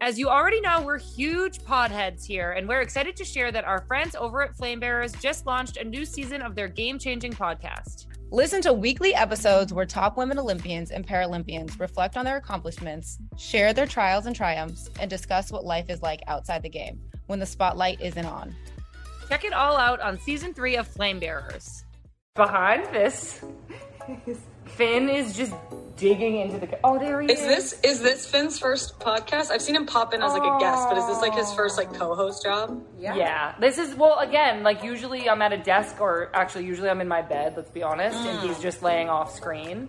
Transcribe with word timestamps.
As 0.00 0.16
you 0.16 0.28
already 0.28 0.60
know, 0.60 0.80
we're 0.82 0.98
huge 0.98 1.58
podheads 1.58 2.24
here, 2.24 2.52
and 2.52 2.68
we're 2.68 2.82
excited 2.82 3.16
to 3.16 3.24
share 3.24 3.50
that 3.50 3.64
our 3.64 3.80
friends 3.80 4.14
over 4.14 4.42
at 4.42 4.56
Flamebearers 4.56 5.20
just 5.20 5.44
launched 5.44 5.76
a 5.76 5.82
new 5.82 6.04
season 6.04 6.40
of 6.40 6.54
their 6.54 6.68
game 6.68 7.00
changing 7.00 7.32
podcast. 7.32 8.06
Listen 8.30 8.62
to 8.62 8.72
weekly 8.72 9.12
episodes 9.16 9.72
where 9.72 9.84
top 9.84 10.16
women 10.16 10.38
Olympians 10.38 10.92
and 10.92 11.04
Paralympians 11.04 11.80
reflect 11.80 12.16
on 12.16 12.24
their 12.24 12.36
accomplishments, 12.36 13.18
share 13.36 13.72
their 13.72 13.86
trials 13.86 14.26
and 14.26 14.36
triumphs, 14.36 14.88
and 15.00 15.10
discuss 15.10 15.50
what 15.50 15.64
life 15.64 15.90
is 15.90 16.00
like 16.00 16.20
outside 16.28 16.62
the 16.62 16.68
game 16.68 17.00
when 17.26 17.40
the 17.40 17.46
spotlight 17.46 18.00
isn't 18.00 18.26
on. 18.26 18.54
Check 19.28 19.44
it 19.44 19.52
all 19.52 19.76
out 19.76 20.00
on 20.00 20.16
season 20.20 20.54
three 20.54 20.76
of 20.76 20.86
Flamebearers. 20.88 21.82
Behind 22.36 22.86
this, 22.94 23.42
Finn 24.68 25.08
is 25.08 25.36
just 25.36 25.52
digging 25.96 26.38
into 26.38 26.58
the. 26.58 26.78
Oh, 26.84 26.98
there 26.98 27.20
he 27.20 27.32
Is 27.32 27.40
Is 27.40 27.46
this 27.46 27.80
is 27.82 28.00
this 28.02 28.26
Finn's 28.26 28.58
first 28.58 28.98
podcast? 29.00 29.50
I've 29.50 29.62
seen 29.62 29.74
him 29.76 29.86
pop 29.86 30.14
in 30.14 30.22
as 30.22 30.32
like 30.32 30.42
a 30.42 30.58
guest, 30.60 30.88
but 30.88 30.96
is 30.98 31.06
this 31.06 31.20
like 31.20 31.34
his 31.34 31.52
first 31.54 31.76
like 31.76 31.92
co-host 31.94 32.42
job? 32.42 32.84
Yeah. 32.98 33.14
Yeah. 33.16 33.54
This 33.58 33.78
is, 33.78 33.94
well, 33.96 34.18
again, 34.20 34.62
like 34.62 34.82
usually 34.84 35.28
I'm 35.28 35.42
at 35.42 35.52
a 35.52 35.58
desk, 35.58 36.00
or 36.00 36.30
actually, 36.34 36.66
usually 36.66 36.88
I'm 36.88 37.00
in 37.00 37.08
my 37.08 37.22
bed, 37.22 37.54
let's 37.56 37.70
be 37.70 37.82
honest, 37.82 38.16
and 38.18 38.46
he's 38.48 38.58
just 38.60 38.82
laying 38.82 39.08
off 39.08 39.34
screen. 39.34 39.88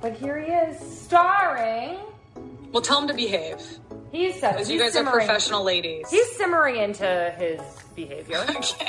But 0.00 0.14
here 0.16 0.40
he 0.40 0.50
is, 0.50 0.78
starring. 1.02 1.98
Well, 2.72 2.82
tell 2.82 3.00
him 3.02 3.08
to 3.08 3.14
behave, 3.14 3.60
He's, 4.10 4.34
because 4.34 4.68
you 4.68 4.74
he's 4.74 4.82
guys 4.82 4.90
are 4.96 5.04
simmering- 5.04 5.26
professional 5.26 5.62
ladies. 5.62 6.10
He's 6.10 6.30
simmering 6.36 6.76
into 6.76 7.32
his 7.38 7.60
behavior. 7.94 8.38
okay. 8.48 8.88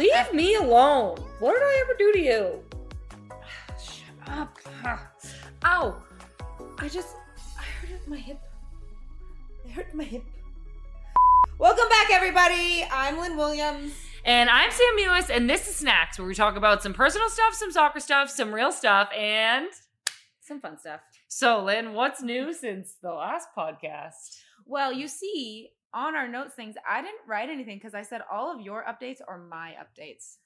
Leave 0.00 0.32
me 0.32 0.54
alone. 0.54 1.14
What 1.40 1.52
did 1.52 1.62
I 1.62 1.84
ever 1.84 1.94
do 1.98 2.12
to 2.12 2.18
you? 2.18 2.64
Shut 3.78 4.28
up. 4.28 4.58
Ow. 5.66 6.02
I 6.78 6.88
just, 6.88 7.16
I 7.58 7.86
hurt 7.86 8.08
my 8.08 8.16
hip. 8.16 8.40
I 9.66 9.70
hurt 9.72 9.94
my 9.94 10.04
hip. 10.04 10.24
Welcome 11.58 11.86
back, 11.90 12.10
everybody. 12.10 12.82
I'm 12.90 13.18
Lynn 13.20 13.36
Williams. 13.36 13.92
And 14.24 14.48
I'm 14.48 14.70
Sam 14.70 14.96
Mewis, 14.98 15.28
and 15.28 15.50
this 15.50 15.68
is 15.68 15.76
Snacks, 15.76 16.18
where 16.18 16.26
we 16.26 16.34
talk 16.34 16.56
about 16.56 16.82
some 16.82 16.94
personal 16.94 17.28
stuff, 17.28 17.52
some 17.52 17.70
soccer 17.70 18.00
stuff, 18.00 18.30
some 18.30 18.54
real 18.54 18.72
stuff, 18.72 19.10
and 19.14 19.66
Some 20.40 20.62
fun 20.62 20.78
stuff. 20.78 21.00
so, 21.28 21.62
Lynn, 21.62 21.92
what's 21.92 22.22
new 22.22 22.54
since 22.54 22.94
the 23.02 23.12
last 23.12 23.48
podcast? 23.54 24.38
Well, 24.64 24.94
you 24.94 25.08
see, 25.08 25.72
on 25.92 26.14
our 26.14 26.28
notes 26.28 26.54
things, 26.54 26.76
I 26.88 27.00
didn't 27.02 27.26
write 27.26 27.48
anything 27.48 27.78
because 27.78 27.94
I 27.94 28.02
said 28.02 28.22
all 28.30 28.54
of 28.54 28.60
your 28.60 28.84
updates 28.84 29.18
are 29.26 29.38
my 29.38 29.74
updates. 29.80 30.36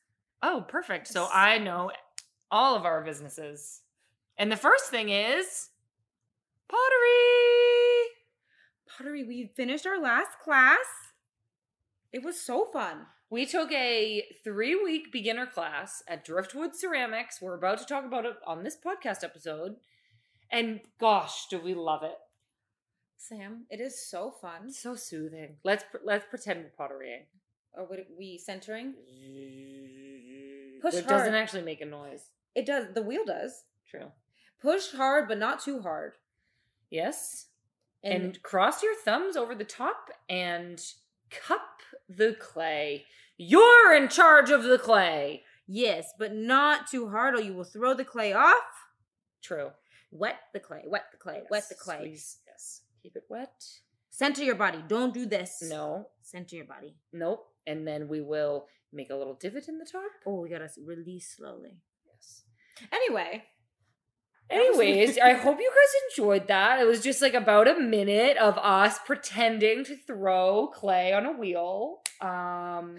Oh, 0.43 0.65
perfect. 0.69 1.09
So 1.09 1.29
I 1.33 1.59
know 1.59 1.91
all 2.51 2.77
of 2.77 2.85
our 2.85 3.03
businesses. 3.03 3.83
And 4.37 4.51
the 4.51 4.57
first 4.57 4.87
thing 4.87 5.09
is 5.09 5.71
pottery. 6.69 8.11
Pottery, 8.89 9.25
we 9.25 9.53
finished 9.57 9.87
our 9.87 10.01
last 10.01 10.39
class. 10.43 10.87
It 12.13 12.23
was 12.23 12.41
so 12.41 12.69
fun. 12.73 13.07
We 13.31 13.47
took 13.47 13.73
a 13.73 14.23
three 14.45 14.77
week 14.77 15.11
beginner 15.11 15.47
class 15.47 16.03
at 16.07 16.25
Driftwood 16.25 16.77
Ceramics. 16.77 17.41
We're 17.43 17.57
about 17.57 17.79
to 17.79 17.87
talk 17.87 18.05
about 18.05 18.27
it 18.27 18.37
on 18.47 18.63
this 18.63 18.77
podcast 18.77 19.25
episode. 19.25 19.77
And 20.51 20.81
gosh, 21.01 21.47
do 21.51 21.59
we 21.59 21.75
love 21.75 22.03
it. 22.05 22.17
Sam, 23.17 23.65
it 23.71 23.81
is 23.81 24.07
so 24.07 24.31
fun. 24.31 24.71
So 24.73 24.95
soothing. 24.97 25.57
Let's 25.65 25.85
pr- 25.91 25.99
let's 26.05 26.27
pretend 26.29 26.65
we're 26.65 26.87
potterying. 26.87 27.23
Or 27.73 27.85
what 27.87 27.99
we 28.19 28.39
centering? 28.39 28.95
Push 30.81 30.95
it 30.95 31.09
doesn't 31.09 31.35
actually 31.35 31.63
make 31.63 31.81
a 31.81 31.87
noise. 31.87 32.31
It 32.55 32.67
does. 32.67 32.87
The 32.95 33.03
wheel 33.03 33.25
does. 33.25 33.65
True. 33.91 34.13
Push 34.61 34.93
hard, 34.93 35.29
but 35.29 35.39
not 35.39 35.61
too 35.63 35.81
hard. 35.81 36.13
Yes. 36.91 37.47
And, 38.03 38.23
and 38.23 38.43
cross 38.43 38.83
your 38.83 38.95
thumbs 38.95 39.37
over 39.37 39.55
the 39.55 39.65
top 39.65 40.11
and 40.29 40.81
cup 41.31 41.81
the 42.09 42.37
clay. 42.39 43.07
You're 43.39 43.95
in 43.95 44.09
charge 44.09 44.51
of 44.51 44.63
the 44.65 44.79
clay. 44.79 45.43
yes, 45.67 46.13
but 46.19 46.35
not 46.35 46.87
too 46.87 47.09
hard, 47.09 47.35
or 47.35 47.41
you 47.43 47.55
will 47.55 47.65
throw 47.65 47.95
the 47.95 48.05
clay 48.05 48.33
off. 48.35 48.55
True. 49.43 49.71
Wet 50.13 50.37
the 50.53 50.61
clay. 50.61 50.83
Wet 50.87 51.07
the 51.11 51.17
clay. 51.19 51.43
Wet 51.51 51.69
the 51.69 51.75
Yes, 51.75 51.83
clay. 51.83 51.97
Squeeze. 51.97 52.37
Yes. 53.05 53.13
Keep 53.13 53.17
it 53.17 53.25
wet. 53.29 53.65
Center 54.11 54.43
your 54.43 54.55
body. 54.55 54.83
Don't 54.89 55.13
do 55.13 55.27
this. 55.27 55.63
No. 55.63 56.07
Center 56.23 56.57
your 56.57 56.67
body. 56.67 56.97
Nope. 57.13 57.47
And 57.67 57.87
then 57.87 58.09
we 58.09 58.21
will 58.21 58.67
make 58.93 59.11
a 59.11 59.17
little 59.17 59.35
divot 59.35 59.69
in 59.69 59.79
the 59.79 59.87
top. 59.91 60.11
Oh, 60.27 60.41
we 60.41 60.49
gotta 60.49 60.69
release 60.85 61.35
slowly. 61.37 61.79
Yes. 62.07 62.43
Anyway, 62.93 63.45
Anyways, 64.51 65.19
I 65.19 65.33
hope 65.33 65.59
you 65.59 65.71
guys 65.71 66.03
enjoyed 66.11 66.49
that. 66.49 66.79
It 66.79 66.85
was 66.85 67.01
just 67.03 67.23
like 67.23 67.33
about 67.33 67.67
a 67.67 67.81
minute 67.81 68.37
of 68.37 68.59
us 68.59 68.99
pretending 68.99 69.85
to 69.87 69.97
throw 69.97 70.67
clay 70.69 71.15
on 71.15 71.25
a 71.25 71.33
wheel. 71.33 72.01
Um 72.21 72.99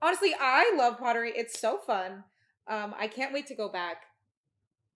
honestly, 0.00 0.34
I 0.38 0.74
love 0.76 0.98
pottery. 0.98 1.32
It's 1.36 1.58
so 1.58 1.78
fun. 1.78 2.24
Um, 2.66 2.94
I 2.98 3.08
can't 3.08 3.32
wait 3.32 3.46
to 3.48 3.54
go 3.54 3.70
back. 3.70 4.02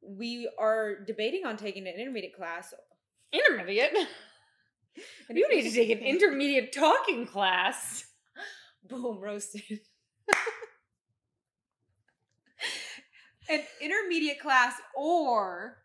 We 0.03 0.51
are 0.59 1.05
debating 1.05 1.45
on 1.45 1.57
taking 1.57 1.87
an 1.87 1.95
intermediate 1.99 2.35
class. 2.35 2.73
Intermediate. 3.33 3.93
You 5.31 5.49
need 5.49 5.63
to 5.63 5.71
take 5.71 5.91
an 5.91 5.99
intermediate 5.99 6.73
talking 6.73 7.27
class. 7.27 8.05
Boom, 8.89 9.19
roasted. 9.21 9.81
an 13.49 13.61
intermediate 13.81 14.41
class 14.41 14.75
or 14.97 15.79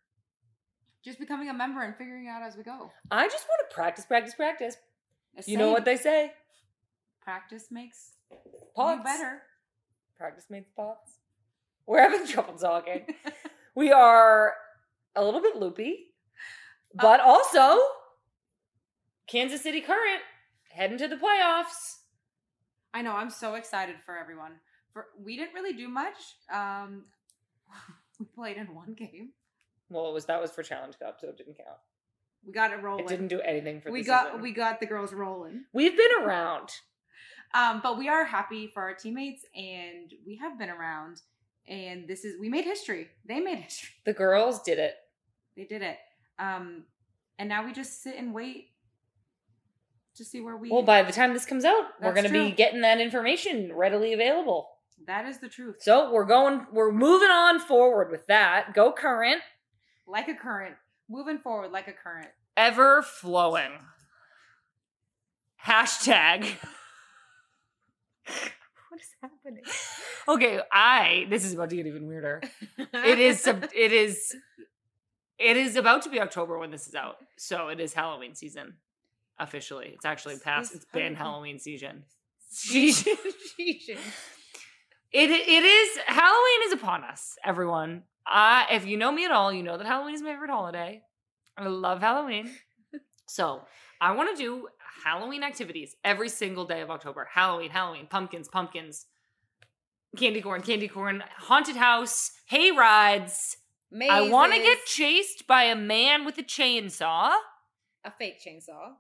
just 1.03 1.19
becoming 1.19 1.49
a 1.49 1.53
member 1.53 1.81
and 1.81 1.95
figuring 1.95 2.25
it 2.25 2.29
out 2.29 2.41
as 2.43 2.55
we 2.57 2.63
go. 2.63 2.91
I 3.11 3.27
just 3.27 3.45
want 3.47 3.69
to 3.69 3.75
practice, 3.75 4.05
practice, 4.05 4.33
practice. 4.35 4.75
The 5.35 5.51
You 5.51 5.57
know 5.57 5.71
what 5.71 5.85
they 5.85 5.97
say? 5.97 6.31
practice 7.21 7.67
makes 7.71 8.11
Pots. 8.75 8.97
you 8.97 9.03
better. 9.03 9.41
Practice 10.17 10.45
makes 10.49 10.69
pots. 10.75 11.19
We're 11.87 12.01
having 12.01 12.27
trouble 12.27 12.53
talking. 12.55 13.05
we 13.75 13.91
are 13.91 14.53
a 15.15 15.23
little 15.23 15.41
bit 15.41 15.55
loopy, 15.55 16.12
but 16.93 17.19
also 17.19 17.79
Kansas 19.27 19.61
City 19.61 19.81
Current 19.81 20.21
heading 20.71 20.97
to 20.97 21.07
the 21.07 21.15
playoffs. 21.15 21.99
I 22.93 23.01
know. 23.01 23.13
I'm 23.13 23.29
so 23.29 23.55
excited 23.55 23.95
for 24.05 24.17
everyone. 24.17 24.53
For 24.93 25.07
we 25.23 25.35
didn't 25.37 25.53
really 25.53 25.73
do 25.73 25.87
much. 25.87 26.15
Um, 26.51 27.05
we 28.19 28.25
played 28.35 28.57
in 28.57 28.73
one 28.75 28.93
game. 28.93 29.29
Well, 29.89 30.09
it 30.09 30.13
was 30.13 30.25
that 30.25 30.41
was 30.41 30.51
for 30.51 30.63
Challenge 30.63 30.97
Cup, 30.99 31.19
so 31.19 31.27
it 31.29 31.37
didn't 31.37 31.57
count. 31.57 31.77
We 32.45 32.51
got 32.51 32.71
it 32.71 32.81
rolling. 32.83 33.05
It 33.05 33.07
didn't 33.07 33.29
do 33.29 33.39
anything 33.41 33.81
for 33.81 33.91
we 33.91 34.01
the 34.01 34.07
got 34.07 34.25
season. 34.27 34.41
we 34.41 34.51
got 34.51 34.79
the 34.79 34.85
girls 34.85 35.13
rolling. 35.13 35.63
We've 35.73 35.95
been 35.95 36.23
around. 36.23 36.69
Um, 37.53 37.81
but 37.83 37.97
we 37.97 38.09
are 38.09 38.25
happy 38.25 38.67
for 38.73 38.81
our 38.81 38.95
teammates, 38.95 39.45
and 39.55 40.11
we 40.25 40.37
have 40.37 40.57
been 40.57 40.69
around. 40.69 41.21
And 41.67 42.07
this 42.07 42.25
is 42.25 42.39
we 42.39 42.49
made 42.49 42.65
history. 42.65 43.07
They 43.25 43.39
made 43.39 43.59
history. 43.59 43.91
The 44.05 44.13
girls 44.13 44.61
did 44.63 44.79
it. 44.79 44.95
They 45.55 45.63
did 45.63 45.81
it. 45.81 45.97
Um, 46.39 46.83
and 47.39 47.49
now 47.49 47.65
we 47.65 47.73
just 47.73 48.01
sit 48.03 48.15
and 48.17 48.33
wait 48.33 48.69
to 50.15 50.25
see 50.25 50.41
where 50.41 50.57
we. 50.57 50.69
Well, 50.71 50.83
by 50.83 51.01
the 51.03 51.11
time 51.11 51.33
this 51.33 51.45
comes 51.45 51.65
out, 51.65 51.83
we're 52.01 52.13
going 52.13 52.25
to 52.27 52.31
be 52.31 52.51
getting 52.51 52.81
that 52.81 52.99
information 53.01 53.71
readily 53.73 54.13
available. 54.13 54.69
that 55.07 55.25
is 55.25 55.39
the 55.39 55.49
truth. 55.49 55.77
So 55.79 56.11
we're 56.11 56.25
going, 56.25 56.65
we're 56.71 56.91
moving 56.91 57.29
on 57.29 57.59
forward 57.59 58.11
with 58.11 58.25
that. 58.27 58.73
Go 58.73 58.91
current, 58.91 59.41
Like 60.07 60.27
a 60.27 60.35
current, 60.35 60.75
moving 61.09 61.39
forward 61.39 61.71
like 61.71 61.87
a 61.87 61.93
current. 61.93 62.29
ever 62.55 63.01
flowing. 63.01 63.71
Hashtag. 65.65 66.47
What 68.89 69.01
is 69.01 69.09
happening? 69.21 69.63
Okay, 70.27 70.59
I. 70.71 71.25
This 71.27 71.43
is 71.45 71.53
about 71.55 71.71
to 71.71 71.75
get 71.75 71.87
even 71.87 72.05
weirder. 72.07 72.41
It 72.77 73.17
is. 73.19 73.47
It 73.75 73.91
is. 73.91 74.35
It 75.39 75.57
is 75.57 75.75
about 75.75 76.03
to 76.03 76.09
be 76.09 76.19
October 76.19 76.57
when 76.57 76.71
this 76.71 76.87
is 76.87 76.95
out, 76.95 77.17
so 77.37 77.69
it 77.69 77.79
is 77.79 77.93
Halloween 77.93 78.35
season 78.35 78.75
officially. 79.39 79.91
It's 79.93 80.05
actually 80.05 80.37
past. 80.37 80.73
It's 80.75 80.85
been 80.85 81.15
Halloween 81.15 81.59
season. 81.59 82.03
Season. 82.49 83.15
It 85.15 85.29
it 85.29 85.63
is 85.63 85.99
Halloween 86.07 86.61
is 86.65 86.73
upon 86.73 87.03
us, 87.03 87.35
everyone. 87.45 88.01
Uh, 88.25 88.63
if 88.71 88.87
you 88.87 88.97
know 88.97 89.11
me 89.11 89.25
at 89.25 89.31
all, 89.31 89.53
you 89.53 89.61
know 89.61 89.77
that 89.77 89.85
Halloween 89.85 90.15
is 90.15 90.23
my 90.23 90.31
favorite 90.31 90.49
holiday. 90.49 91.03
I 91.55 91.67
love 91.67 92.01
Halloween. 92.01 92.49
So 93.27 93.61
I 94.01 94.13
want 94.15 94.35
to 94.35 94.43
do 94.43 94.69
Halloween 95.05 95.43
activities 95.43 95.95
every 96.03 96.29
single 96.29 96.65
day 96.65 96.81
of 96.81 96.89
October. 96.89 97.29
Halloween, 97.31 97.69
Halloween, 97.69 98.07
pumpkins, 98.09 98.47
pumpkins, 98.47 99.05
candy 100.17 100.41
corn, 100.41 100.63
candy 100.63 100.87
corn, 100.87 101.23
haunted 101.37 101.75
house, 101.75 102.31
hay 102.47 102.71
rides. 102.71 103.57
I 104.09 104.21
want 104.29 104.53
to 104.53 104.59
get 104.59 104.85
chased 104.85 105.45
by 105.47 105.63
a 105.63 105.75
man 105.75 106.25
with 106.25 106.37
a 106.37 106.43
chainsaw, 106.43 107.33
a 108.03 108.11
fake 108.11 108.41
chainsaw. 108.45 108.93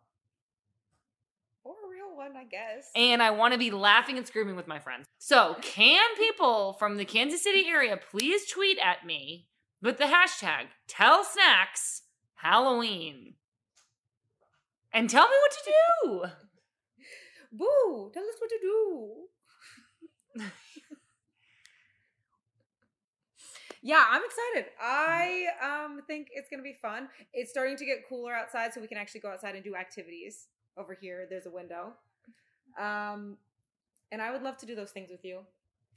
Or 1.63 1.75
a 1.85 1.89
real 1.89 2.15
one, 2.17 2.35
I 2.35 2.43
guess. 2.43 2.91
and 2.95 3.23
I 3.23 3.31
want 3.31 3.53
to 3.53 3.57
be 3.57 3.71
laughing 3.71 4.17
and 4.17 4.27
screaming 4.27 4.55
with 4.55 4.67
my 4.67 4.79
friends. 4.79 5.05
So, 5.17 5.55
can 5.61 6.15
people 6.17 6.73
from 6.73 6.97
the 6.97 7.05
Kansas 7.05 7.41
City 7.41 7.65
area 7.67 7.97
please 7.97 8.45
tweet 8.45 8.77
at 8.79 9.05
me 9.05 9.47
with 9.81 9.97
the 9.97 10.05
hashtag 10.05 10.67
tell 10.87 11.23
snacks 11.23 12.03
Halloween. 12.43 13.35
And 14.91 15.09
tell 15.09 15.27
me 15.27 15.35
what 15.41 15.51
to 15.51 15.71
do. 15.71 16.23
Boo! 17.57 18.11
Tell 18.13 18.23
us 18.23 18.35
what 18.37 18.49
to 18.49 18.59
do. 18.61 20.43
yeah, 23.83 24.05
I'm 24.09 24.21
excited. 24.23 24.71
I 24.81 25.45
um 25.61 26.01
think 26.07 26.29
it's 26.33 26.49
gonna 26.49 26.63
be 26.63 26.77
fun. 26.81 27.09
It's 27.33 27.51
starting 27.51 27.77
to 27.77 27.85
get 27.85 28.07
cooler 28.09 28.33
outside, 28.33 28.73
so 28.73 28.81
we 28.81 28.87
can 28.87 28.97
actually 28.97 29.21
go 29.21 29.29
outside 29.29 29.55
and 29.55 29.63
do 29.63 29.75
activities. 29.75 30.47
Over 30.77 30.97
here, 30.99 31.27
there's 31.29 31.45
a 31.45 31.51
window. 31.51 31.93
Um, 32.79 33.37
and 34.11 34.21
I 34.21 34.31
would 34.31 34.41
love 34.41 34.57
to 34.57 34.65
do 34.65 34.73
those 34.75 34.91
things 34.91 35.09
with 35.11 35.23
you. 35.23 35.41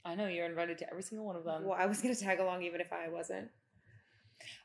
I 0.05 0.13
know 0.15 0.27
you're 0.27 0.45
invited 0.45 0.77
to 0.79 0.89
every 0.89 1.01
single 1.03 1.25
one 1.25 1.35
of 1.35 1.43
them. 1.43 1.65
Well, 1.65 1.77
I 1.79 1.85
was 1.87 2.01
gonna 2.01 2.15
tag 2.15 2.39
along 2.39 2.63
even 2.63 2.81
if 2.81 2.93
I 2.93 3.07
wasn't. 3.09 3.49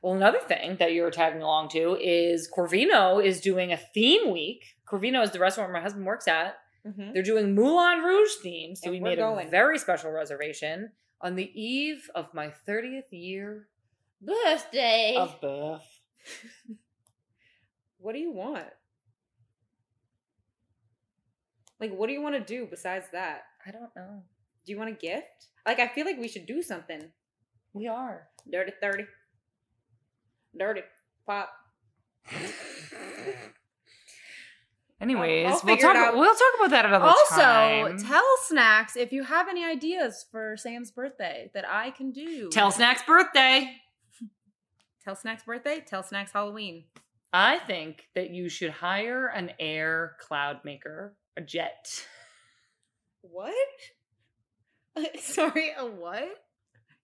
Well, 0.02 0.14
another 0.14 0.38
thing 0.40 0.76
that 0.76 0.92
you're 0.92 1.10
tagging 1.10 1.40
along 1.42 1.70
to 1.70 1.96
is 2.00 2.48
Corvino 2.54 3.24
is 3.24 3.40
doing 3.40 3.72
a 3.72 3.76
theme 3.78 4.30
week. 4.30 4.64
Corvino 4.86 5.22
is 5.22 5.30
the 5.30 5.38
restaurant 5.38 5.72
my 5.72 5.80
husband 5.80 6.04
works 6.04 6.28
at. 6.28 6.56
Mm-hmm. 6.86 7.12
They're 7.14 7.22
doing 7.22 7.54
Moulin 7.54 8.00
Rouge 8.00 8.30
theme, 8.42 8.76
so 8.76 8.82
And 8.86 8.92
we 8.92 9.00
made 9.00 9.16
going. 9.18 9.46
a 9.46 9.50
very 9.50 9.78
special 9.78 10.10
reservation 10.10 10.90
on 11.22 11.36
the 11.36 11.50
eve 11.60 12.10
of 12.14 12.34
my 12.34 12.52
30th 12.68 13.10
year 13.10 13.68
Birthday. 14.20 15.16
of 15.16 15.40
birth. 15.40 16.00
what 17.98 18.12
do 18.12 18.18
you 18.18 18.32
want? 18.32 18.66
Like, 21.80 21.92
what 21.92 22.06
do 22.06 22.12
you 22.12 22.22
want 22.22 22.34
to 22.34 22.40
do 22.40 22.66
besides 22.66 23.06
that? 23.12 23.42
I 23.66 23.70
don't 23.70 23.94
know. 23.96 24.22
Do 24.64 24.72
you 24.72 24.78
want 24.78 24.90
a 24.90 24.94
gift? 24.94 25.48
Like, 25.66 25.80
I 25.80 25.88
feel 25.88 26.06
like 26.06 26.18
we 26.18 26.28
should 26.28 26.46
do 26.46 26.62
something. 26.62 27.10
We 27.72 27.88
are. 27.88 28.28
Dirty 28.50 28.72
30. 28.80 29.04
Dirty 30.56 30.82
pop. 31.26 31.50
Anyways, 35.02 35.50
I'll 35.50 35.60
we'll 35.64 35.76
talk. 35.78 35.96
out. 35.96 36.14
We'll 36.16 36.32
talk 36.32 36.60
about 36.60 36.70
that 36.70 36.86
another 36.86 37.06
Also, 37.06 37.34
time. 37.40 37.92
Also, 37.94 38.06
tell 38.06 38.24
Snacks 38.46 38.94
if 38.96 39.10
you 39.12 39.24
have 39.24 39.48
any 39.48 39.64
ideas 39.64 40.24
for 40.30 40.56
Sam's 40.56 40.92
birthday 40.92 41.50
that 41.54 41.68
I 41.68 41.90
can 41.90 42.12
do. 42.12 42.48
Tell 42.50 42.70
Snack's 42.70 43.02
birthday. 43.02 43.72
Tell 45.04 45.16
Snacks 45.16 45.42
birthday. 45.42 45.82
Tell 45.84 46.04
Snacks 46.04 46.30
Halloween. 46.30 46.84
I 47.32 47.58
think 47.58 48.06
that 48.14 48.30
you 48.30 48.48
should 48.48 48.70
hire 48.70 49.26
an 49.26 49.50
air 49.58 50.14
cloud 50.20 50.60
maker, 50.64 51.16
a 51.36 51.40
jet. 51.40 52.06
What? 53.22 53.52
Sorry, 55.20 55.72
a 55.76 55.84
what? 55.84 56.28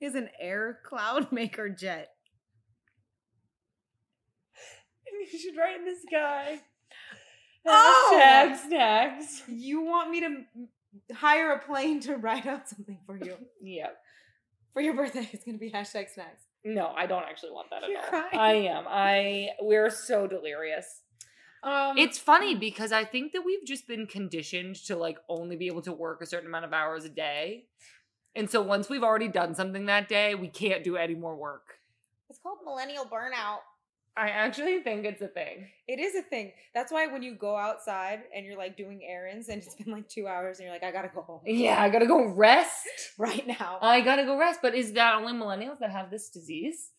Is 0.01 0.15
an 0.15 0.29
air 0.39 0.79
cloud 0.85 1.33
maker 1.33 1.69
jet? 1.69 2.11
You 5.33 5.39
should 5.39 5.57
write 5.57 5.77
in 5.81 5.85
the 5.85 5.97
sky. 6.07 6.61
Oh! 7.67 8.19
Hashtag 8.21 8.57
snacks. 8.67 9.43
You 9.49 9.83
want 9.83 10.11
me 10.11 10.21
to 10.21 11.15
hire 11.15 11.53
a 11.53 11.59
plane 11.59 12.01
to 12.01 12.17
write 12.17 12.47
out 12.47 12.69
something 12.69 12.99
for 13.07 13.17
you 13.17 13.37
Yeah. 13.63 13.89
for 14.73 14.81
your 14.83 14.95
birthday? 14.95 15.29
It's 15.33 15.45
gonna 15.45 15.59
be 15.59 15.71
hashtag 15.71 16.09
snacks. 16.11 16.43
No, 16.65 16.89
I 16.97 17.07
don't 17.07 17.23
actually 17.25 17.53
want 17.53 17.71
that 17.71 17.85
at 17.85 17.91
You're 17.91 18.01
all. 18.01 18.07
crying. 18.09 18.29
I 18.39 18.53
am. 18.71 18.85
I 18.89 19.49
we're 19.61 19.91
so 19.91 20.27
delirious. 20.27 21.03
Um, 21.63 21.99
It's 21.99 22.19
funny 22.19 22.55
because 22.55 22.93
I 22.93 23.05
think 23.05 23.33
that 23.33 23.43
we've 23.45 23.65
just 23.65 23.87
been 23.89 24.07
conditioned 24.07 24.77
to 24.87 24.97
like 24.97 25.19
only 25.29 25.57
be 25.57 25.67
able 25.67 25.83
to 25.83 25.93
work 25.93 26.23
a 26.23 26.27
certain 26.27 26.49
amount 26.49 26.65
of 26.65 26.73
hours 26.73 27.05
a 27.05 27.09
day. 27.09 27.65
And 28.37 28.49
so 28.51 28.63
once 28.63 28.89
we've 28.89 29.03
already 29.03 29.29
done 29.29 29.55
something 29.55 29.87
that 29.87 30.09
day, 30.09 30.35
we 30.35 30.49
can't 30.49 30.85
do 30.85 30.97
any 30.97 31.15
more 31.15 31.35
work. 31.37 31.79
it's 32.31 32.39
called 32.39 32.59
millennial 32.65 33.05
burnout. 33.07 33.59
I 34.19 34.31
actually 34.31 34.81
think 34.81 35.05
it's 35.05 35.23
a 35.23 35.29
thing. 35.29 35.69
It 35.87 36.01
is 36.01 36.15
a 36.17 36.23
thing. 36.23 36.53
That's 36.75 36.91
why 36.91 37.07
when 37.07 37.23
you 37.23 37.35
go 37.35 37.57
outside 37.57 38.21
and 38.35 38.45
you're 38.45 38.59
like 38.59 38.77
doing 38.77 39.03
errands 39.09 39.49
and 39.49 39.63
it's 39.63 39.75
been 39.75 39.93
like 39.93 40.09
two 40.09 40.27
hours 40.27 40.59
and 40.59 40.67
you're 40.67 40.75
like, 40.75 40.83
I 40.83 40.91
gotta 40.91 41.11
go 41.15 41.23
home 41.23 41.41
Yeah, 41.47 41.81
I 41.81 41.89
gotta 41.89 42.07
go 42.07 42.27
rest. 42.27 42.87
right 43.19 43.47
now. 43.47 43.79
I 43.81 44.01
gotta 44.01 44.25
go 44.25 44.37
rest. 44.39 44.61
But 44.61 44.75
is 44.75 44.93
that 44.95 45.15
only 45.15 45.33
millennials 45.33 45.79
that 45.79 45.91
have 45.91 46.11
this 46.11 46.29
disease? 46.31 46.91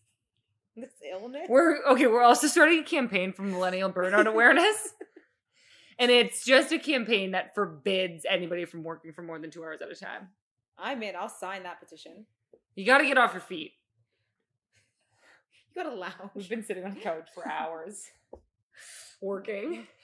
this 0.79 0.91
illness. 1.11 1.47
We're 1.49 1.83
okay. 1.87 2.07
We're 2.07 2.23
also 2.23 2.47
starting 2.47 2.79
a 2.79 2.83
campaign 2.83 3.33
for 3.33 3.43
millennial 3.43 3.91
burnout 3.91 4.27
awareness, 4.27 4.93
and 5.97 6.11
it's 6.11 6.45
just 6.45 6.71
a 6.71 6.79
campaign 6.79 7.31
that 7.31 7.53
forbids 7.55 8.25
anybody 8.29 8.65
from 8.65 8.83
working 8.83 9.13
for 9.13 9.21
more 9.21 9.39
than 9.39 9.51
two 9.51 9.63
hours 9.63 9.81
at 9.81 9.91
a 9.91 9.95
time. 9.95 10.29
I'm 10.77 11.03
in. 11.03 11.15
I'll 11.15 11.29
sign 11.29 11.63
that 11.63 11.79
petition. 11.79 12.25
You 12.75 12.85
got 12.85 12.99
to 12.99 13.05
get 13.05 13.17
off 13.17 13.33
your 13.33 13.41
feet. 13.41 13.73
You 15.75 15.83
got 15.83 15.91
a 15.91 15.95
lounge. 15.95 16.13
We've 16.35 16.49
been 16.49 16.63
sitting 16.63 16.83
on 16.83 16.93
the 16.95 16.99
couch 16.99 17.29
for 17.33 17.47
hours 17.47 18.05
working. 19.21 19.87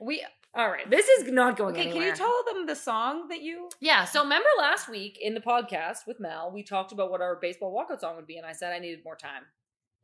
We 0.00 0.26
All 0.54 0.68
right, 0.68 0.90
this 0.90 1.06
is 1.06 1.30
not 1.30 1.56
going 1.56 1.74
okay. 1.76 1.82
anywhere. 1.88 2.00
Can 2.02 2.08
you 2.10 2.16
tell 2.16 2.42
them 2.52 2.66
the 2.66 2.74
song 2.74 3.28
that 3.28 3.42
you? 3.42 3.68
Yeah. 3.80 4.04
So 4.04 4.22
remember 4.24 4.48
last 4.58 4.88
week 4.88 5.18
in 5.22 5.34
the 5.34 5.40
podcast 5.40 5.98
with 6.06 6.18
Mel, 6.18 6.50
we 6.52 6.64
talked 6.64 6.90
about 6.90 7.12
what 7.12 7.20
our 7.22 7.36
baseball 7.36 7.72
walkout 7.72 8.00
song 8.00 8.16
would 8.16 8.26
be, 8.26 8.36
and 8.36 8.44
I 8.44 8.52
said 8.52 8.72
I 8.72 8.80
needed 8.80 9.00
more 9.04 9.16
time, 9.16 9.42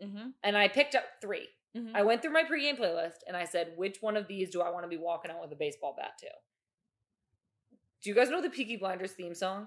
Mm-hmm. 0.03 0.29
and 0.45 0.57
I 0.57 0.69
picked 0.69 0.95
up 0.95 1.03
3 1.21 1.47
Mhm. 1.77 1.91
I 1.95 2.03
went 2.03 2.23
through 2.23 2.33
my 2.33 2.45
pregame 2.45 2.79
playlist 2.79 3.19
and 3.27 3.37
I 3.37 3.45
said, 3.45 3.73
which 3.77 3.99
one 4.01 4.17
of 4.17 4.27
these 4.29 4.49
do 4.51 4.61
I 4.63 4.71
want 4.71 4.85
to 4.85 4.89
be 4.89 4.97
walking 4.97 5.31
out 5.31 5.41
with 5.43 5.53
a 5.53 5.57
baseball 5.57 5.95
bat 5.99 6.13
to? 6.21 6.27
Do 8.03 8.09
you 8.11 8.15
guys 8.17 8.31
know 8.31 8.41
the 8.41 8.49
Peaky 8.49 8.77
Blinders 8.77 9.13
theme 9.13 9.35
song? 9.35 9.67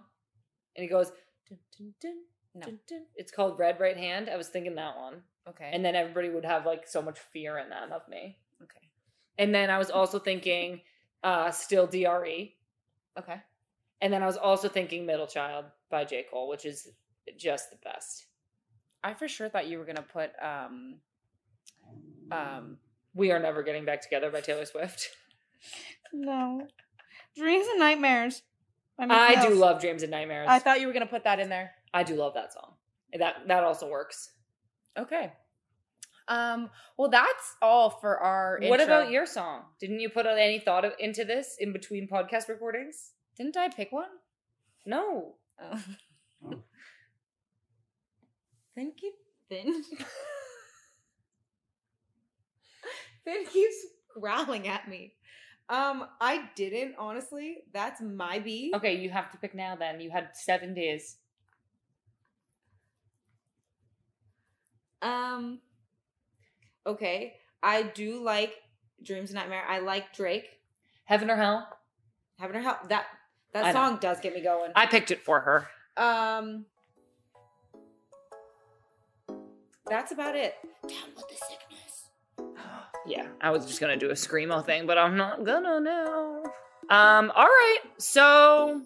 And 0.75 0.83
he 0.83 0.89
goes, 0.89 1.11
dun, 1.49 1.59
dun, 1.77 1.93
dun, 2.01 2.15
No. 2.55 2.61
dun, 2.61 2.79
dun. 2.87 3.01
it's 3.15 3.31
called 3.31 3.57
Red 3.57 3.79
Right 3.79 3.97
Hand. 3.97 4.29
I 4.29 4.37
was 4.37 4.47
thinking 4.47 4.75
that 4.75 4.95
one. 4.95 5.21
Okay. 5.49 5.69
And 5.73 5.83
then 5.83 5.95
everybody 5.95 6.29
would 6.29 6.45
have 6.45 6.65
like 6.65 6.87
so 6.87 7.01
much 7.01 7.19
fear 7.19 7.57
in 7.57 7.69
them 7.69 7.91
of 7.91 8.07
me. 8.07 8.37
okay. 8.61 8.87
And 9.37 9.53
then 9.53 9.69
I 9.69 9.77
was 9.77 9.89
also 9.89 10.19
thinking, 10.19 10.81
uh, 11.23 11.51
Still 11.51 11.87
DRE. 11.87 12.53
Okay. 13.17 13.41
And 14.01 14.11
then 14.13 14.21
I 14.21 14.25
was 14.25 14.37
also 14.37 14.67
thinking 14.69 15.05
Middle 15.05 15.27
Child 15.27 15.65
by 15.89 16.05
J. 16.05 16.25
Cole, 16.29 16.49
which 16.49 16.65
is 16.65 16.89
just 17.37 17.71
the 17.71 17.77
best. 17.83 18.25
I 19.03 19.13
for 19.13 19.27
sure 19.27 19.49
thought 19.49 19.67
you 19.67 19.79
were 19.79 19.85
gonna 19.85 20.01
put 20.01 20.31
um 20.41 20.95
um 22.31 22.77
We 23.13 23.31
Are 23.31 23.39
Never 23.39 23.63
Getting 23.63 23.85
Back 23.85 24.01
Together 24.01 24.29
by 24.29 24.41
Taylor 24.41 24.65
Swift. 24.65 25.09
no 26.13 26.67
dreams 27.35 27.67
and 27.67 27.79
nightmares. 27.79 28.43
I 28.99 29.47
do 29.47 29.55
love 29.55 29.81
Dreams 29.81 30.03
and 30.03 30.11
Nightmares. 30.11 30.47
I 30.49 30.59
thought 30.59 30.79
you 30.79 30.87
were 30.87 30.93
gonna 30.93 31.05
put 31.07 31.23
that 31.23 31.39
in 31.39 31.49
there. 31.49 31.71
I 31.93 32.03
do 32.03 32.15
love 32.15 32.33
that 32.33 32.53
song. 32.53 32.73
That 33.17 33.47
that 33.47 33.63
also 33.63 33.87
works. 33.89 34.31
Okay. 34.97 35.31
Um. 36.27 36.69
Well, 36.97 37.09
that's 37.09 37.55
all 37.61 37.89
for 37.89 38.17
our. 38.17 38.59
What 38.61 38.79
intro. 38.79 38.99
about 39.01 39.11
your 39.11 39.25
song? 39.25 39.63
Didn't 39.79 39.99
you 39.99 40.09
put 40.09 40.25
any 40.25 40.59
thought 40.59 40.85
of, 40.85 40.93
into 40.99 41.25
this 41.25 41.57
in 41.59 41.73
between 41.73 42.07
podcast 42.07 42.47
recordings? 42.47 43.11
Didn't 43.37 43.57
I 43.57 43.69
pick 43.69 43.91
one? 43.91 44.09
No. 44.85 45.35
Oh. 45.61 45.83
Finn 48.75 48.91
keep 48.97 49.13
Finn. 49.49 49.83
Finn 53.23 53.45
keeps 53.51 53.75
growling 54.19 54.67
at 54.67 54.89
me. 54.89 55.13
Um, 55.69 56.05
I 56.19 56.49
didn't 56.55 56.95
honestly. 56.97 57.57
That's 57.73 58.01
my 58.01 58.39
beat. 58.39 58.73
Okay, 58.75 58.95
you 58.95 59.09
have 59.09 59.31
to 59.31 59.37
pick 59.37 59.53
now. 59.55 59.75
Then 59.75 59.99
you 59.99 60.09
had 60.09 60.29
seven 60.33 60.73
days. 60.73 61.17
Um. 65.03 65.59
Okay, 66.87 67.33
I 67.61 67.83
do 67.83 68.23
like 68.23 68.53
Dreams 69.03 69.29
and 69.29 69.35
Nightmare. 69.39 69.63
I 69.67 69.79
like 69.79 70.13
Drake. 70.13 70.45
Heaven 71.05 71.29
or 71.29 71.35
Hell. 71.35 71.67
Having 72.39 72.55
her 72.55 72.61
help 72.61 72.89
that 72.89 73.05
I 73.53 73.61
that 73.61 73.65
know. 73.67 73.73
song 73.73 73.97
does 74.01 74.19
get 74.19 74.33
me 74.33 74.41
going. 74.41 74.71
I 74.75 74.85
picked 74.85 75.11
it 75.11 75.23
for 75.23 75.39
her. 75.41 75.67
um. 75.97 76.65
That's 79.89 80.11
about 80.13 80.35
it. 80.35 80.55
Down 80.87 81.09
with 81.15 81.27
the 81.27 81.35
sickness. 81.35 82.09
Yeah, 83.05 83.27
I 83.41 83.49
was 83.49 83.65
just 83.65 83.81
gonna 83.81 83.97
do 83.97 84.11
a 84.11 84.13
screamo 84.13 84.65
thing, 84.65 84.87
but 84.87 84.97
I'm 84.97 85.17
not 85.17 85.43
gonna 85.43 85.81
now. 85.81 86.43
Um. 86.89 87.31
All 87.35 87.43
right. 87.45 87.79
So, 87.97 88.81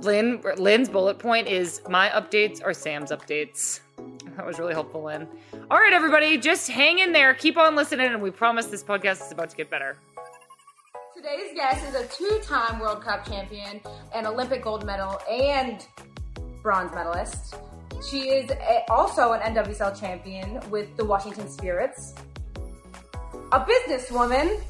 Lynn, 0.00 0.42
Lynn's 0.56 0.88
bullet 0.88 1.18
point 1.18 1.48
is 1.48 1.82
my 1.86 2.08
updates 2.08 2.64
are 2.64 2.72
Sam's 2.72 3.10
updates. 3.10 3.80
That 4.36 4.46
was 4.46 4.58
really 4.58 4.74
helpful, 4.74 5.04
Lynn. 5.04 5.28
All 5.70 5.78
right, 5.78 5.92
everybody, 5.92 6.36
just 6.38 6.68
hang 6.68 6.98
in 6.98 7.12
there, 7.12 7.34
keep 7.34 7.56
on 7.56 7.76
listening, 7.76 8.08
and 8.08 8.20
we 8.20 8.30
promise 8.30 8.66
this 8.66 8.82
podcast 8.82 9.24
is 9.26 9.32
about 9.32 9.50
to 9.50 9.56
get 9.56 9.70
better. 9.70 9.96
Today's 11.14 11.54
guest 11.54 11.86
is 11.88 11.94
a 11.94 12.06
two-time 12.08 12.80
World 12.80 13.00
Cup 13.00 13.26
champion, 13.26 13.80
an 14.14 14.26
Olympic 14.26 14.62
gold 14.62 14.84
medal, 14.84 15.20
and 15.30 15.86
bronze 16.62 16.92
medalist. 16.94 17.54
She 18.10 18.30
is 18.30 18.50
a, 18.50 18.82
also 18.90 19.32
an 19.32 19.54
NWSL 19.54 19.98
champion 19.98 20.60
with 20.70 20.94
the 20.96 21.04
Washington 21.04 21.48
Spirits. 21.48 22.14
A 23.52 23.60
businesswoman. 23.60 24.60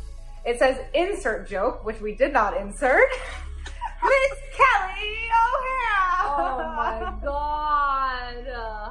It 0.44 0.58
says 0.58 0.78
insert 0.92 1.48
joke, 1.48 1.84
which 1.86 2.00
we 2.00 2.14
did 2.14 2.32
not 2.32 2.56
insert. 2.56 3.08
Miss 4.02 4.38
Kelley 4.52 5.30
O'Hara. 5.32 6.36
Oh 6.36 6.74
my 6.76 7.14
god. 7.24 8.83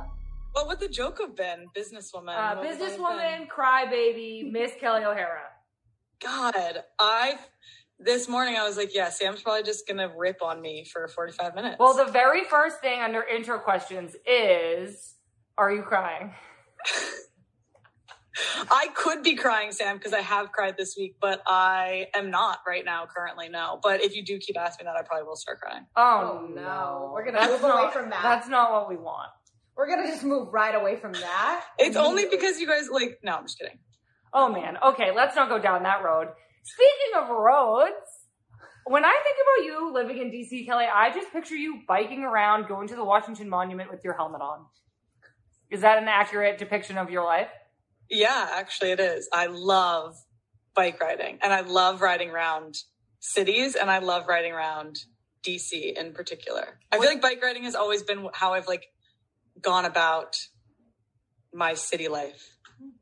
Would 0.55 0.79
the 0.79 0.87
joke 0.87 1.19
have 1.19 1.35
been? 1.35 1.67
Businesswoman. 1.75 2.29
Uh, 2.35 2.55
What 2.55 2.67
would 2.69 2.79
that 2.79 2.79
have 2.79 2.79
been? 2.79 2.99
businesswoman, 2.99 3.47
crybaby, 3.47 4.51
Miss 4.51 4.71
Kelley 4.79 5.03
O'Hara. 5.03 5.41
God, 6.21 6.83
I 6.99 7.37
this 7.99 8.27
morning 8.27 8.55
I 8.57 8.65
was 8.67 8.75
like, 8.77 8.93
yeah, 8.95 9.09
Sam's 9.09 9.41
probably 9.41 9.63
just 9.63 9.87
gonna 9.87 10.11
rip 10.15 10.41
on 10.41 10.61
me 10.61 10.83
for 10.85 11.07
45 11.07 11.55
minutes. 11.55 11.77
Well, 11.79 11.93
the 11.93 12.11
very 12.11 12.43
first 12.43 12.79
thing 12.81 13.01
under 13.01 13.23
intro 13.23 13.59
questions 13.59 14.15
is 14.25 15.15
Are 15.57 15.71
you 15.71 15.83
crying? 15.83 16.33
I 18.71 18.87
could 18.95 19.21
be 19.21 19.35
crying, 19.35 19.71
Sam, 19.71 19.97
because 19.97 20.11
I 20.13 20.21
have 20.21 20.51
cried 20.51 20.75
this 20.75 20.95
week, 20.97 21.17
but 21.21 21.43
I 21.45 22.07
am 22.15 22.31
not 22.31 22.59
right 22.65 22.83
now, 22.83 23.05
currently, 23.05 23.47
no. 23.47 23.79
But 23.83 24.01
if 24.01 24.15
you 24.15 24.23
do 24.25 24.39
keep 24.39 24.57
asking 24.57 24.85
me 24.87 24.91
that, 24.91 24.99
I 24.99 25.03
probably 25.03 25.27
will 25.27 25.35
start 25.35 25.59
crying. 25.61 25.85
Oh, 25.95 26.41
Oh, 26.41 26.47
no. 26.47 26.61
no. 26.61 27.11
We're 27.13 27.25
gonna 27.25 27.37
That's 27.37 27.61
move 27.61 27.71
away 27.71 27.91
from 27.91 28.09
that. 28.09 28.23
That's 28.23 28.47
not 28.47 28.71
what 28.71 28.89
we 28.89 28.95
want. 28.95 29.29
We're 29.75 29.87
gonna 29.87 30.07
just 30.07 30.23
move 30.23 30.53
right 30.53 30.75
away 30.75 30.95
from 30.95 31.13
that. 31.13 31.63
It's 31.79 31.95
only 31.95 32.25
because 32.29 32.59
you 32.59 32.67
guys 32.67 32.89
like 32.91 33.19
no, 33.23 33.37
I'm 33.37 33.45
just 33.45 33.57
kidding. 33.59 33.79
Oh 34.33 34.51
man. 34.51 34.77
Okay, 34.83 35.11
let's 35.15 35.35
not 35.35 35.49
go 35.49 35.59
down 35.59 35.83
that 35.83 36.03
road. 36.03 36.29
Speaking 36.63 37.21
of 37.21 37.29
roads, 37.29 38.23
when 38.85 39.05
I 39.05 39.19
think 39.23 39.37
about 39.41 39.65
you 39.65 39.93
living 39.93 40.17
in 40.17 40.31
DC, 40.31 40.65
Kelley, 40.65 40.85
I 40.93 41.13
just 41.13 41.31
picture 41.31 41.55
you 41.55 41.81
biking 41.87 42.23
around, 42.23 42.67
going 42.67 42.87
to 42.89 42.95
the 42.95 43.03
Washington 43.03 43.49
Monument 43.49 43.91
with 43.91 44.03
your 44.03 44.13
helmet 44.13 44.41
on. 44.41 44.65
Is 45.69 45.81
that 45.81 45.97
an 45.97 46.07
accurate 46.07 46.57
depiction 46.57 46.97
of 46.97 47.09
your 47.09 47.23
life? 47.23 47.49
Yeah, 48.09 48.47
actually 48.55 48.91
it 48.91 48.99
is. 48.99 49.29
I 49.33 49.47
love 49.47 50.15
bike 50.75 50.99
riding 50.99 51.39
and 51.41 51.53
I 51.53 51.61
love 51.61 52.01
riding 52.01 52.29
around 52.29 52.77
cities 53.19 53.75
and 53.75 53.89
I 53.89 53.99
love 53.99 54.27
riding 54.27 54.51
around 54.51 54.97
DC 55.43 55.97
in 55.97 56.13
particular. 56.13 56.79
I 56.91 56.99
feel 56.99 57.09
like 57.09 57.21
bike 57.21 57.41
riding 57.41 57.63
has 57.63 57.75
always 57.75 58.03
been 58.03 58.27
how 58.33 58.53
I've 58.53 58.67
like 58.67 58.85
gone 59.63 59.85
about 59.85 60.37
my 61.53 61.73
city 61.73 62.07
life. 62.07 62.49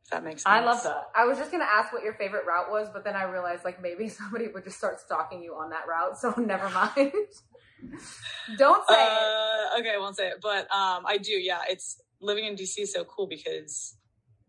If 0.03 0.11
that 0.11 0.23
makes 0.23 0.43
sense. 0.43 0.51
I 0.51 0.63
love 0.63 0.83
that. 0.83 1.09
I 1.15 1.25
was 1.25 1.37
just 1.37 1.51
gonna 1.51 1.67
ask 1.69 1.91
what 1.93 2.03
your 2.03 2.13
favorite 2.13 2.45
route 2.45 2.69
was, 2.69 2.87
but 2.93 3.03
then 3.03 3.15
I 3.15 3.23
realized 3.23 3.63
like 3.65 3.81
maybe 3.81 4.09
somebody 4.19 4.47
would 4.47 4.63
just 4.63 4.77
start 4.77 4.99
stalking 4.99 5.41
you 5.41 5.53
on 5.53 5.69
that 5.71 5.87
route, 5.87 6.17
so 6.17 6.33
never 6.37 6.69
mind. 6.69 7.11
Don't 8.57 8.87
say 8.87 8.93
it. 9.03 9.09
Uh, 9.09 9.79
okay, 9.79 9.93
I 9.95 9.97
won't 9.97 10.15
say 10.15 10.27
it, 10.27 10.35
but 10.41 10.71
um, 10.71 11.03
I 11.07 11.17
do. 11.17 11.31
Yeah, 11.31 11.61
it's 11.67 11.99
living 12.21 12.45
in 12.45 12.55
DC 12.55 12.77
is 12.79 12.93
so 12.93 13.03
cool 13.03 13.25
because 13.27 13.95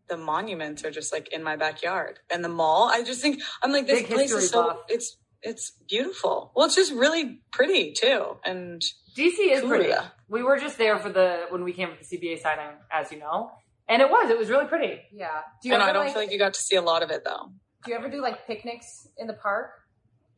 the 0.08 0.18
monuments 0.18 0.84
are 0.84 0.90
just 0.90 1.12
like 1.12 1.32
in 1.32 1.42
my 1.42 1.56
backyard, 1.56 2.18
and 2.30 2.44
the 2.44 2.50
mall. 2.50 2.90
I 2.92 3.02
just 3.02 3.22
think 3.22 3.40
I'm 3.62 3.72
like 3.72 3.86
this 3.86 4.00
Big 4.02 4.10
place 4.10 4.32
is 4.32 4.50
so 4.50 4.68
buff. 4.68 4.78
it's 4.88 5.16
it's 5.42 5.72
beautiful. 5.88 6.52
Well, 6.54 6.66
it's 6.66 6.74
just 6.76 6.92
really 6.92 7.40
pretty 7.50 7.92
too, 7.92 8.36
and 8.44 8.80
DC 9.16 9.34
is 9.38 9.60
Cool, 9.60 9.70
pretty. 9.70 9.88
yeah. 9.88 10.06
We 10.28 10.42
were 10.42 10.58
just 10.58 10.78
there 10.78 10.98
for 10.98 11.10
the 11.10 11.46
when 11.50 11.64
we 11.64 11.72
came 11.72 11.90
for 11.90 11.96
the 12.02 12.04
CBA 12.16 12.40
signing, 12.40 12.76
as 12.90 13.12
you 13.12 13.18
know, 13.18 13.50
and 13.88 14.00
it 14.00 14.08
was. 14.08 14.30
It 14.30 14.38
was 14.38 14.48
really 14.48 14.66
pretty. 14.66 15.00
Yeah. 15.12 15.28
Do 15.62 15.68
you 15.68 15.74
and 15.74 15.82
ever 15.82 15.90
I 15.90 15.92
don't 15.92 16.04
like, 16.04 16.14
feel 16.14 16.22
like 16.22 16.32
you 16.32 16.38
got 16.38 16.54
to 16.54 16.60
see 16.60 16.76
a 16.76 16.82
lot 16.82 17.02
of 17.02 17.10
it 17.10 17.24
though. 17.24 17.50
do 17.84 17.90
you 17.90 17.96
ever 17.96 18.08
do 18.08 18.22
like 18.22 18.46
picnics 18.46 19.08
in 19.18 19.26
the 19.26 19.34
park? 19.34 19.70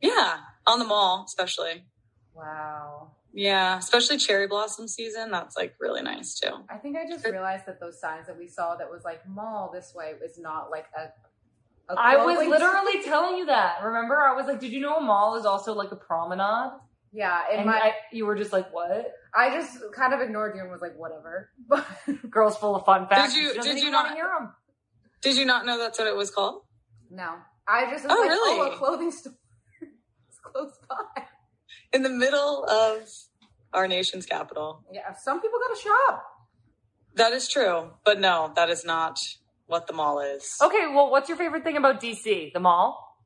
Yeah, 0.01 0.37
on 0.67 0.79
the 0.79 0.85
mall, 0.85 1.23
especially. 1.27 1.83
Wow. 2.33 3.11
Yeah, 3.33 3.77
especially 3.77 4.17
cherry 4.17 4.47
blossom 4.47 4.87
season. 4.87 5.31
That's 5.31 5.55
like 5.57 5.75
really 5.79 6.01
nice 6.01 6.39
too. 6.39 6.51
I 6.69 6.77
think 6.77 6.95
I 6.97 7.07
just 7.07 7.25
realized 7.25 7.65
that 7.65 7.79
those 7.79 7.99
signs 7.99 8.27
that 8.27 8.37
we 8.37 8.47
saw 8.47 8.75
that 8.75 8.89
was 8.89 9.03
like 9.03 9.27
mall 9.27 9.71
this 9.73 9.93
way 9.95 10.13
is 10.23 10.37
not 10.37 10.69
like 10.71 10.85
a. 10.97 11.07
a 11.89 11.93
I 11.97 12.17
was 12.25 12.47
literally 12.47 13.03
telling 13.03 13.37
you 13.37 13.45
that. 13.47 13.77
Remember, 13.83 14.17
I 14.21 14.33
was 14.33 14.47
like, 14.47 14.59
"Did 14.59 14.71
you 14.71 14.79
know 14.81 14.97
a 14.97 15.01
mall 15.01 15.35
is 15.35 15.45
also 15.45 15.73
like 15.73 15.91
a 15.91 15.95
promenade?" 15.95 16.71
yeah. 17.13 17.41
And 17.51 17.65
my, 17.65 17.73
I, 17.77 17.93
you 18.11 18.25
were 18.25 18.35
just 18.35 18.51
like, 18.53 18.73
"What?" 18.73 19.11
I 19.33 19.49
just 19.55 19.77
kind 19.93 20.13
of 20.13 20.21
ignored 20.21 20.55
you 20.55 20.61
and 20.61 20.71
was 20.71 20.81
like, 20.81 20.95
whatever. 20.97 21.49
But 21.67 21.85
Girls 22.29 22.55
full 22.57 22.75
of 22.75 22.85
fun 22.85 23.07
facts. 23.07 23.35
you- 23.35 23.53
She 23.53 23.59
did 23.59 23.79
you 23.83 23.91
not- 23.91 24.13
hear 24.13 24.25
them? 24.39 24.53
Did 25.21 25.35
you 25.37 25.45
not 25.45 25.65
know 25.65 25.77
that's 25.77 25.99
what 25.99 26.07
it 26.07 26.15
was 26.15 26.31
called? 26.31 26.61
no, 27.09 27.35
I 27.67 27.89
just 27.91 28.03
was 28.05 28.13
Oh, 28.13 28.19
like, 28.21 28.29
really? 28.29 28.59
oh, 28.61 28.73
a 28.73 28.77
clothing 28.77 29.11
store. 29.11 29.33
it's 29.81 30.39
close 30.43 30.77
by. 30.89 31.23
In 31.93 32.03
the 32.03 32.09
middle 32.09 32.63
of 32.65 33.01
our 33.73 33.87
nation's 33.87 34.25
capital. 34.25 34.83
Yeah, 34.91 35.13
some 35.15 35.41
people 35.41 35.59
got 35.67 35.75
to 35.75 35.81
shop. 35.81 36.23
That 37.15 37.33
is 37.33 37.47
true, 37.49 37.91
but 38.05 38.19
no, 38.19 38.51
that 38.55 38.69
is 38.69 38.83
not 38.85 39.19
what 39.67 39.87
the 39.87 39.93
mall 39.93 40.19
is. 40.19 40.55
Okay, 40.61 40.87
well, 40.93 41.09
what's 41.09 41.29
your 41.29 41.37
favorite 41.37 41.63
thing 41.63 41.77
about 41.77 42.01
DC? 42.01 42.53
The 42.53 42.59
mall? 42.59 43.17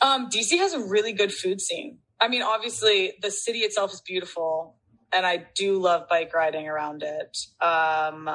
Um, 0.00 0.28
DC 0.30 0.58
has 0.58 0.72
a 0.72 0.80
really 0.80 1.12
good 1.12 1.32
food 1.32 1.60
scene. 1.60 1.98
I 2.20 2.28
mean, 2.28 2.42
obviously, 2.42 3.14
the 3.20 3.30
city 3.30 3.60
itself 3.60 3.92
is 3.92 4.00
beautiful, 4.00 4.76
and 5.14 5.26
I 5.26 5.46
do 5.54 5.78
love 5.78 6.08
bike 6.08 6.34
riding 6.34 6.68
around 6.68 7.02
it. 7.02 7.36
Um, 7.60 8.30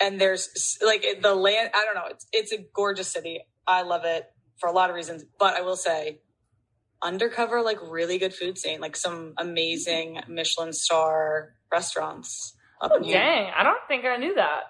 and 0.00 0.20
there's 0.20 0.78
like 0.84 1.04
the 1.22 1.34
land. 1.34 1.70
I 1.74 1.84
don't 1.84 1.94
know. 1.94 2.10
It's 2.10 2.26
it's 2.32 2.52
a 2.52 2.64
gorgeous 2.74 3.08
city. 3.08 3.40
I 3.66 3.82
love 3.82 4.02
it 4.04 4.24
for 4.58 4.68
a 4.68 4.72
lot 4.72 4.90
of 4.90 4.96
reasons. 4.96 5.24
But 5.38 5.54
I 5.54 5.60
will 5.62 5.76
say, 5.76 6.20
undercover 7.02 7.62
like 7.62 7.78
really 7.82 8.18
good 8.18 8.34
food 8.34 8.58
scene, 8.58 8.80
like 8.80 8.96
some 8.96 9.34
amazing 9.38 10.20
Michelin 10.28 10.72
star 10.72 11.54
restaurants 11.70 12.56
Oh, 12.90 12.96
in 12.96 13.04
here. 13.04 13.14
dang, 13.18 13.52
I 13.56 13.62
don't 13.62 13.78
think 13.88 14.04
I 14.04 14.16
knew 14.16 14.34
that. 14.34 14.62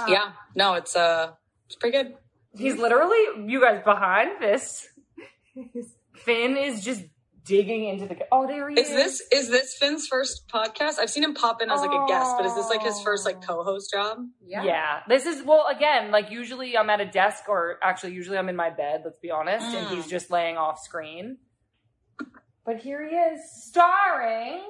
Um, 0.00 0.08
Yeah, 0.08 0.32
no, 0.54 0.74
it's 0.74 0.96
uh, 0.96 1.32
it's 1.66 1.76
pretty 1.76 1.96
good. 1.96 2.14
He's 2.56 2.76
literally, 2.76 3.50
you 3.50 3.60
guys 3.60 3.82
behind 3.84 4.40
this. 4.42 4.88
Finn 6.14 6.56
is 6.56 6.84
just 6.84 7.02
digging 7.44 7.84
into 7.88 8.06
the. 8.06 8.16
Oh, 8.30 8.46
there 8.46 8.68
he 8.70 8.78
is. 8.80 8.88
Is 8.88 8.94
this 8.94 9.22
is 9.32 9.48
this 9.50 9.74
Finn's 9.74 10.06
first 10.06 10.48
podcast? 10.48 10.98
I've 10.98 11.10
seen 11.10 11.24
him 11.24 11.34
pop 11.34 11.62
in 11.62 11.70
as 11.70 11.80
like 11.80 11.90
a 11.90 12.06
guest, 12.06 12.34
but 12.36 12.44
is 12.46 12.54
this 12.54 12.68
like 12.68 12.82
his 12.82 13.00
first 13.00 13.24
like 13.24 13.42
co-host 13.42 13.90
job? 13.90 14.18
Yeah. 14.46 14.64
Yeah. 14.64 15.00
This 15.08 15.26
is, 15.26 15.42
well, 15.44 15.66
again, 15.74 16.10
like 16.10 16.30
usually 16.30 16.76
I'm 16.76 16.90
at 16.90 17.00
a 17.00 17.06
desk 17.06 17.48
or 17.48 17.78
actually 17.82 18.12
usually 18.12 18.38
I'm 18.38 18.48
in 18.48 18.56
my 18.56 18.70
bed, 18.70 19.02
let's 19.04 19.18
be 19.18 19.30
honest, 19.30 19.66
and 19.74 19.86
Mm. 19.86 19.94
he's 19.94 20.06
just 20.06 20.30
laying 20.30 20.56
off 20.56 20.78
screen. 20.80 21.38
But 22.64 22.76
here 22.78 23.06
he 23.08 23.14
is, 23.16 23.40
starring. 23.64 24.62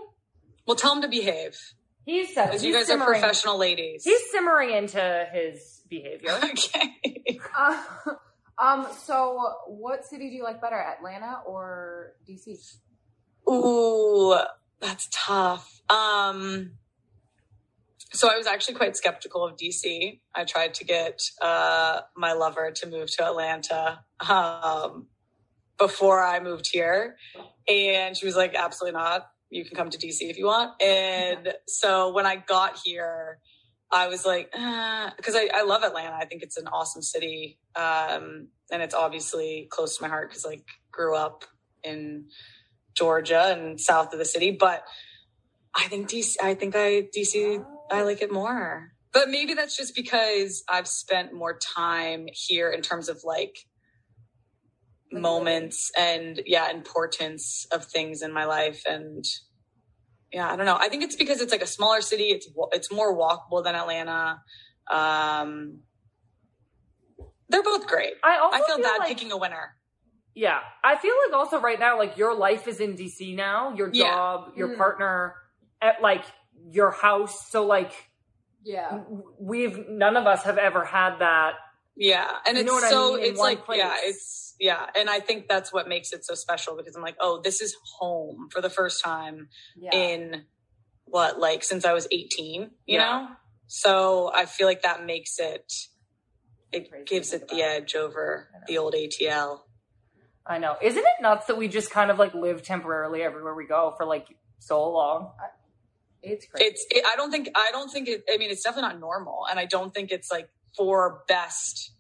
Well, 0.67 0.77
tell 0.77 0.95
him 0.95 1.03
to 1.03 1.09
behave, 1.09 1.59
He's 2.05 2.35
set. 2.35 2.47
because 2.47 2.63
He's 2.63 2.69
you 2.69 2.75
guys 2.75 2.87
simmering, 2.87 3.09
are 3.09 3.21
professional 3.21 3.59
ladies. 3.59 4.05
He's 4.05 4.31
simmering 4.31 4.71
into 4.71 5.27
his 5.33 5.83
behavior. 5.89 6.31
okay. 6.45 7.39
Uh, 7.57 7.83
um. 8.59 8.87
So, 9.05 9.39
what 9.67 10.05
city 10.05 10.29
do 10.31 10.35
you 10.35 10.45
like 10.45 10.61
better, 10.61 10.81
Atlanta 10.81 11.41
or 11.47 12.15
DC? 12.29 12.77
Ooh, 13.49 14.37
that's 14.81 15.09
tough. 15.13 15.81
Um, 15.91 16.73
so 18.13 18.31
I 18.31 18.37
was 18.37 18.47
actually 18.47 18.75
quite 18.75 18.97
skeptical 18.97 19.45
of 19.45 19.57
DC. 19.57 20.21
I 20.35 20.45
tried 20.45 20.75
to 20.75 20.85
get 20.85 21.23
uh, 21.41 22.01
my 22.17 22.33
lover 22.35 22.71
to 22.71 22.87
move 22.87 23.11
to 23.17 23.27
Atlanta 23.27 24.05
um, 24.29 25.07
before 25.79 26.23
I 26.23 26.41
moved 26.41 26.69
here, 26.71 27.17
and 27.69 28.17
she 28.17 28.27
was 28.27 28.37
like, 28.37 28.55
"Absolutely 28.55 28.99
not. 28.99 29.32
You 29.53 29.65
can 29.65 29.77
come 29.77 29.91
to 29.91 29.99
DC 29.99 30.19
if 30.23 30.39
you 30.39 30.47
want." 30.47 30.81
And 30.83 31.55
so 31.69 32.13
when 32.13 32.27
I 32.27 32.37
got 32.37 32.81
here, 32.85 33.39
I 33.93 34.09
was 34.09 34.25
like, 34.27 34.51
because 34.53 35.37
I, 35.37 35.51
I 35.55 35.65
love 35.65 35.83
Atlanta. 35.83 36.17
I 36.17 36.25
think 36.25 36.43
it's 36.43 36.57
an 36.57 36.67
awesome 36.69 37.03
city, 37.03 37.59
um, 37.77 38.49
and 38.73 38.83
it's 38.83 38.95
obviously 38.95 39.69
close 39.71 39.99
to 39.99 40.03
my 40.03 40.09
heart 40.09 40.31
because 40.31 40.45
like 40.45 40.65
grew 40.91 41.17
up 41.17 41.45
in 41.85 42.27
Georgia 42.97 43.55
and 43.57 43.81
south 43.81 44.13
of 44.13 44.19
the 44.19 44.25
city. 44.25 44.53
But 44.53 44.85
I 45.75 45.85
think 45.89 46.09
DC. 46.09 46.37
I 46.43 46.55
think 46.55 46.77
I 46.77 47.09
DC. 47.17 47.65
I 47.91 48.03
like 48.03 48.23
it 48.23 48.33
more. 48.33 48.93
But 49.13 49.29
maybe 49.29 49.55
that's 49.55 49.77
just 49.77 49.95
because 49.95 50.65
I've 50.71 50.89
spent 50.89 51.35
more 51.35 51.59
time 51.59 52.29
here 52.33 52.71
in 52.71 52.81
terms 52.81 53.11
of 53.11 53.23
Like 53.25 53.57
moments 55.13 55.91
and 55.99 56.41
yeah, 56.47 56.71
importance 56.71 57.67
of 57.73 57.85
things 57.85 58.23
in 58.23 58.33
my 58.33 58.45
life 58.45 58.83
and 58.87 59.25
yeah, 60.33 60.51
I 60.51 60.57
don't 60.57 60.65
know. 60.65 60.79
I 60.81 60.89
think 60.89 61.03
it's 61.03 61.17
because 61.17 61.43
it's 61.43 61.53
like 61.53 61.61
a 61.63 61.67
smaller 61.67 62.01
city. 62.01 62.25
It's 62.25 62.49
it's 62.73 62.91
more 62.91 63.15
walkable 63.15 63.63
than 63.63 63.75
Atlanta. 63.75 64.41
Um, 64.91 65.81
they're 67.51 67.63
both 67.63 67.87
great. 67.87 68.15
I 68.25 68.39
also 68.39 68.63
I 68.63 68.67
feel, 68.67 68.79
bad 68.83 68.99
like, 69.01 69.09
picking 69.09 69.31
a 69.31 69.37
winner. 69.37 69.77
Yeah, 70.35 70.61
I 70.83 70.97
feel 70.97 71.13
like 71.27 71.39
also 71.39 71.61
right 71.61 71.79
now, 71.79 71.99
like 71.99 72.17
your 72.17 72.35
life 72.35 72.67
is 72.67 72.81
in 72.81 72.97
DC 72.97 73.37
now. 73.37 73.75
Your 73.75 73.91
Yeah. 73.93 74.09
job, 74.15 74.53
your 74.57 74.69
Mhm. 74.69 74.79
partner, 74.79 75.37
at 75.83 76.01
like 76.01 76.25
your 76.71 76.91
house. 76.91 77.51
So 77.51 77.67
like 77.67 77.93
Yeah. 78.65 79.01
we've 79.39 79.87
none 79.89 80.17
of 80.17 80.27
us 80.27 80.45
have 80.45 80.57
ever 80.57 80.85
had 80.85 81.19
that. 81.19 81.55
Yeah, 81.95 82.39
and 82.47 82.57
You 82.57 82.63
it's 82.63 82.67
know 82.69 82.75
what 82.75 82.85
I 82.85 82.91
so 82.91 83.17
mean? 83.17 83.25
It's 83.27 83.39
one 83.39 83.49
like 83.51 83.77
yeah, 83.77 83.91
place. 84.01 84.52
It's 84.53 84.57
yeah, 84.61 84.87
and 84.97 85.11
I 85.11 85.21
think 85.21 85.49
that's 85.49 85.73
what 85.73 85.89
makes 85.89 86.13
it 86.13 86.25
so 86.25 86.35
special 86.35 86.77
because 86.77 86.97
I'm 86.97 87.03
like, 87.03 87.17
oh, 87.21 87.41
this 87.43 87.61
is 87.61 87.77
home 87.99 88.49
for 88.51 88.61
the 88.61 88.71
first 88.71 89.03
time 89.05 89.49
Yeah. 89.77 89.91
in 89.95 90.45
what 91.05 91.39
like 91.41 91.65
since 91.65 91.85
I 91.85 91.93
was 91.93 92.09
18, 92.11 92.63
you 92.87 92.99
Yeah. 92.99 92.99
know. 92.99 93.29
So 93.67 94.31
I 94.35 94.47
feel 94.47 94.67
like 94.67 94.83
that 94.83 95.05
makes 95.05 95.39
it 95.39 95.73
it 96.73 97.07
gives 97.07 97.33
it 97.33 97.49
the 97.49 97.57
about. 97.61 97.71
edge 97.71 97.95
over 97.95 98.49
the 98.67 98.79
old 98.79 98.95
ATL. 98.95 99.61
I 100.47 100.59
know, 100.59 100.77
isn't 100.83 100.99
it 101.03 101.23
nuts 101.23 101.47
that 101.47 101.57
we 101.57 101.69
just 101.69 101.91
kind 101.91 102.11
of 102.11 102.19
like 102.19 102.35
live 102.35 102.63
temporarily 102.63 103.23
everywhere 103.23 103.55
we 103.55 103.67
go 103.67 103.95
for 103.97 104.05
like 104.07 104.27
so 104.59 104.91
long? 104.91 105.33
It's 106.23 106.47
crazy. 106.47 106.67
it's 106.67 106.87
it, 106.91 107.05
i 107.05 107.17
don't 107.17 107.33
think 107.33 107.49
i 107.57 107.71
don't 107.73 107.91
think 107.91 108.07
it 108.09 108.23
i 108.33 108.37
mean 108.37 108.51
it's 108.51 108.63
definitely 108.63 108.91
not 108.93 109.01
normal 109.01 109.45
and 109.51 109.59
i 109.59 109.65
don't 109.65 109.93
think 109.93 110.13
it's 110.13 110.31
like 110.31 110.49
for 110.77 111.25
best 111.27 111.91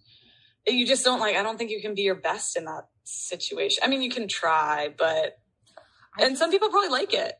you 0.66 0.86
just 0.86 1.04
don't 1.04 1.20
like 1.20 1.36
i 1.36 1.42
don't 1.42 1.58
think 1.58 1.70
you 1.70 1.80
can 1.80 1.94
be 1.94 2.02
your 2.02 2.14
best 2.14 2.56
in 2.56 2.64
that 2.64 2.82
situation 3.04 3.82
i 3.84 3.88
mean 3.88 4.00
you 4.02 4.10
can 4.10 4.28
try 4.28 4.88
but 4.96 5.38
and 6.18 6.36
some 6.38 6.50
people 6.50 6.68
probably 6.70 6.88
like 6.90 7.12
it 7.14 7.34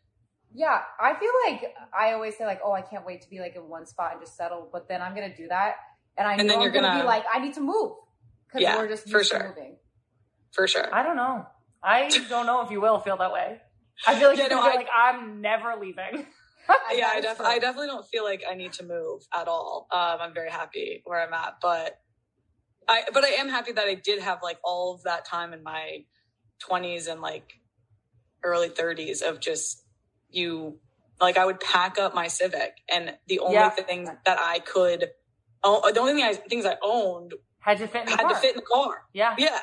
Yeah, 0.55 0.81
I 1.01 1.15
feel 1.15 1.31
like 1.47 1.75
I 1.99 2.13
always 2.13 2.37
say 2.37 2.45
like, 2.45 2.61
oh, 2.63 2.73
I 2.73 2.83
can't 2.83 3.07
wait 3.07 3.23
to 3.23 3.31
be 3.31 3.39
like 3.41 3.57
in 3.57 3.69
one 3.71 3.87
spot 3.87 4.13
and 4.13 4.21
just 4.21 4.37
settle. 4.37 4.69
But 4.71 4.87
then 4.87 5.01
I'm 5.01 5.15
gonna 5.15 5.35
do 5.35 5.49
that, 5.49 5.77
and 6.19 6.29
I 6.29 6.35
And 6.35 6.43
know 6.47 6.49
then 6.49 6.57
I'm 6.57 6.63
you're 6.63 6.73
gonna, 6.73 6.89
gonna- 6.89 7.01
be 7.05 7.07
like, 7.07 7.25
I 7.33 7.39
need 7.39 7.55
to 7.55 7.63
move 7.63 7.93
because 8.47 8.61
Yeah, 8.61 8.77
we're 8.77 8.87
just 8.89 9.09
for 9.09 9.25
sure. 9.25 9.49
moving. 9.49 9.77
for 10.53 10.67
sure 10.69 10.95
I 10.95 11.03
don't 11.03 11.17
know. 11.17 11.47
I 11.83 12.09
don't 12.29 12.45
know 12.45 12.61
if 12.65 12.71
you 12.71 12.83
will 12.83 13.01
feel 13.01 13.17
that 13.17 13.33
way. 13.33 13.63
I 14.07 14.19
feel 14.19 14.29
like 14.29 14.37
Yeah, 14.37 14.49
you're 14.51 14.61
no, 14.61 14.63
I- 14.71 14.75
like, 14.75 14.89
I'm 14.95 15.41
never 15.41 15.75
leaving. 15.81 16.27
yeah, 16.93 17.09
I, 17.17 17.21
def- 17.23 17.41
I 17.41 17.59
definitely 17.59 17.87
don't 17.89 18.07
feel 18.07 18.25
like 18.25 18.43
I 18.51 18.55
need 18.55 18.75
to 18.75 18.85
move 18.85 19.23
at 19.35 19.49
all. 19.49 19.87
Um, 19.91 20.19
I'm 20.21 20.35
very 20.35 20.51
happy 20.51 21.01
where 21.05 21.21
I'm 21.27 21.33
at, 21.33 21.55
but 21.63 21.99
I, 22.89 23.05
but 23.15 23.25
I 23.25 23.31
am 23.31 23.49
happy 23.49 23.73
that 23.73 23.87
I 23.87 23.95
did 23.95 24.23
have 24.23 24.41
like 24.43 24.59
all 24.65 24.95
of 24.95 25.05
that 25.05 25.25
time 25.27 25.53
in 25.53 25.63
my 25.63 26.05
20s 26.71 27.09
and 27.11 27.21
like 27.21 27.55
early 28.45 28.71
30s 28.71 29.23
of 29.23 29.41
just 29.41 29.85
you, 30.31 30.79
like 31.21 31.37
I 31.39 31.47
would 31.47 31.61
pack 31.61 31.99
up 31.99 32.15
my 32.15 32.29
Civic, 32.29 32.79
and 32.93 33.17
the 33.29 33.41
only 33.41 33.55
Yeah. 33.55 33.71
thing 33.71 34.05
that 34.27 34.39
I 34.41 34.61
could, 34.61 35.11
oh, 35.65 35.91
the 35.93 36.01
only 36.01 36.15
thing 36.15 36.25
I, 36.25 36.35
things 36.35 36.67
I 36.67 36.77
owned 36.83 37.35
Had 37.61 37.79
to 37.79 37.89
fit 37.89 38.03
in 38.03 38.07
the 38.07 38.13
had 38.13 38.21
car. 38.23 38.29
to 38.31 38.37
fit 38.37 38.51
in 38.53 38.57
the 38.57 38.63
car. 38.73 39.05
Yeah. 39.15 39.37
Yeah. 39.39 39.61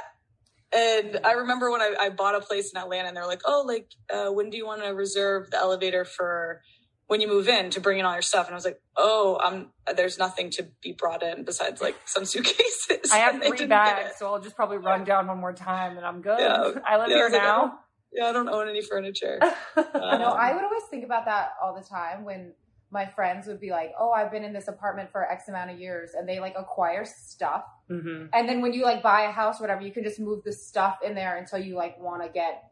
And 0.74 1.20
I 1.26 1.34
remember 1.34 1.72
when 1.72 1.82
I, 1.82 1.96
I 2.00 2.10
bought 2.12 2.36
a 2.36 2.42
place 2.42 2.72
in 2.74 2.80
Atlanta 2.82 3.08
and 3.10 3.18
they're 3.18 3.28
like, 3.28 3.42
oh, 3.46 3.64
like, 3.68 3.92
uh, 4.14 4.30
when 4.32 4.50
do 4.52 4.58
you 4.58 4.68
want 4.68 4.84
to 4.84 4.90
reserve 4.90 5.52
the 5.52 5.58
elevator 5.58 6.06
for 6.06 6.62
when 7.10 7.20
you 7.22 7.28
move 7.28 7.48
in 7.48 7.70
to 7.72 7.82
bring 7.82 8.00
in 8.00 8.06
all 8.06 8.14
your 8.14 8.22
stuff? 8.22 8.46
And 8.48 8.54
I 8.54 8.56
was 8.56 8.64
like, 8.66 8.80
oh, 8.96 9.38
I'm, 9.44 9.72
there's 9.96 10.18
nothing 10.18 10.50
to 10.52 10.68
be 10.82 10.94
brought 10.94 11.22
in 11.24 11.44
besides 11.44 11.82
like 11.82 11.96
some 12.06 12.24
suitcases. 12.24 13.12
I 13.12 13.18
have 13.18 13.44
three 13.46 13.66
bags, 13.66 14.12
so 14.18 14.28
I'll 14.32 14.40
just 14.40 14.56
probably 14.56 14.78
run 14.78 15.04
down 15.04 15.28
one 15.28 15.40
more 15.40 15.54
time 15.54 15.98
and 15.98 16.06
I'm 16.06 16.22
good. 16.22 16.40
Yeah. 16.40 16.72
I 16.88 16.98
live 16.98 17.10
Yeah, 17.10 17.16
here 17.16 17.26
I 17.28 17.30
now. 17.30 17.62
don't- 17.62 17.74
Yeah, 18.14 18.26
I 18.28 18.32
don't 18.32 18.48
own 18.50 18.70
any 18.70 18.82
furniture. 18.82 19.40
No, 19.76 19.84
Um, 20.32 20.38
I 20.40 20.54
would 20.54 20.64
always 20.64 20.84
think 20.90 21.04
about 21.04 21.26
that 21.26 21.54
all 21.62 21.76
the 21.76 21.84
time 21.88 22.24
when 22.24 22.54
my 22.92 23.06
friends 23.06 23.46
would 23.48 23.60
be 23.60 23.70
like, 23.70 23.92
"Oh, 24.00 24.12
I've 24.12 24.32
been 24.32 24.44
in 24.44 24.52
this 24.54 24.68
apartment 24.68 25.12
for 25.12 25.24
X 25.32 25.48
amount 25.48 25.70
of 25.72 25.80
years," 25.80 26.12
and 26.16 26.28
they 26.28 26.40
like 26.40 26.56
acquire 26.58 27.06
stuff, 27.06 27.64
hmm 27.88 28.26
and 28.34 28.50
then 28.50 28.62
when 28.62 28.74
you 28.74 28.84
like 28.84 29.04
buy 29.04 29.22
a 29.22 29.32
house, 29.32 29.60
or 29.60 29.64
whatever, 29.64 29.82
you 29.82 29.92
can 29.92 30.04
just 30.04 30.20
move 30.20 30.44
the 30.44 30.52
stuff 30.52 30.98
in 31.06 31.14
there 31.16 31.38
until 31.38 31.60
you 31.60 31.76
like 31.76 32.00
want 32.00 32.24
to 32.24 32.30
get 32.30 32.72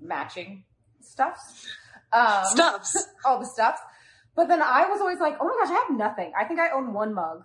matching 0.00 0.64
stuffs, 1.00 1.66
um, 2.12 2.44
Stuffs. 2.44 3.06
all 3.24 3.38
the 3.38 3.46
stuff. 3.46 3.78
But 4.36 4.48
then 4.48 4.62
I 4.62 4.86
was 4.88 5.00
always 5.00 5.18
like, 5.18 5.36
"Oh 5.40 5.44
my 5.44 5.54
gosh, 5.64 5.70
I 5.70 5.84
have 5.88 5.96
nothing. 5.98 6.32
I 6.38 6.44
think 6.44 6.60
I 6.60 6.70
own 6.70 6.92
one 6.92 7.12
mug," 7.14 7.42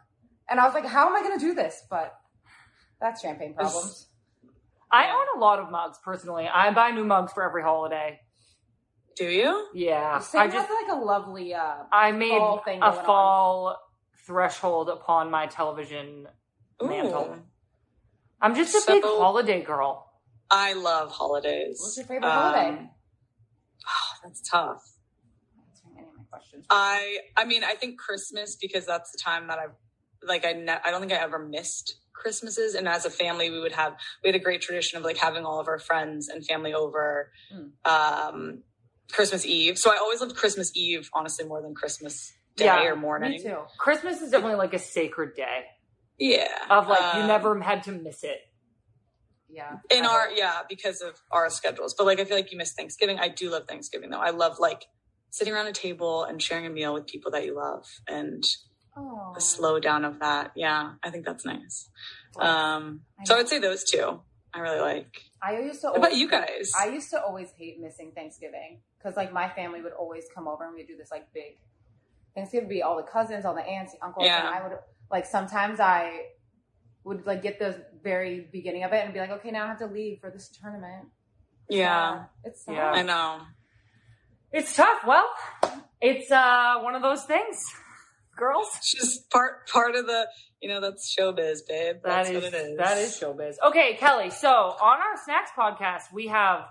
and 0.50 0.60
I 0.60 0.65
was 0.65 0.74
like, 0.74 0.86
"How 0.86 1.08
am 1.08 1.15
I 1.15 1.22
going 1.22 1.39
to 1.39 1.43
do 1.46 1.53
this?" 1.55 1.84
But 1.89 2.13
that's 3.01 3.22
champagne 3.22 3.53
problems. 3.55 4.08
I 4.91 5.05
Yeah. 5.05 5.15
own 5.15 5.38
a 5.38 5.39
lot 5.43 5.60
of 5.60 5.72
mugs 5.72 5.98
personally. 6.03 6.48
I 6.48 6.72
buy 6.72 6.91
new 6.91 7.03
mugs 7.03 7.34
for 7.34 7.41
every 7.43 7.63
holiday. 7.63 8.20
Do 9.15 9.25
you? 9.25 9.67
Yeah. 9.74 10.20
Sam 10.20 10.41
I 10.41 10.48
just 10.48 10.67
has 10.70 10.88
like 10.88 10.96
a 10.98 11.00
lovely. 11.00 11.53
uh 11.53 11.84
I 11.91 12.12
made 12.12 12.29
fall 12.38 12.60
thing 12.63 12.77
a 12.77 12.91
going 12.91 12.98
on. 13.00 13.05
fall 13.05 13.79
threshold 14.27 14.89
upon 14.89 15.32
my 15.32 15.48
television 15.48 16.27
mantle. 16.82 17.38
I'm 18.41 18.55
just 18.55 18.75
a 18.75 18.84
big 18.86 19.03
holiday 19.03 19.62
girl. 19.62 20.12
I 20.51 20.74
love 20.74 21.10
holidays. 21.12 21.79
What's 21.82 21.98
your 21.98 22.05
favorite 22.05 22.29
holiday? 22.29 22.89
That's 24.24 24.42
tough. 24.42 24.84
Answering 25.58 25.98
any 25.98 26.08
of 26.08 26.15
my 26.18 26.24
questions. 26.32 26.65
I 26.70 27.18
I 27.38 27.46
mean 27.46 27.63
I 27.63 27.74
think 27.75 28.00
Christmas 28.00 28.56
because 28.56 28.86
that's 28.86 29.12
the 29.12 29.18
time 29.18 29.48
that 29.48 29.60
I've 29.60 29.75
like 30.25 30.46
I 30.46 30.53
ne- 30.53 30.80
I 30.84 30.91
don't 30.91 31.02
think 31.02 31.12
I 31.13 31.17
ever 31.17 31.39
missed 31.39 31.95
Christmases 32.13 32.76
and 32.76 32.88
as 32.88 33.06
a 33.06 33.10
family 33.10 33.50
we 33.50 33.60
would 33.60 33.74
have 33.74 33.95
we 34.24 34.30
had 34.30 34.36
a 34.36 34.43
great 34.43 34.62
tradition 34.62 34.98
of 34.98 35.04
like 35.04 35.17
having 35.17 35.43
all 35.45 35.60
of 35.60 35.67
our 35.67 35.80
friends 35.80 36.30
and 36.30 36.45
family 36.45 36.74
over 36.74 37.32
Mm. 37.54 37.71
um 37.89 38.63
Christmas 39.12 39.45
Eve. 39.45 39.78
So 39.78 39.91
I 39.93 39.98
always 39.98 40.21
loved 40.21 40.36
Christmas 40.36 40.71
Eve 40.76 41.10
honestly 41.13 41.45
more 41.45 41.62
than 41.62 41.76
Christmas 41.76 42.34
day 42.56 42.65
Yeah, 42.65 42.84
or 42.86 42.95
morning. 42.95 43.32
Me 43.32 43.39
too. 43.43 43.58
Christmas 43.78 44.21
is 44.21 44.32
definitely 44.32 44.56
like 44.58 44.74
a 44.74 44.80
sacred 44.80 45.36
day 45.36 45.65
Yeah. 46.17 46.48
of 46.69 46.88
like 46.88 47.13
you 47.15 47.21
Um, 47.21 47.28
never 47.28 47.60
had 47.60 47.84
to 47.84 47.91
miss 47.91 48.24
it. 48.24 48.39
Yeah. 49.54 49.78
in 49.92 50.06
our 50.06 50.32
yeah 50.32 50.62
because 50.68 51.02
of 51.02 51.22
our 51.32 51.50
schedules 51.50 51.94
but 51.98 52.06
like 52.06 52.20
i 52.20 52.26
feel 52.26 52.38
like 52.38 52.52
you 52.52 52.58
miss 52.58 52.74
thanksgiving 52.74 53.20
i 53.20 53.28
do 53.28 53.52
love 53.52 53.63
thanksgiving 53.68 54.10
though 54.10 54.20
i 54.20 54.32
love 54.32 54.58
like 54.60 54.86
sitting 55.30 55.54
around 55.54 55.68
a 55.68 55.72
table 55.74 56.24
and 56.24 56.42
sharing 56.42 56.66
a 56.66 56.70
meal 56.70 56.94
with 56.94 57.06
people 57.08 57.32
that 57.32 57.46
you 57.46 57.56
love 57.56 57.86
and 58.08 58.44
Oh. 58.96 59.32
the 59.34 59.42
slow 59.42 59.80
down 59.80 60.06
of 60.06 60.20
that 60.20 60.52
yeah 60.56 60.94
i 61.04 61.10
think 61.10 61.26
that's 61.26 61.46
nice 61.46 61.89
Well, 62.36 62.48
um 62.48 63.02
I 63.20 63.24
so 63.26 63.36
i'd 63.38 63.48
say 63.50 63.58
those 63.60 63.84
two 63.84 64.22
i 64.54 64.60
really 64.60 64.80
like 64.82 65.22
I 65.42 65.60
used 65.60 65.82
to. 65.82 65.88
what 65.88 65.98
about 65.98 66.06
always- 66.12 66.20
you 66.22 66.30
guys 66.30 66.72
I 66.80 66.88
used 66.88 67.10
to 67.10 67.22
always 67.22 67.50
hate 67.58 67.80
missing 67.80 68.12
Thanksgiving 68.16 68.80
because 68.98 69.18
like 69.18 69.34
my 69.34 69.50
family 69.50 69.82
would 69.82 69.92
always 69.94 70.26
come 70.34 70.48
over 70.48 70.63
and 70.66 70.74
we'd 70.76 70.88
do 70.88 70.96
this 70.96 71.12
like 71.12 71.26
big 71.34 71.58
Thanksgiving 72.36 72.68
would 72.68 72.74
be 72.74 72.82
all 72.82 72.96
the 72.98 73.04
cousins, 73.04 73.46
all 73.46 73.54
the 73.54 73.62
aunts, 73.66 73.94
the 73.94 74.04
uncles, 74.06 74.26
Yeah. 74.26 74.39
and 74.39 74.48
I 74.56 74.63
would 74.68 74.78
like 75.12 75.26
sometimes 75.26 75.80
I 75.80 76.28
would 77.04 77.26
like 77.26 77.42
get 77.44 77.60
the 77.60 77.84
very 78.02 78.48
beginning 78.52 78.84
of 78.84 78.94
it 78.94 79.04
and 79.04 79.13
be 79.13 79.20
like, 79.20 79.30
okay, 79.32 79.52
now 79.52 79.66
I 79.66 79.68
have 79.68 79.80
to 79.80 79.88
leave 79.88 80.20
for 80.22 80.30
this 80.30 80.50
tournament. 80.50 81.08
yeah 81.70 82.26
it's 82.44 82.63
sad. 82.66 82.76
Yeah. 82.76 82.92
i 82.92 83.02
know 83.02 83.39
It's 84.52 84.76
tough. 84.76 85.00
Well, 85.08 85.28
it's 86.02 86.30
uh 86.32 86.76
one 86.82 86.96
of 86.96 87.02
those 87.02 87.24
things, 87.26 87.63
girls. 88.38 88.68
it's 88.78 88.92
just 88.94 89.30
part 89.32 89.68
part 89.70 89.96
of 89.96 90.06
the 90.06 90.28
you 90.62 90.70
know 90.70 90.80
that's 90.80 91.13
showbiz 91.16 91.60
babe 91.68 91.98
That 92.04 92.04
that's 92.04 92.30
is, 92.30 92.36
what 92.36 92.44
it 92.44 92.54
is 92.54 92.78
that 92.78 92.98
is 92.98 93.20
showbiz. 93.20 93.56
Okay, 93.68 93.96
Kelley. 94.00 94.30
So 94.30 94.50
on 94.50 94.98
our 95.00 95.18
snacks 95.26 95.52
podcast, 95.58 96.13
we 96.13 96.28
have 96.28 96.66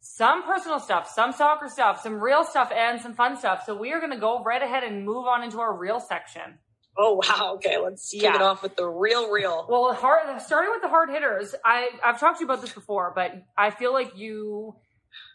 some 0.00 0.44
personal 0.44 0.78
stuff, 0.80 1.08
some 1.08 1.32
soccer 1.32 1.68
stuff, 1.68 2.00
some 2.00 2.20
real 2.20 2.44
stuff, 2.44 2.70
and 2.74 3.00
some 3.00 3.14
fun 3.14 3.36
stuff. 3.36 3.64
So 3.66 3.74
we 3.76 3.92
are 3.92 3.98
going 3.98 4.12
to 4.12 4.18
go 4.18 4.42
right 4.42 4.62
ahead 4.62 4.84
and 4.84 5.04
move 5.04 5.26
on 5.26 5.42
into 5.42 5.58
our 5.60 5.76
real 5.76 5.98
section. 6.00 6.58
Oh 6.98 7.14
wow 7.28 7.54
okay 7.56 7.78
let's 7.78 8.10
kick 8.10 8.22
Yeah. 8.22 8.36
it 8.36 8.42
off 8.42 8.62
with 8.62 8.76
the 8.76 8.86
real 8.86 9.30
real 9.30 9.66
Well, 9.68 9.92
hard, 9.94 10.40
starting 10.42 10.70
with 10.70 10.82
the 10.82 10.88
hard 10.88 11.10
hitters, 11.10 11.54
I 11.64 11.88
I've 12.04 12.18
talked 12.20 12.38
to 12.38 12.44
you 12.44 12.46
about 12.50 12.60
this 12.62 12.72
before, 12.72 13.12
but 13.14 13.32
I 13.56 13.70
feel 13.70 13.92
like 13.92 14.16
you 14.16 14.76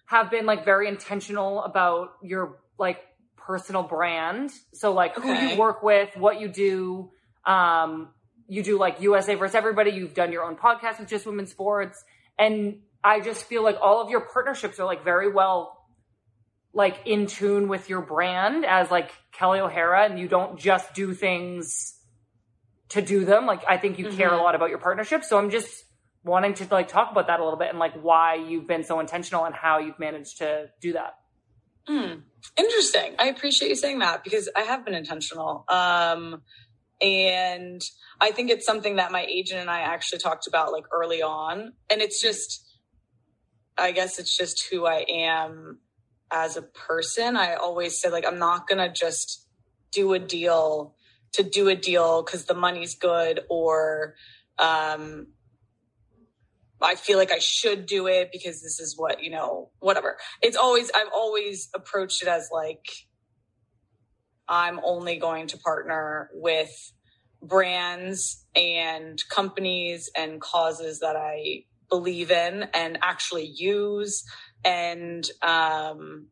have 0.06 0.30
been 0.30 0.46
like 0.46 0.66
very 0.66 0.88
intentional 0.88 1.64
about 1.64 2.14
your 2.22 2.60
like 2.78 3.00
personal 3.38 3.84
brand. 3.84 4.52
So 4.74 4.94
like 4.94 5.16
who 5.16 5.32
you 5.34 5.58
work 5.58 5.82
with, 5.84 6.10
what 6.18 6.40
you 6.40 6.48
do. 6.48 7.12
Um, 7.46 8.10
you 8.48 8.62
do 8.64 8.78
like 8.78 9.02
USA 9.02 9.36
versus 9.36 9.56
everybody. 9.56 9.92
You've 9.92 10.14
done 10.14 10.32
your 10.32 10.44
own 10.44 10.58
podcast 10.58 11.00
with 11.00 11.08
just 11.10 11.26
women's 11.26 11.52
sports, 11.52 12.04
and 12.38 12.80
I 13.04 13.22
just 13.22 13.46
feel 13.46 13.64
like 13.64 13.78
all 13.82 14.02
of 14.02 14.10
your 14.10 14.22
partnerships 14.22 14.80
are 14.80 14.86
like 14.86 15.04
very 15.06 15.32
well 15.32 15.81
like 16.74 17.02
in 17.06 17.28
tune 17.28 17.68
with 17.68 17.90
your 17.90 18.02
brand 18.02 18.66
as 18.66 18.90
like 18.90 19.12
Kelley 19.32 19.60
O'Hara, 19.60 20.06
and 20.06 20.20
you 20.20 20.28
don't 20.28 20.60
just 20.60 20.94
do 20.94 21.14
things 21.14 21.98
to 22.90 23.02
do 23.02 23.26
them. 23.26 23.46
Like 23.46 23.64
I 23.68 23.78
think 23.78 24.00
you 24.00 24.10
care 24.10 24.34
a 24.34 24.38
Mhm. 24.38 24.44
lot 24.44 24.56
about 24.56 24.70
your 24.70 24.80
partnership. 24.80 25.24
So 25.24 25.38
I'm 25.38 25.50
just 25.50 25.86
wanting 26.24 26.54
to 26.54 26.68
like 26.70 26.88
talk 26.88 27.12
about 27.12 27.28
that 27.28 27.40
a 27.40 27.44
little 27.44 27.58
bit 27.58 27.70
and 27.70 27.80
like 27.80 27.94
why 28.02 28.36
you've 28.36 28.68
been 28.68 28.84
so 28.84 29.00
intentional 29.00 29.46
and 29.46 29.56
how 29.56 29.80
you've 29.80 29.98
managed 29.98 30.38
to 30.38 30.70
do 30.80 30.94
that. 30.94 31.16
Hmm. 31.88 32.20
Interesting. 32.58 33.16
I 33.18 33.28
appreciate 33.28 33.70
you 33.70 33.76
saying 33.76 34.00
that 34.00 34.24
because 34.24 34.50
I 34.56 34.62
have 34.62 34.86
been 34.86 34.94
intentional. 34.94 35.66
Um, 35.68 36.44
and 37.02 37.82
I 38.20 38.32
think 38.32 38.52
it's 38.52 38.66
something 38.66 38.98
that 38.98 39.12
my 39.12 39.26
agent 39.26 39.62
and 39.62 39.70
I 39.70 39.80
actually 39.80 40.20
talked 40.20 40.48
about 40.48 40.72
like 40.72 40.86
early 40.92 41.24
on. 41.24 41.74
And 41.90 42.02
it's 42.02 42.22
just, 42.22 42.64
I 43.78 43.92
guess 43.94 44.20
it's 44.20 44.38
just 44.38 44.68
who 44.70 44.86
I 44.86 45.06
am 45.10 45.80
as 46.32 46.58
a 46.58 46.62
person. 46.62 47.36
I 47.36 47.56
always 47.56 48.00
say, 48.00 48.10
like, 48.10 48.26
I'm 48.26 48.40
not 48.40 48.68
going 48.68 48.80
to 48.80 48.92
just 48.92 49.48
do 49.92 50.14
a 50.14 50.20
deal 50.20 50.96
to 51.34 51.44
do 51.44 51.70
a 51.70 51.76
deal 51.76 52.24
because 52.24 52.46
the 52.46 52.54
money's 52.54 52.96
good 52.96 53.42
or, 53.50 54.16
um, 54.60 55.28
I 56.82 56.96
feel 56.96 57.18
like 57.18 57.32
I 57.32 57.40
should 57.40 57.86
do 57.86 58.08
it 58.08 58.32
because 58.32 58.62
this 58.62 58.80
is 58.80 58.98
what, 58.98 59.24
you 59.24 59.30
know, 59.30 59.70
whatever. 59.80 60.18
It's 60.42 60.58
always, 60.58 60.90
I've 60.96 61.12
always 61.14 61.70
approached 61.76 62.22
it 62.22 62.28
as 62.28 62.50
like, 62.52 62.86
I'm 64.48 64.80
only 64.84 65.18
going 65.18 65.48
to 65.48 65.58
partner 65.58 66.30
with 66.34 66.72
brands 67.42 68.46
and 68.56 69.22
companies 69.30 70.10
and 70.18 70.42
causes 70.42 71.00
that 71.00 71.16
I 71.16 71.66
believe 71.90 72.32
in 72.32 72.64
and 72.74 72.98
actually 73.02 73.46
use. 73.46 74.24
And, 74.64 75.28
um, 75.42 76.28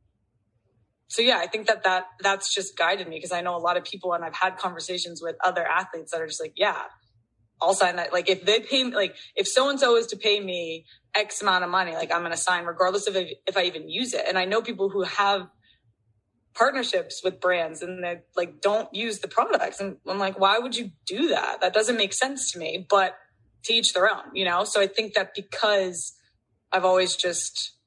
so 1.08 1.24
yeah, 1.24 1.40
I 1.40 1.48
think 1.48 1.66
that 1.68 1.84
that 1.84 2.06
that's 2.20 2.54
just 2.54 2.78
guided 2.78 3.08
me 3.08 3.18
because 3.18 3.32
I 3.32 3.42
know 3.42 3.56
a 3.56 3.58
lot 3.58 3.78
of 3.78 3.84
people 3.84 4.14
and 4.14 4.24
I've 4.24 4.36
had 4.36 4.58
conversations 4.58 5.22
with 5.24 5.36
other 5.44 5.66
athletes 5.66 6.12
that 6.12 6.22
are 6.22 6.28
just 6.28 6.40
like, 6.40 6.54
yeah, 6.56 6.84
I'll 7.60 7.74
sign 7.74 7.96
that. 7.96 8.14
Like 8.14 8.30
if 8.30 8.46
they 8.46 8.60
pay, 8.60 8.84
like 8.84 9.16
if 9.36 9.48
so 9.48 9.70
and 9.70 9.80
so 9.80 9.96
is 9.98 10.06
to 10.08 10.18
pay 10.18 10.40
me 10.40 10.86
X 11.16 11.42
amount 11.42 11.64
of 11.64 11.72
money, 11.72 11.94
like 11.94 12.12
I'm 12.12 12.22
going 12.22 12.32
to 12.32 12.38
sign 12.38 12.66
regardless 12.66 13.08
of 13.08 13.16
if, 13.16 13.32
if 13.48 13.58
I 13.58 13.64
even 13.64 13.90
use 13.90 14.14
it. 14.14 14.26
And 14.28 14.38
I 14.38 14.46
know 14.46 14.62
people 14.62 14.90
who 14.90 15.02
have 15.02 15.48
partnerships 16.54 17.22
with 17.24 17.40
brands 17.40 17.82
and 17.82 18.04
they 18.04 18.20
like 18.36 18.62
don't 18.62 18.94
use 18.94 19.20
the 19.20 19.28
products 19.28 19.80
and 19.80 19.98
i'm 20.08 20.18
like 20.18 20.38
why 20.40 20.58
would 20.58 20.76
you 20.76 20.92
do 21.06 21.30
that 21.30 21.62
that 21.62 21.74
doesn't 21.74 21.96
make 21.96 22.12
sense 22.12 22.52
to 22.52 22.60
me 22.60 22.86
but 22.90 23.16
to 23.64 23.72
each 23.72 23.94
their 23.94 24.12
own 24.12 24.24
you 24.34 24.44
know 24.44 24.64
so 24.64 24.82
i 24.82 24.88
think 24.88 25.14
that 25.14 25.34
because 25.36 26.14
i've 26.72 26.84
always 26.84 27.16
just 27.16 27.78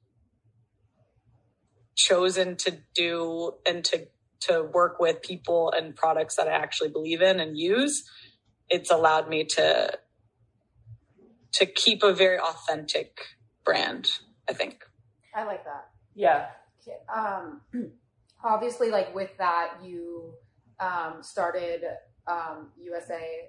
chosen 1.96 2.56
to 2.56 2.78
do 2.94 3.52
and 3.66 3.84
to 3.84 4.06
to 4.40 4.62
work 4.62 4.98
with 4.98 5.22
people 5.22 5.72
and 5.76 5.94
products 5.94 6.36
that 6.36 6.48
i 6.48 6.52
actually 6.52 6.88
believe 6.88 7.22
in 7.22 7.38
and 7.40 7.58
use 7.58 8.04
it's 8.68 8.90
allowed 8.90 9.28
me 9.28 9.44
to 9.44 9.98
to 11.52 11.66
keep 11.66 12.02
a 12.02 12.12
very 12.12 12.38
authentic 12.38 13.18
brand 13.64 14.08
i 14.48 14.52
think 14.52 14.84
I 15.34 15.44
like 15.44 15.64
that. 15.64 15.88
Yeah. 16.14 16.46
um, 17.14 17.60
obviously, 18.44 18.90
like 18.90 19.14
with 19.14 19.30
that, 19.38 19.74
you 19.82 20.34
um, 20.78 21.22
started 21.22 21.82
um, 22.26 22.68
USA. 22.80 23.48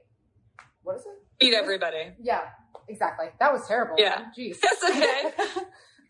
What 0.83 0.97
is 0.97 1.05
it? 1.05 1.19
beat 1.39 1.53
everybody 1.53 2.11
Yeah, 2.21 2.41
exactly. 2.87 3.27
That 3.39 3.51
was 3.51 3.67
terrible. 3.67 3.95
Yeah. 3.97 4.25
Jeez. 4.37 4.57
That's 4.61 4.83
okay. 4.83 5.31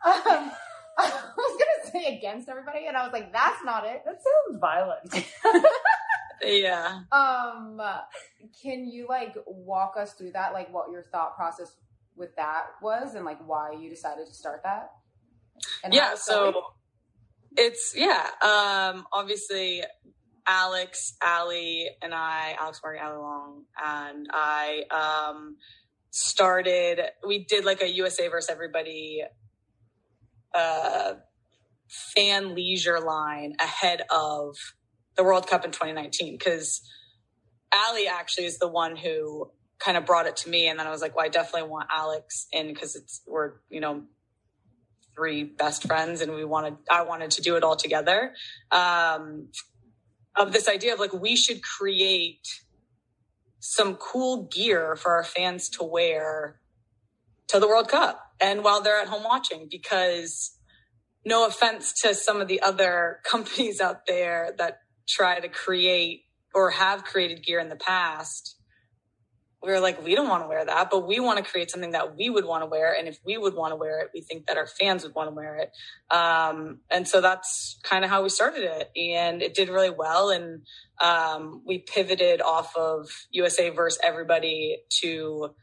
um, 0.29 0.51
I 0.97 1.31
was 1.37 1.59
gonna 1.59 1.91
say 1.91 2.17
against 2.17 2.49
everybody, 2.49 2.87
and 2.87 2.95
I 2.95 3.03
was 3.03 3.13
like, 3.13 3.31
"That's 3.33 3.63
not 3.63 3.85
it." 3.85 4.03
That 4.05 4.19
sounds 4.21 4.59
violent. 4.59 5.25
yeah 6.43 7.01
Um, 7.11 7.81
can 8.61 8.89
you 8.89 9.07
like 9.07 9.35
walk 9.47 9.95
us 9.97 10.13
through 10.13 10.31
that, 10.31 10.53
like 10.53 10.71
what 10.73 10.91
your 10.91 11.03
thought 11.03 11.35
process 11.35 11.75
with 12.15 12.35
that 12.35 12.65
was, 12.81 13.15
and 13.15 13.25
like 13.25 13.39
why 13.47 13.71
you 13.71 13.89
decided 13.89 14.27
to 14.27 14.33
start 14.33 14.61
that? 14.63 14.91
And 15.83 15.93
yeah 15.93 16.15
so 16.15 16.51
going? 16.51 16.63
it's 17.57 17.93
yeah 17.95 18.27
um 18.41 19.05
obviously 19.13 19.83
alex 20.47 21.15
ali 21.25 21.89
and 22.01 22.13
i 22.13 22.55
alex 22.59 22.81
Morgan, 22.83 23.03
ali 23.05 23.17
long 23.17 23.63
and 23.83 24.27
i 24.33 24.81
um 24.91 25.55
started 26.09 26.99
we 27.25 27.45
did 27.45 27.63
like 27.65 27.81
a 27.81 27.89
usa 27.89 28.27
versus 28.27 28.49
everybody 28.49 29.23
uh 30.53 31.13
fan 31.89 32.55
leisure 32.55 32.99
line 32.99 33.55
ahead 33.59 34.01
of 34.09 34.55
the 35.15 35.23
world 35.23 35.47
cup 35.47 35.63
in 35.65 35.71
2019 35.71 36.37
because 36.37 36.81
ali 37.73 38.07
actually 38.07 38.45
is 38.45 38.57
the 38.59 38.67
one 38.67 38.95
who 38.95 39.49
kind 39.79 39.97
of 39.97 40.05
brought 40.05 40.25
it 40.25 40.35
to 40.35 40.49
me 40.49 40.67
and 40.67 40.79
then 40.79 40.87
i 40.87 40.89
was 40.89 41.01
like 41.01 41.15
well 41.15 41.25
i 41.25 41.29
definitely 41.29 41.69
want 41.69 41.87
alex 41.91 42.47
in 42.51 42.67
because 42.67 42.95
it's 42.95 43.21
we're 43.27 43.53
you 43.69 43.79
know 43.79 44.03
three 45.15 45.43
best 45.43 45.85
friends 45.85 46.21
and 46.21 46.33
we 46.33 46.45
wanted 46.45 46.75
i 46.89 47.03
wanted 47.03 47.31
to 47.31 47.41
do 47.41 47.55
it 47.55 47.63
all 47.63 47.75
together. 47.75 48.33
Um 48.71 49.49
of 50.35 50.51
this 50.51 50.67
idea 50.67 50.93
of 50.93 50.99
like 50.99 51.13
we 51.13 51.35
should 51.35 51.61
create 51.61 52.47
some 53.59 53.95
cool 53.95 54.43
gear 54.51 54.95
for 54.95 55.11
our 55.11 55.23
fans 55.23 55.69
to 55.69 55.83
wear 55.83 56.59
to 57.47 57.59
the 57.59 57.67
world 57.67 57.87
cup 57.87 58.32
and 58.43 58.63
while 58.63 58.81
they're 58.81 59.01
at 59.01 59.07
home 59.07 59.23
watching 59.23 59.67
because 59.71 60.51
no 61.25 61.47
offense 61.47 61.93
to 62.01 62.13
some 62.13 62.41
of 62.41 62.47
the 62.47 62.61
other 62.61 63.19
companies 63.25 63.81
out 63.81 64.05
there 64.07 64.53
that 64.57 64.79
try 65.07 65.39
to 65.39 65.47
create 65.47 66.23
or 66.53 66.69
have 66.71 67.03
created 67.03 67.43
gear 67.43 67.59
in 67.59 67.69
the 67.69 67.75
past 67.75 68.57
we 69.63 69.71
were 69.71 69.79
like, 69.79 70.03
we 70.03 70.13
don't 70.13 70.27
want 70.27 70.43
to 70.43 70.47
wear 70.47 70.65
that, 70.65 70.89
but 70.91 71.07
we 71.07 71.21
want 71.21 71.43
to 71.43 71.49
create 71.49 71.71
something 71.71 71.91
that 71.91 72.17
we 72.17 72.29
would 72.29 72.43
want 72.43 72.63
to 72.63 72.65
wear. 72.65 72.93
And 72.93 73.07
if 73.07 73.17
we 73.25 73.37
would 73.37 73.55
want 73.55 73.71
to 73.71 73.77
wear 73.77 74.01
it, 74.01 74.09
we 74.13 74.19
think 74.19 74.47
that 74.47 74.57
our 74.57 74.67
fans 74.67 75.03
would 75.03 75.15
want 75.15 75.29
to 75.29 75.33
wear 75.33 75.55
it. 75.55 75.71
Um, 76.13 76.79
and 76.91 77.07
so 77.07 77.21
that's 77.21 77.79
kind 77.83 78.03
of 78.03 78.09
how 78.09 78.23
we 78.23 78.29
started 78.29 78.63
it. 78.63 78.91
And 78.97 79.41
it 79.41 79.53
did 79.53 79.69
really 79.69 79.89
well. 79.89 80.29
And 80.31 80.63
um, 81.01 81.63
we 81.65 81.79
pivoted 81.79 82.41
off 82.41 82.75
of 82.75 83.07
USA 83.31 83.69
versus 83.69 83.99
everybody 84.03 84.79
to 85.01 85.55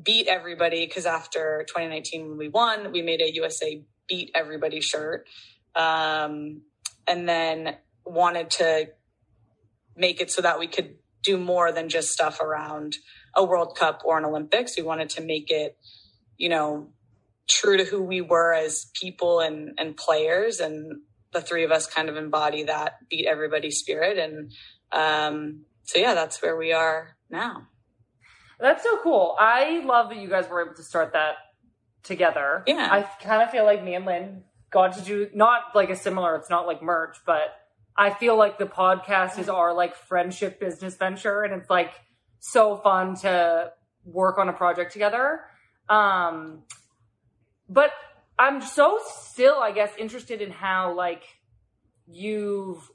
beat 0.00 0.28
everybody 0.28 0.86
because 0.86 1.06
after 1.06 1.64
2019, 1.68 2.28
when 2.28 2.38
we 2.38 2.48
won, 2.48 2.92
we 2.92 3.02
made 3.02 3.20
a 3.20 3.32
USA 3.34 3.82
beat 4.08 4.30
everybody 4.34 4.80
shirt. 4.80 5.26
Um, 5.74 6.62
and 7.06 7.28
then 7.28 7.76
wanted 8.04 8.50
to 8.50 8.88
make 9.96 10.20
it 10.20 10.30
so 10.30 10.42
that 10.42 10.58
we 10.58 10.66
could 10.66 10.96
do 11.22 11.38
more 11.38 11.72
than 11.72 11.88
just 11.88 12.10
stuff 12.10 12.40
around 12.40 12.96
a 13.34 13.44
World 13.44 13.76
Cup 13.76 14.02
or 14.04 14.18
an 14.18 14.24
Olympics. 14.24 14.76
We 14.76 14.82
wanted 14.82 15.10
to 15.10 15.22
make 15.22 15.50
it, 15.50 15.76
you 16.36 16.48
know, 16.48 16.88
true 17.48 17.76
to 17.76 17.84
who 17.84 18.02
we 18.02 18.20
were 18.20 18.52
as 18.52 18.90
people 18.94 19.40
and, 19.40 19.72
and 19.78 19.96
players. 19.96 20.60
And 20.60 21.00
the 21.32 21.40
three 21.40 21.64
of 21.64 21.70
us 21.70 21.86
kind 21.86 22.08
of 22.08 22.16
embody 22.16 22.64
that 22.64 22.94
beat 23.08 23.26
everybody 23.26 23.70
spirit. 23.70 24.18
And 24.18 24.52
um, 24.92 25.64
so, 25.84 25.98
yeah, 25.98 26.14
that's 26.14 26.40
where 26.42 26.56
we 26.56 26.72
are 26.72 27.16
now. 27.30 27.68
That's 28.58 28.82
so 28.82 28.98
cool. 29.02 29.36
I 29.38 29.80
love 29.84 30.08
that 30.08 30.18
you 30.18 30.28
guys 30.28 30.48
were 30.48 30.64
able 30.64 30.74
to 30.74 30.82
start 30.82 31.12
that 31.12 31.36
together. 32.02 32.62
Yeah. 32.66 32.88
I 32.90 33.02
kind 33.22 33.42
of 33.42 33.50
feel 33.50 33.64
like 33.64 33.82
me 33.82 33.94
and 33.94 34.06
Lynn 34.06 34.44
got 34.70 34.94
to 34.96 35.02
do 35.02 35.28
not 35.34 35.74
like 35.74 35.90
a 35.90 35.96
similar, 35.96 36.34
it's 36.36 36.50
not 36.50 36.66
like 36.66 36.82
merch, 36.82 37.18
but 37.26 37.54
I 37.96 38.10
feel 38.10 38.36
like 38.36 38.58
the 38.58 38.66
podcast 38.66 39.38
is 39.38 39.48
our 39.48 39.74
like 39.74 39.94
friendship 39.94 40.60
business 40.60 40.96
venture 40.96 41.42
and 41.42 41.54
it's 41.54 41.70
like 41.70 41.92
so 42.38 42.76
fun 42.76 43.16
to 43.16 43.72
work 44.04 44.38
on 44.38 44.48
a 44.48 44.52
project 44.52 44.92
together. 44.92 45.40
Um 45.88 46.62
but 47.68 47.90
I'm 48.38 48.60
so 48.60 49.00
still, 49.04 49.56
I 49.56 49.72
guess, 49.72 49.90
interested 49.98 50.40
in 50.40 50.50
how 50.50 50.94
like 50.94 51.22
you've 52.06 52.90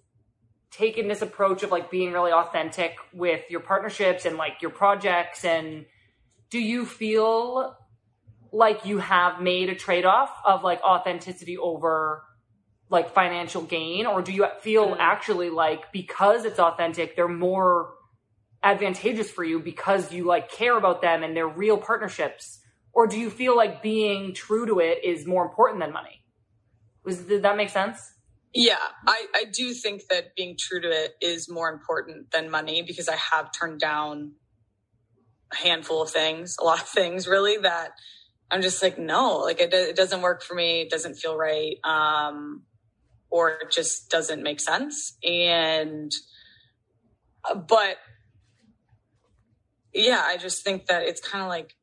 taken 0.71 1.07
this 1.07 1.21
approach 1.21 1.63
of 1.63 1.71
like 1.71 1.91
being 1.91 2.11
really 2.13 2.31
authentic 2.31 2.95
with 3.13 3.43
your 3.49 3.59
partnerships 3.59 4.25
and 4.25 4.37
like 4.37 4.61
your 4.61 4.71
projects 4.71 5.43
and 5.43 5.85
do 6.49 6.59
you 6.59 6.85
feel 6.85 7.75
like 8.51 8.85
you 8.85 8.97
have 8.97 9.41
made 9.41 9.69
a 9.69 9.75
trade-off 9.75 10.29
of 10.45 10.63
like 10.63 10.81
authenticity 10.83 11.57
over 11.57 12.23
like 12.89 13.13
financial 13.13 13.61
gain? 13.61 14.05
Or 14.05 14.21
do 14.21 14.33
you 14.33 14.45
feel 14.59 14.89
Mm. 14.89 14.97
actually 14.99 15.49
like 15.49 15.91
because 15.93 16.45
it's 16.45 16.59
authentic 16.59 17.15
they're 17.15 17.27
more 17.27 17.93
advantageous 18.63 19.31
for 19.31 19.43
you 19.43 19.59
because 19.59 20.11
you 20.11 20.25
like 20.25 20.51
care 20.51 20.77
about 20.77 21.01
them 21.01 21.23
and 21.23 21.35
they're 21.35 21.47
real 21.47 21.77
partnerships? 21.77 22.59
Or 22.93 23.07
do 23.07 23.17
you 23.17 23.29
feel 23.29 23.55
like 23.55 23.81
being 23.81 24.33
true 24.33 24.65
to 24.65 24.79
it 24.79 25.03
is 25.03 25.25
more 25.25 25.45
important 25.45 25.79
than 25.79 25.93
money? 25.93 26.21
Was 27.03 27.19
did 27.19 27.43
that 27.43 27.55
make 27.55 27.69
sense 27.69 27.99
Yeah, 28.53 28.79
I, 29.07 29.27
I 29.33 29.43
do 29.45 29.73
think 29.73 30.07
that 30.09 30.35
being 30.35 30.57
true 30.57 30.81
to 30.81 30.89
it 30.89 31.15
is 31.21 31.49
more 31.49 31.69
important 31.69 32.31
than 32.31 32.49
money 32.49 32.81
because 32.81 33.07
I 33.07 33.15
have 33.15 33.51
turned 33.57 33.79
down 33.79 34.33
a 35.53 35.55
handful 35.55 36.01
of 36.01 36.09
things, 36.09 36.57
a 36.59 36.63
lot 36.63 36.81
of 36.81 36.87
things 36.87 37.27
really 37.27 37.57
that 37.57 37.91
I'm 38.49 38.61
just 38.61 38.83
like, 38.83 38.99
no, 38.99 39.37
like 39.37 39.61
it, 39.61 39.73
it 39.73 39.95
doesn't 39.95 40.21
work 40.21 40.43
for 40.43 40.53
me. 40.53 40.81
It 40.81 40.89
doesn't 40.89 41.15
feel 41.15 41.37
right. 41.37 41.77
Um, 41.85 42.63
or 43.29 43.51
it 43.51 43.71
just 43.71 44.09
doesn't 44.09 44.43
make 44.43 44.59
sense. 44.59 45.17
And, 45.23 46.11
uh, 47.49 47.55
but 47.55 47.97
yeah, 49.93 50.21
I 50.25 50.35
just 50.35 50.63
think 50.63 50.87
that 50.87 51.03
it's 51.03 51.21
kind 51.21 51.41
of 51.41 51.47
like 51.47 51.75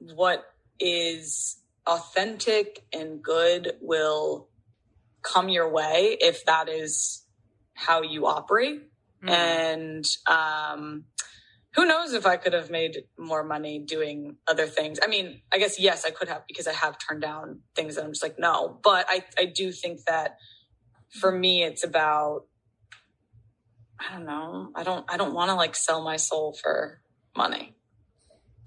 what 0.00 0.44
is 0.80 1.58
authentic 1.86 2.84
and 2.92 3.22
good 3.22 3.74
will 3.80 4.48
come 5.32 5.48
your 5.48 5.70
way 5.70 6.16
if 6.20 6.44
that 6.46 6.68
is 6.68 7.24
how 7.74 8.02
you 8.02 8.26
operate. 8.26 8.82
Mm. 9.24 9.30
And 9.30 10.04
um, 10.26 11.04
who 11.74 11.84
knows 11.84 12.14
if 12.14 12.26
I 12.26 12.36
could 12.36 12.52
have 12.52 12.70
made 12.70 13.04
more 13.18 13.44
money 13.44 13.78
doing 13.78 14.36
other 14.48 14.66
things. 14.66 14.98
I 15.02 15.08
mean, 15.08 15.42
I 15.52 15.58
guess 15.58 15.78
yes, 15.78 16.04
I 16.06 16.10
could 16.10 16.28
have 16.28 16.42
because 16.48 16.66
I 16.66 16.72
have 16.72 16.96
turned 16.98 17.22
down 17.22 17.60
things 17.74 17.96
that 17.96 18.04
I'm 18.04 18.12
just 18.12 18.22
like 18.22 18.38
no. 18.38 18.80
But 18.82 19.06
I 19.08 19.24
I 19.38 19.44
do 19.44 19.72
think 19.72 20.00
that 20.06 20.36
for 21.10 21.30
me, 21.30 21.62
it's 21.62 21.84
about 21.84 22.46
I 23.98 24.14
don't 24.14 24.26
know. 24.26 24.70
I 24.74 24.82
don't 24.82 25.04
I 25.08 25.16
don't 25.16 25.34
want 25.34 25.50
to 25.50 25.54
like 25.54 25.76
sell 25.76 26.02
my 26.02 26.16
soul 26.16 26.56
for 26.60 27.00
money. 27.36 27.75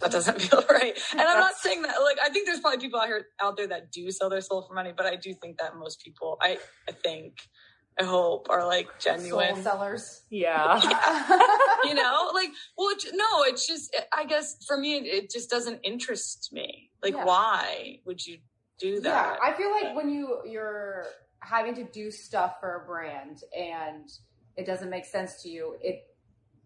That 0.02 0.12
doesn't 0.12 0.42
feel 0.44 0.64
right. 0.70 0.98
And 1.12 1.22
I'm 1.22 1.40
not 1.40 1.56
saying 1.56 1.82
that 1.84 1.98
like 2.02 2.18
I 2.24 2.30
think 2.30 2.48
there's 2.48 2.60
probably 2.60 2.80
people 2.80 3.00
out 3.00 3.08
here 3.08 3.26
out 3.42 3.58
there 3.58 3.68
that 3.68 3.92
do 3.92 4.10
sell 4.12 4.30
their 4.30 4.42
soul 4.42 4.62
for 4.68 4.74
money, 4.74 4.94
but 4.96 5.06
I 5.06 5.16
do 5.16 5.34
think 5.42 5.58
that 5.60 5.76
most 5.76 6.02
people 6.04 6.38
I 6.42 6.58
I 6.88 6.92
think 6.94 7.38
I 8.00 8.04
hope 8.06 8.48
are 8.50 8.66
like 8.66 8.88
genuine. 9.00 9.56
Soul 9.56 9.64
sellers. 9.64 10.24
yeah 10.30 10.80
you 11.84 11.94
know, 11.94 12.32
like 12.34 12.50
well 12.78 12.90
it, 12.92 13.04
no, 13.14 13.44
it's 13.44 13.68
just 13.68 13.96
I 14.14 14.26
guess 14.26 14.56
for 14.66 14.78
me 14.78 14.98
it, 14.98 15.06
it 15.06 15.32
just 15.32 15.50
doesn't 15.50 15.80
interest 15.84 16.50
me. 16.54 16.90
Like 17.04 17.14
Yeah. 17.14 17.26
why 17.26 17.98
would 18.06 18.26
you 18.26 18.38
do 18.80 18.94
Yeah, 18.96 19.00
that? 19.02 19.40
I 19.44 19.54
feel 19.54 19.70
like 19.72 19.96
when 19.96 20.10
you 20.10 20.40
you're 20.46 21.06
having 21.42 21.74
to 21.76 21.84
do 21.84 22.12
stuff 22.12 22.60
for 22.62 22.84
a 22.84 22.86
brand 22.86 23.42
and 23.58 24.10
it 24.56 24.66
doesn't 24.66 24.90
make 24.90 25.06
sense 25.06 25.42
to 25.44 25.50
you, 25.50 25.76
it 25.82 26.06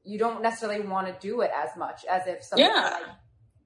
you 0.06 0.20
don't 0.20 0.42
necessarily 0.42 0.86
want 0.86 1.08
to 1.08 1.16
do 1.26 1.42
it 1.42 1.52
as 1.56 1.70
much 1.78 2.04
as 2.06 2.28
if 2.28 2.44
something 2.44 2.66
Yeah. 2.66 2.90
like 2.92 3.04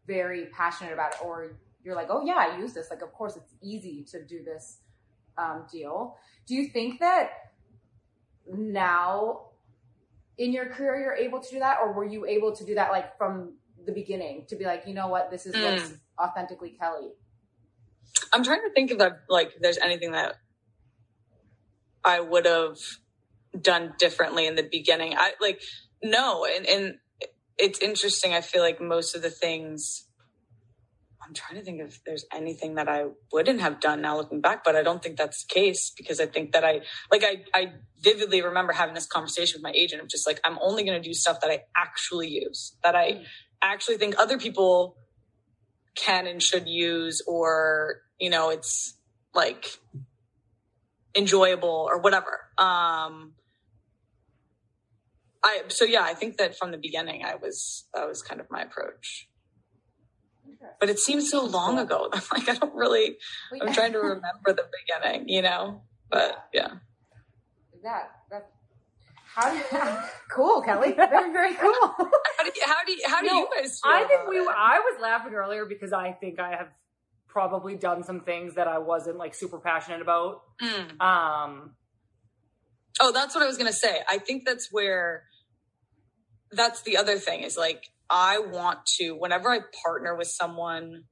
very 0.08 0.48
passionate 0.48 0.94
about 0.94 1.14
it, 1.14 1.20
or 1.24 1.58
you're 1.84 1.96
like, 1.96 2.08
oh 2.10 2.26
yeah, 2.26 2.36
I 2.36 2.58
use 2.58 2.74
this. 2.74 2.90
Like, 2.90 3.02
of 3.02 3.14
course, 3.14 3.36
it's 3.36 3.54
easy 3.62 4.04
to 4.12 4.24
do 4.24 4.44
this 4.44 4.80
um, 5.38 5.66
deal. 5.72 6.18
Do 6.48 6.56
you 6.56 6.70
think 6.70 7.00
that 7.00 7.30
now 8.52 9.42
in 10.38 10.54
your 10.54 10.68
career 10.68 11.00
you're 11.00 11.16
able 11.16 11.40
to 11.40 11.50
do 11.50 11.60
that, 11.60 11.78
or 11.82 11.92
were 11.92 12.06
you 12.06 12.26
able 12.26 12.56
to 12.56 12.66
do 12.66 12.76
that 12.76 12.92
like 12.92 13.18
from 13.18 13.54
the 13.86 13.92
beginning 13.92 14.46
to 14.48 14.56
be 14.56 14.66
like, 14.66 14.84
you 14.88 14.94
know 14.94 15.08
what, 15.08 15.30
this 15.32 15.46
is 15.46 15.56
what's 15.56 15.92
Mm. 15.92 16.00
authentically 16.20 16.70
Kelley? 16.80 17.10
I'm 18.34 18.44
trying 18.44 18.62
to 18.62 18.72
think 18.74 18.92
if 18.92 18.98
that 19.00 19.24
like 19.30 19.54
if 19.56 19.62
there's 19.62 19.78
anything 19.78 20.12
that 20.12 20.36
I 22.04 22.20
would 22.20 22.46
have 22.46 22.78
done 23.60 23.94
differently 23.98 24.48
in 24.48 24.56
the 24.56 24.64
beginning. 24.64 25.16
I 25.18 25.34
like 25.42 25.62
no, 26.04 26.46
and 26.46 26.66
and 26.66 26.98
it's 27.58 27.80
interesting. 27.80 28.34
I 28.34 28.42
feel 28.42 28.62
like 28.62 28.82
most 28.82 29.16
of 29.16 29.22
the 29.22 29.30
things 29.30 30.08
I'm 31.28 31.34
trying 31.34 31.60
to 31.60 31.66
think 31.66 31.82
if 31.82 32.02
there's 32.06 32.26
anything 32.34 32.76
that 32.76 32.88
I 32.88 33.06
wouldn't 33.34 33.60
have 33.60 33.82
done 33.82 34.02
now 34.02 34.16
looking 34.16 34.40
back, 34.40 34.64
but 34.64 34.76
I 34.78 34.84
don't 34.84 35.04
think 35.04 35.18
that's 35.18 35.46
the 35.46 35.54
case 35.54 35.92
because 35.96 36.22
I 36.22 36.26
think 36.26 36.54
that 36.54 36.64
I 36.64 36.82
like 37.12 37.24
I 37.24 37.44
I 37.54 37.74
vividly 38.00 38.42
remember 38.42 38.72
having 38.72 38.96
this 38.96 39.06
conversation 39.06 39.60
with 39.60 39.64
my 39.64 39.78
agent 39.78 40.02
of 40.02 40.08
just 40.08 40.26
like 40.26 40.40
I'm 40.46 40.58
only 40.62 40.86
going 40.86 41.02
to 41.02 41.06
do 41.06 41.14
stuff 41.14 41.42
that 41.42 41.52
I 41.52 41.64
actually 41.76 42.30
use, 42.30 42.76
that 42.84 42.96
I 42.96 43.24
actually 43.62 43.98
think 43.98 44.16
other 44.18 44.38
people 44.38 44.96
can 45.96 46.28
and 46.28 46.42
should 46.42 46.68
use 46.68 47.22
or 47.28 48.02
you 48.20 48.30
know 48.30 48.50
it's 48.50 48.98
like 49.34 49.80
enjoyable 51.16 51.88
or 51.90 52.00
whatever 52.00 52.40
um 52.60 53.34
i 55.48 55.62
so 55.70 55.84
yeah 55.86 56.04
i 56.12 56.14
think 56.14 56.38
that 56.38 56.58
from 56.58 56.70
the 56.72 56.78
beginning 56.88 57.20
i 57.32 57.36
was 57.36 57.88
that 57.94 58.08
was 58.08 58.22
kind 58.22 58.40
of 58.42 58.48
my 58.56 58.62
approach 58.62 59.28
but 60.80 60.90
it 60.90 61.00
seems 61.00 61.30
so 61.30 61.44
long 61.46 61.78
ago 61.80 62.10
i'm 62.14 62.22
like 62.34 62.48
i 62.50 62.56
don't 62.56 62.76
really 62.76 63.18
i'm 63.62 63.74
trying 63.80 63.92
to 63.94 64.00
remember 64.00 64.50
the 64.62 64.66
beginning 64.80 65.28
you 65.30 65.42
know 65.42 65.82
but 66.10 66.48
yeah 66.54 66.72
that 67.84 68.06
that 68.32 68.50
how 69.36 69.52
do 69.52 69.58
you, 69.58 69.64
cool 70.36 70.62
kelley 70.62 70.92
very 70.94 71.32
very 71.32 71.54
cool 71.56 71.72
how 72.38 72.44
do 72.44 72.52
you 72.56 72.64
how 72.66 72.84
do 72.86 72.92
you, 72.92 73.02
how 73.08 73.22
do 73.22 73.28
No, 73.28 73.34
you 73.40 73.48
guys 73.56 73.80
feel 73.84 73.92
I 73.92 74.04
think 74.06 74.28
we. 74.30 74.38
it? 74.40 74.48
I 74.50 74.80
was 74.80 75.00
laughing 75.02 75.34
earlier 75.34 75.66
because 75.66 75.94
I 75.94 76.12
think 76.12 76.40
I 76.40 76.52
have 76.56 76.70
probably 77.28 77.76
done 77.76 78.04
some 78.04 78.22
things 78.22 78.56
that 78.56 78.68
I 78.68 78.80
wasn't 78.80 79.18
like 79.18 79.36
super 79.36 79.60
passionate 79.60 80.02
about. 80.02 80.42
Mm. 80.62 81.00
Um, 81.02 81.76
Oh, 83.00 83.12
that's 83.12 83.36
what 83.36 83.44
I 83.44 83.48
was 83.48 83.58
going 83.58 83.72
to 83.72 83.78
say. 83.78 84.00
I 84.10 84.18
think 84.18 84.44
that's 84.44 84.70
where 84.72 85.26
that's 86.52 86.82
the 86.84 86.98
other 86.98 87.18
thing 87.18 87.42
is 87.44 87.58
like 87.58 87.86
I 88.10 88.40
want 88.40 88.86
to 88.98 89.12
whenever 89.14 89.50
I 89.50 89.60
partner 89.84 90.16
with 90.16 90.28
someone 90.28 91.04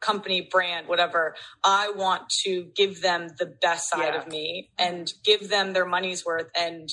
company 0.00 0.42
brand 0.50 0.88
whatever 0.88 1.34
I 1.64 1.92
want 1.96 2.28
to 2.44 2.70
give 2.76 3.02
them 3.02 3.28
the 3.38 3.46
best 3.46 3.90
side 3.90 4.14
Yeah. 4.14 4.20
of 4.22 4.28
me 4.28 4.70
and 4.78 5.12
give 5.24 5.48
them 5.48 5.72
their 5.72 5.86
money's 5.86 6.24
worth 6.24 6.50
and 6.58 6.90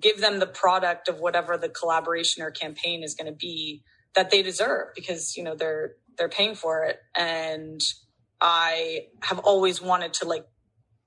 give 0.00 0.20
them 0.20 0.38
the 0.38 0.46
product 0.46 1.08
of 1.08 1.20
whatever 1.20 1.56
the 1.58 1.68
collaboration 1.68 2.42
or 2.42 2.50
campaign 2.50 3.02
is 3.02 3.14
going 3.14 3.26
to 3.32 3.36
be 3.36 3.82
that 4.14 4.30
they 4.30 4.42
deserve 4.42 4.88
because 4.94 5.36
you 5.36 5.42
know 5.42 5.54
they're 5.56 5.94
they're 6.18 6.28
paying 6.28 6.54
for 6.54 6.84
it 6.84 7.00
and 7.16 7.80
I 8.40 9.06
have 9.22 9.38
always 9.40 9.82
wanted 9.82 10.14
to 10.14 10.26
like 10.26 10.46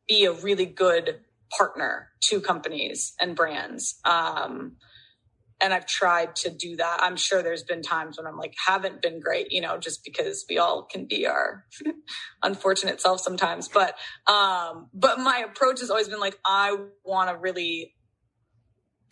be 0.08 0.25
a 0.25 0.34
really 0.34 0.65
good 0.65 1.21
partner 1.57 2.09
to 2.21 2.41
companies 2.41 3.13
and 3.19 3.35
brands. 3.35 3.99
Um, 4.05 4.77
and 5.62 5.73
I've 5.73 5.85
tried 5.85 6.35
to 6.38 6.49
do 6.49 6.77
that. 6.77 6.99
I'm 7.01 7.17
sure 7.17 7.43
there's 7.43 7.63
been 7.63 7.81
times 7.81 8.17
when 8.17 8.25
I'm 8.27 8.38
like, 8.38 8.55
haven't 8.65 9.01
been 9.01 9.19
great, 9.19 9.51
you 9.51 9.62
know, 9.62 9.77
just 9.77 10.03
because 10.05 10.45
we 10.49 10.57
all 10.57 10.83
can 10.83 11.05
be 11.05 11.27
our 11.27 11.65
unfortunate 12.43 13.01
self 13.01 13.19
sometimes. 13.19 13.67
But, 13.67 13.95
um, 14.31 14.88
but 14.93 15.19
my 15.19 15.45
approach 15.49 15.81
has 15.81 15.89
always 15.89 16.07
been 16.07 16.19
like, 16.21 16.39
I 16.45 16.77
want 17.03 17.29
to 17.29 17.38
really 17.38 17.93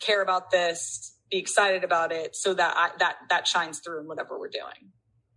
care 0.00 0.22
about 0.22 0.50
this, 0.50 1.14
be 1.30 1.38
excited 1.38 1.84
about 1.84 2.12
it 2.12 2.34
so 2.34 2.54
that 2.54 2.74
I, 2.76 2.90
that, 2.98 3.16
that 3.28 3.46
shines 3.46 3.80
through 3.80 4.00
in 4.00 4.06
whatever 4.08 4.38
we're 4.38 4.48
doing. 4.48 4.92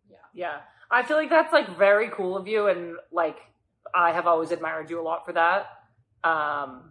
yeah, 0.10 0.18
Yeah. 0.34 0.58
I 0.92 1.04
feel 1.04 1.18
like 1.18 1.30
that's 1.30 1.54
like 1.54 1.78
very 1.78 2.10
cool 2.10 2.36
of 2.36 2.48
you, 2.50 2.68
and 2.68 2.98
like 3.14 3.38
I 3.96 4.12
have 4.12 4.28
always 4.28 4.52
admired 4.52 4.90
you 4.90 5.00
a 5.00 5.04
lot 5.04 5.26
for 5.26 5.32
that. 5.34 5.68
Um, 6.24 6.91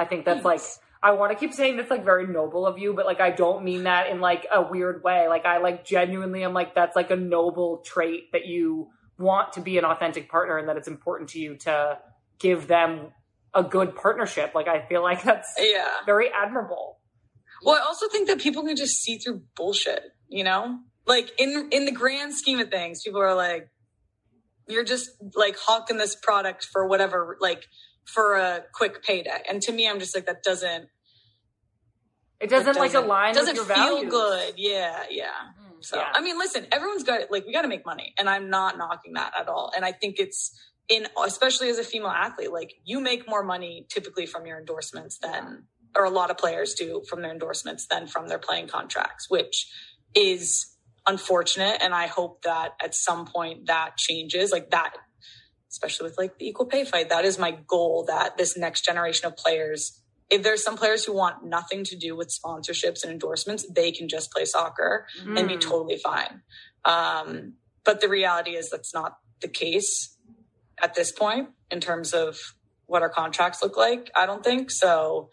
I 0.00 0.04
think 0.06 0.24
that's 0.24 0.44
like 0.44 0.62
I 1.02 1.12
want 1.12 1.32
to 1.32 1.38
keep 1.38 1.54
saying 1.54 1.76
that's 1.76 1.90
like 1.90 2.04
very 2.04 2.26
noble 2.26 2.66
of 2.66 2.78
you, 2.78 2.92
but 2.94 3.06
like 3.06 3.20
I 3.20 3.30
don't 3.30 3.64
mean 3.64 3.84
that 3.84 4.08
in 4.10 4.20
like 4.20 4.46
a 4.52 4.62
weird 4.62 5.02
way. 5.02 5.28
Like 5.28 5.46
I 5.46 5.58
like 5.58 5.84
genuinely 5.84 6.44
am 6.44 6.52
like 6.52 6.74
that's 6.74 6.96
like 6.96 7.10
a 7.10 7.16
noble 7.16 7.78
trait 7.84 8.32
that 8.32 8.46
you 8.46 8.88
want 9.18 9.52
to 9.54 9.60
be 9.60 9.78
an 9.78 9.84
authentic 9.84 10.30
partner 10.30 10.58
and 10.58 10.68
that 10.68 10.76
it's 10.76 10.88
important 10.88 11.30
to 11.30 11.38
you 11.38 11.56
to 11.56 11.98
give 12.38 12.66
them 12.66 13.12
a 13.54 13.62
good 13.62 13.94
partnership. 13.96 14.54
Like 14.54 14.68
I 14.68 14.86
feel 14.86 15.02
like 15.02 15.22
that's 15.22 15.52
Yeah. 15.58 15.88
very 16.06 16.30
admirable. 16.32 16.98
Well, 17.62 17.76
I 17.76 17.84
also 17.84 18.08
think 18.08 18.28
that 18.28 18.40
people 18.40 18.62
can 18.64 18.76
just 18.76 19.02
see 19.02 19.18
through 19.18 19.42
bullshit, 19.54 20.02
you 20.28 20.44
know? 20.44 20.78
Like 21.06 21.32
in 21.38 21.68
in 21.70 21.84
the 21.84 21.92
grand 21.92 22.34
scheme 22.34 22.60
of 22.60 22.70
things, 22.70 23.02
people 23.02 23.20
are 23.20 23.34
like, 23.34 23.68
you're 24.68 24.84
just 24.84 25.10
like 25.34 25.56
hawking 25.58 25.98
this 25.98 26.14
product 26.14 26.64
for 26.70 26.86
whatever, 26.86 27.36
like 27.40 27.66
for 28.04 28.34
a 28.36 28.64
quick 28.74 29.02
payday. 29.02 29.42
And 29.48 29.62
to 29.62 29.72
me, 29.72 29.88
I'm 29.88 29.98
just 30.00 30.14
like, 30.14 30.26
that 30.26 30.42
doesn't 30.42 30.88
It 32.40 32.48
doesn't, 32.50 32.76
like 32.76 32.92
doesn't- 32.92 33.04
align 33.04 33.34
doesn't 33.34 33.56
with 33.58 33.68
your 33.68 33.76
feel 33.76 33.86
values. 33.96 34.10
good. 34.10 34.54
Yeah, 34.56 35.04
yeah. 35.10 35.30
Mm, 35.62 35.84
so 35.84 35.96
Yeah. 35.98 36.10
I 36.14 36.20
mean, 36.22 36.38
listen, 36.38 36.66
everyone's 36.72 37.04
got 37.04 37.30
like 37.30 37.46
we 37.46 37.52
got 37.52 37.62
to 37.62 37.68
make 37.68 37.84
money, 37.84 38.14
and 38.18 38.28
I'm 38.30 38.48
not 38.50 38.78
knocking 38.78 39.12
that 39.14 39.32
at 39.38 39.48
all. 39.48 39.70
And 39.76 39.84
I 39.84 39.92
think 39.92 40.18
it's 40.18 40.58
in 40.88 41.06
especially 41.24 41.68
as 41.68 41.78
a 41.78 41.84
female 41.84 42.08
athlete, 42.10 42.50
like 42.50 42.72
you 42.84 43.00
make 43.00 43.28
more 43.28 43.44
money 43.44 43.86
typically 43.90 44.26
from 44.26 44.46
your 44.46 44.58
endorsements 44.58 45.18
than, 45.18 45.66
or 45.94 46.04
a 46.04 46.10
lot 46.10 46.30
of 46.30 46.36
players 46.38 46.74
do 46.74 47.02
from 47.08 47.22
their 47.22 47.30
endorsements 47.30 47.86
than 47.86 48.06
from 48.08 48.26
their 48.28 48.38
playing 48.40 48.66
contracts, 48.68 49.28
which 49.30 49.70
is 50.14 50.76
unfortunate. 51.06 51.78
And 51.82 51.94
I 51.94 52.06
hope 52.08 52.42
that 52.42 52.72
at 52.82 52.94
some 52.94 53.26
point 53.26 53.66
that 53.66 53.96
changes, 53.98 54.50
like 54.50 54.70
that. 54.70 54.94
Especially 55.70 56.04
with 56.08 56.18
like 56.18 56.38
the 56.38 56.46
equal 56.48 56.66
pay 56.66 56.84
fight, 56.84 57.08
that 57.10 57.24
is 57.24 57.38
my 57.38 57.52
goal. 57.66 58.04
That 58.06 58.36
this 58.36 58.56
next 58.56 58.84
generation 58.84 59.26
of 59.26 59.36
players 59.36 60.00
if 60.30 60.44
there's 60.44 60.62
some 60.62 60.76
players 60.76 61.04
who 61.04 61.12
want 61.12 61.44
nothing 61.44 61.82
to 61.82 61.96
do 61.96 62.14
with 62.16 62.28
sponsorships 62.28 63.02
and 63.02 63.10
endorsements, 63.10 63.66
they 63.68 63.90
can 63.90 64.08
just 64.08 64.30
play 64.30 64.44
soccer 64.44 65.06
and 65.36 65.48
be 65.48 65.56
Mm. 65.56 65.60
totally 65.60 65.98
fine. 65.98 66.42
Um, 66.84 67.54
but 67.84 68.00
the 68.00 68.08
reality 68.08 68.52
is 68.54 68.70
that's 68.70 68.94
not 68.94 69.18
the 69.40 69.48
case 69.48 70.16
at 70.80 70.94
this 70.94 71.10
point 71.10 71.50
in 71.70 71.80
terms 71.80 72.12
of 72.14 72.38
what 72.86 73.02
our 73.02 73.08
contracts 73.08 73.60
look 73.60 73.76
like. 73.76 74.10
I 74.14 74.24
don't 74.24 74.44
think 74.44 74.70
so. 74.70 75.30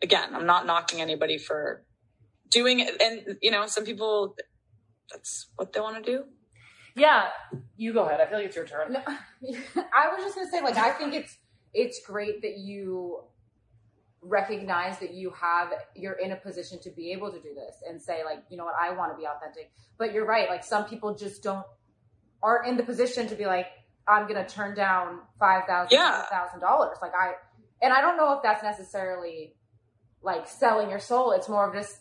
Again, 0.00 0.34
I'm 0.34 0.46
not 0.46 0.66
knocking 0.66 1.00
anybody 1.00 1.36
for 1.36 1.84
doing 2.48 2.78
it. 2.78 3.00
And, 3.02 3.38
you 3.42 3.50
know, 3.50 3.66
some 3.66 3.84
people, 3.84 4.36
that's 5.10 5.48
what 5.56 5.72
they 5.72 5.80
want 5.80 5.96
to 6.04 6.12
do. 6.12 6.24
Yeah, 6.94 7.28
you 7.76 7.92
go 7.92 8.04
ahead. 8.04 8.20
I 8.20 8.26
feel 8.26 8.38
like 8.38 8.46
it's 8.48 8.56
your 8.56 8.66
turn. 8.66 8.92
No, 8.92 9.00
I 9.06 10.08
was 10.14 10.22
just 10.24 10.34
gonna 10.36 10.50
say, 10.50 10.60
like, 10.60 10.76
I 10.76 10.90
think 10.90 11.14
it's 11.14 11.36
it's 11.74 12.00
great 12.06 12.42
that 12.42 12.58
you 12.58 13.24
recognize 14.20 14.98
that 15.00 15.14
you 15.14 15.30
have 15.30 15.72
you're 15.96 16.12
in 16.14 16.32
a 16.32 16.36
position 16.36 16.78
to 16.80 16.90
be 16.90 17.10
able 17.12 17.32
to 17.32 17.40
do 17.40 17.54
this 17.54 17.76
and 17.88 18.00
say, 18.00 18.22
like, 18.24 18.38
you 18.50 18.56
know 18.56 18.64
what, 18.64 18.74
I 18.80 18.92
want 18.92 19.12
to 19.12 19.16
be 19.18 19.26
authentic. 19.26 19.72
But 19.98 20.12
you're 20.12 20.26
right, 20.26 20.48
like 20.48 20.64
some 20.64 20.84
people 20.84 21.14
just 21.14 21.42
don't 21.42 21.64
aren't 22.42 22.66
in 22.68 22.76
the 22.76 22.82
position 22.82 23.26
to 23.28 23.34
be 23.34 23.46
like, 23.46 23.66
I'm 24.06 24.26
gonna 24.28 24.48
turn 24.48 24.74
down 24.74 25.20
five 25.38 25.64
thousand, 25.66 25.96
Yeah. 25.96 26.22
thousand 26.26 26.60
dollars. 26.60 26.98
Like 27.00 27.12
I 27.18 27.32
and 27.80 27.92
I 27.92 28.00
don't 28.00 28.16
know 28.16 28.32
if 28.34 28.42
that's 28.42 28.62
necessarily 28.62 29.54
like 30.22 30.46
selling 30.46 30.88
your 30.90 31.00
soul. 31.00 31.32
It's 31.32 31.48
more 31.48 31.68
of 31.68 31.74
just 31.74 31.98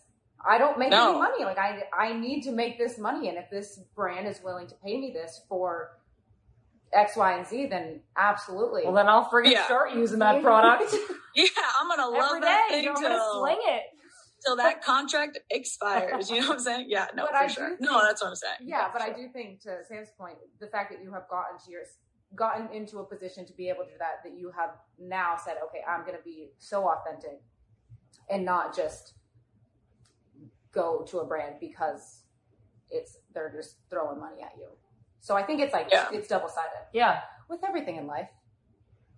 I 0.48 0.58
don't 0.58 0.78
make 0.80 0.90
No. 0.90 1.12
any 1.12 1.20
money. 1.20 1.46
Like 1.46 1.58
I 1.58 1.84
I 1.96 2.14
need 2.14 2.42
to 2.44 2.52
make 2.52 2.78
this 2.78 2.98
money, 2.98 3.30
and 3.30 3.38
if 3.38 3.50
this 3.50 3.80
brand 3.96 4.28
is 4.28 4.42
willing 4.44 4.68
to 4.68 4.76
pay 4.76 4.98
me 5.00 5.12
this 5.12 5.42
for 5.48 5.98
X, 6.94 7.16
Y, 7.16 7.34
and 7.38 7.48
Z, 7.48 7.68
then 7.68 8.02
absolutely. 8.18 8.84
Well, 8.84 8.94
then 8.94 9.08
I'll 9.08 9.30
friggin' 9.30 9.52
Yeah. 9.52 9.66
start 9.66 9.94
using 9.94 10.20
that 10.20 10.42
product 10.42 10.94
Yeah, 11.36 11.46
I'm 11.80 11.88
going 11.88 12.00
to 12.00 12.10
love 12.10 12.30
every 12.32 12.42
that 12.42 12.68
day. 12.70 12.82
thing 12.82 12.90
I'm 12.90 12.96
gonna 12.96 13.08
till, 13.16 13.40
sling 13.40 13.58
it. 13.64 13.84
till 14.46 14.56
that 14.58 14.84
contract 14.84 15.40
expires. 15.50 16.30
You 16.30 16.42
know 16.42 16.48
what 16.50 16.54
I'm 16.56 16.60
saying? 16.60 16.86
Yeah, 16.90 17.08
no, 17.16 17.24
But 17.24 17.32
for 17.32 17.38
I 17.38 17.48
sure. 17.48 17.68
think- 17.70 17.80
No, 17.82 18.02
that's 18.02 18.22
what 18.22 18.28
I'm 18.30 18.36
saying. 18.36 18.58
yeah, 18.62 18.90
but 18.92 19.02
I 19.02 19.12
do 19.14 19.30
think 19.30 19.62
to 19.62 19.78
Sam's 19.88 20.10
point, 20.18 20.38
the 20.60 20.68
fact 20.68 20.92
that 20.92 21.02
you 21.02 21.14
have 21.14 21.30
gotten 21.30 21.58
to 21.66 21.72
your 21.72 21.84
gotten 22.36 22.70
into 22.74 23.00
a 23.00 23.06
position 23.06 23.46
to 23.46 23.54
be 23.54 23.70
able 23.70 23.84
to 23.86 23.92
do 23.92 23.98
that, 24.00 24.22
that 24.26 24.34
you 24.38 24.52
have 24.52 24.72
now 25.00 25.36
said, 25.38 25.56
okay, 25.66 25.82
I'm 25.88 26.02
going 26.06 26.18
to 26.18 26.24
be 26.24 26.50
so 26.60 26.90
authentic 26.90 27.42
and 28.30 28.44
not 28.46 28.76
just 28.76 29.14
go 30.74 31.04
to 31.10 31.20
a 31.20 31.26
brand 31.26 31.56
because 31.60 32.24
it's 32.90 33.18
they're 33.34 33.52
just 33.52 33.76
throwing 33.90 34.20
money 34.20 34.42
at 34.42 34.52
you. 34.58 34.68
So 35.20 35.36
I 35.36 35.44
think 35.44 35.62
it's 35.62 35.74
like 35.74 35.88
Yeah. 35.92 36.08
it's 36.12 36.28
double 36.28 36.50
sided 36.50 36.88
Yeah, 36.94 37.22
with 37.50 37.64
everything 37.64 37.96
in 37.98 38.08
life. 38.08 38.30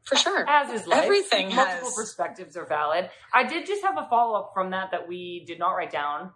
For 0.06 0.18
sure. 0.18 0.46
as 0.50 0.70
is 0.70 0.86
life. 0.86 1.04
Everything 1.04 1.48
Multiple 1.56 1.86
has- 1.88 1.96
perspectives 1.96 2.58
are 2.58 2.66
valid. 2.66 3.10
I 3.34 3.44
did 3.44 3.66
just 3.66 3.84
have 3.84 3.98
a 3.98 4.06
follow 4.10 4.38
up 4.38 4.52
from 4.54 4.72
that 4.72 4.92
that 4.92 5.08
we 5.08 5.46
did 5.48 5.60
not 5.60 5.72
write 5.72 5.92
down. 5.92 6.34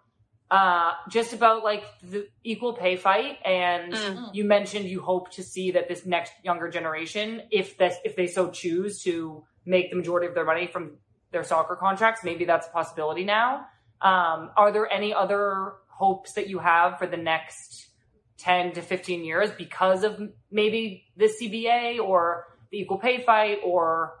Uh, 0.50 0.92
just 1.10 1.34
about 1.34 1.62
like 1.62 1.84
the 2.02 2.26
equal 2.42 2.72
pay 2.72 2.96
fight, 2.96 3.36
and 3.44 3.92
Mm. 3.92 4.34
you 4.34 4.44
mentioned 4.44 4.86
you 4.86 5.02
hope 5.02 5.30
to 5.32 5.42
see 5.42 5.72
that 5.72 5.88
this 5.88 6.06
next 6.06 6.32
younger 6.42 6.68
generation, 6.70 7.42
if 7.50 7.76
this 7.76 7.98
if 8.02 8.16
they 8.16 8.26
so 8.26 8.48
choose 8.50 9.02
to 9.02 9.44
make 9.66 9.90
the 9.90 9.96
majority 9.96 10.26
of 10.26 10.34
their 10.34 10.46
money 10.46 10.66
from 10.66 10.96
their 11.32 11.44
soccer 11.44 11.76
contracts. 11.76 12.24
Maybe 12.24 12.46
that's 12.46 12.66
a 12.66 12.70
possibility 12.70 13.24
now. 13.24 13.66
Um, 14.00 14.50
are 14.56 14.72
there 14.72 14.90
any 14.90 15.12
other 15.12 15.74
hopes 15.88 16.34
that 16.34 16.48
you 16.48 16.60
have 16.60 16.98
for 16.98 17.06
the 17.06 17.16
next 17.16 17.88
10 18.38 18.72
to 18.72 18.82
15 18.82 19.24
years 19.24 19.50
because 19.50 20.04
of 20.04 20.20
maybe 20.50 21.04
the 21.16 21.26
CBA 21.26 21.98
or 21.98 22.44
the 22.70 22.78
equal 22.78 22.98
pay 22.98 23.22
fight 23.22 23.58
or 23.64 24.12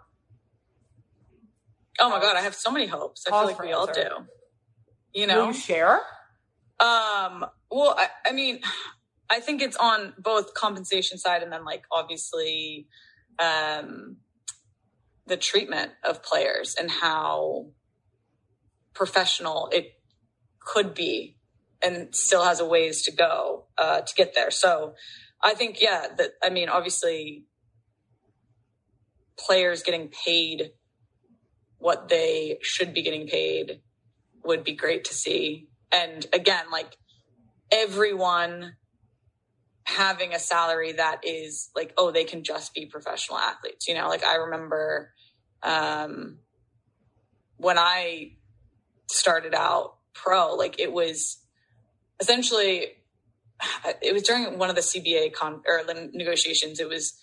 Oh 2.00 2.10
my 2.10 2.20
god, 2.20 2.36
I 2.36 2.42
have 2.42 2.54
so 2.54 2.70
many 2.70 2.86
hopes. 2.86 3.26
I 3.26 3.30
feel 3.30 3.44
like 3.44 3.60
we 3.60 3.72
all 3.72 3.86
do. 3.86 4.04
You 5.12 5.26
know? 5.26 5.48
you 5.48 5.52
share? 5.52 6.00
Um, 6.78 7.44
well, 7.72 7.96
I, 7.98 8.06
I 8.24 8.32
mean, 8.32 8.60
I 9.30 9.40
think 9.40 9.62
it's 9.62 9.76
on 9.76 10.14
both 10.18 10.54
compensation 10.54 11.18
side 11.18 11.42
and 11.42 11.52
then 11.52 11.64
like 11.64 11.84
obviously 11.90 12.86
um 13.38 14.16
the 15.26 15.36
treatment 15.36 15.92
of 16.04 16.22
players 16.22 16.74
and 16.78 16.90
how 16.90 17.66
professional 18.98 19.70
it 19.72 19.92
could 20.60 20.92
be 20.92 21.36
and 21.80 22.14
still 22.14 22.44
has 22.44 22.60
a 22.60 22.66
ways 22.66 23.02
to 23.02 23.12
go 23.12 23.66
uh 23.78 24.00
to 24.00 24.14
get 24.14 24.34
there. 24.34 24.50
So 24.50 24.94
I 25.42 25.54
think 25.54 25.80
yeah, 25.80 26.08
that 26.18 26.32
I 26.42 26.50
mean 26.50 26.68
obviously 26.68 27.44
players 29.38 29.82
getting 29.82 30.08
paid 30.08 30.72
what 31.78 32.08
they 32.08 32.58
should 32.60 32.92
be 32.92 33.02
getting 33.02 33.28
paid 33.28 33.80
would 34.42 34.64
be 34.64 34.72
great 34.72 35.04
to 35.04 35.14
see. 35.14 35.68
And 35.92 36.26
again, 36.32 36.64
like 36.72 36.96
everyone 37.70 38.74
having 39.84 40.34
a 40.34 40.38
salary 40.38 40.92
that 40.92 41.20
is 41.22 41.70
like, 41.74 41.92
oh, 41.96 42.10
they 42.10 42.24
can 42.24 42.42
just 42.42 42.74
be 42.74 42.86
professional 42.86 43.38
athletes. 43.38 43.86
You 43.88 43.94
know, 43.94 44.08
like 44.08 44.24
I 44.24 44.36
remember 44.36 45.12
um, 45.62 46.38
when 47.56 47.78
I 47.78 48.32
started 49.10 49.54
out 49.54 49.96
pro, 50.14 50.54
like 50.54 50.78
it 50.78 50.92
was 50.92 51.38
essentially, 52.20 52.86
it 54.02 54.12
was 54.12 54.22
during 54.22 54.58
one 54.58 54.70
of 54.70 54.76
the 54.76 54.82
CBA 54.82 55.32
con 55.32 55.62
or 55.66 55.82
negotiations. 56.12 56.80
It 56.80 56.88
was 56.88 57.14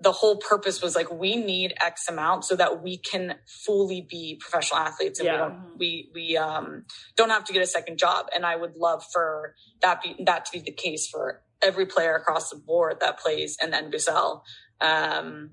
the 0.00 0.12
whole 0.12 0.36
purpose 0.36 0.82
was 0.82 0.94
like 0.94 1.10
we 1.10 1.36
need 1.36 1.72
X 1.82 2.06
amount 2.08 2.44
so 2.44 2.54
that 2.56 2.82
we 2.82 2.98
can 2.98 3.36
fully 3.46 4.06
be 4.08 4.38
professional 4.38 4.78
athletes 4.80 5.18
and 5.18 5.26
Yeah. 5.26 5.32
we 5.32 5.38
don't 5.38 5.78
we 5.78 6.10
we 6.14 6.36
um 6.36 6.84
don't 7.16 7.30
have 7.30 7.44
to 7.44 7.52
get 7.54 7.62
a 7.62 7.66
second 7.66 7.98
job. 7.98 8.26
And 8.34 8.44
I 8.44 8.56
would 8.56 8.76
love 8.76 9.02
for 9.10 9.54
that 9.80 10.02
be 10.02 10.14
that 10.26 10.44
to 10.46 10.52
be 10.52 10.58
the 10.60 10.70
case 10.72 11.08
for 11.08 11.42
every 11.62 11.86
player 11.86 12.14
across 12.14 12.50
the 12.50 12.56
board 12.56 12.98
that 13.00 13.18
plays 13.18 13.56
in 13.62 13.70
the 13.70 13.78
NWSL. 13.78 14.42
Um 14.82 15.52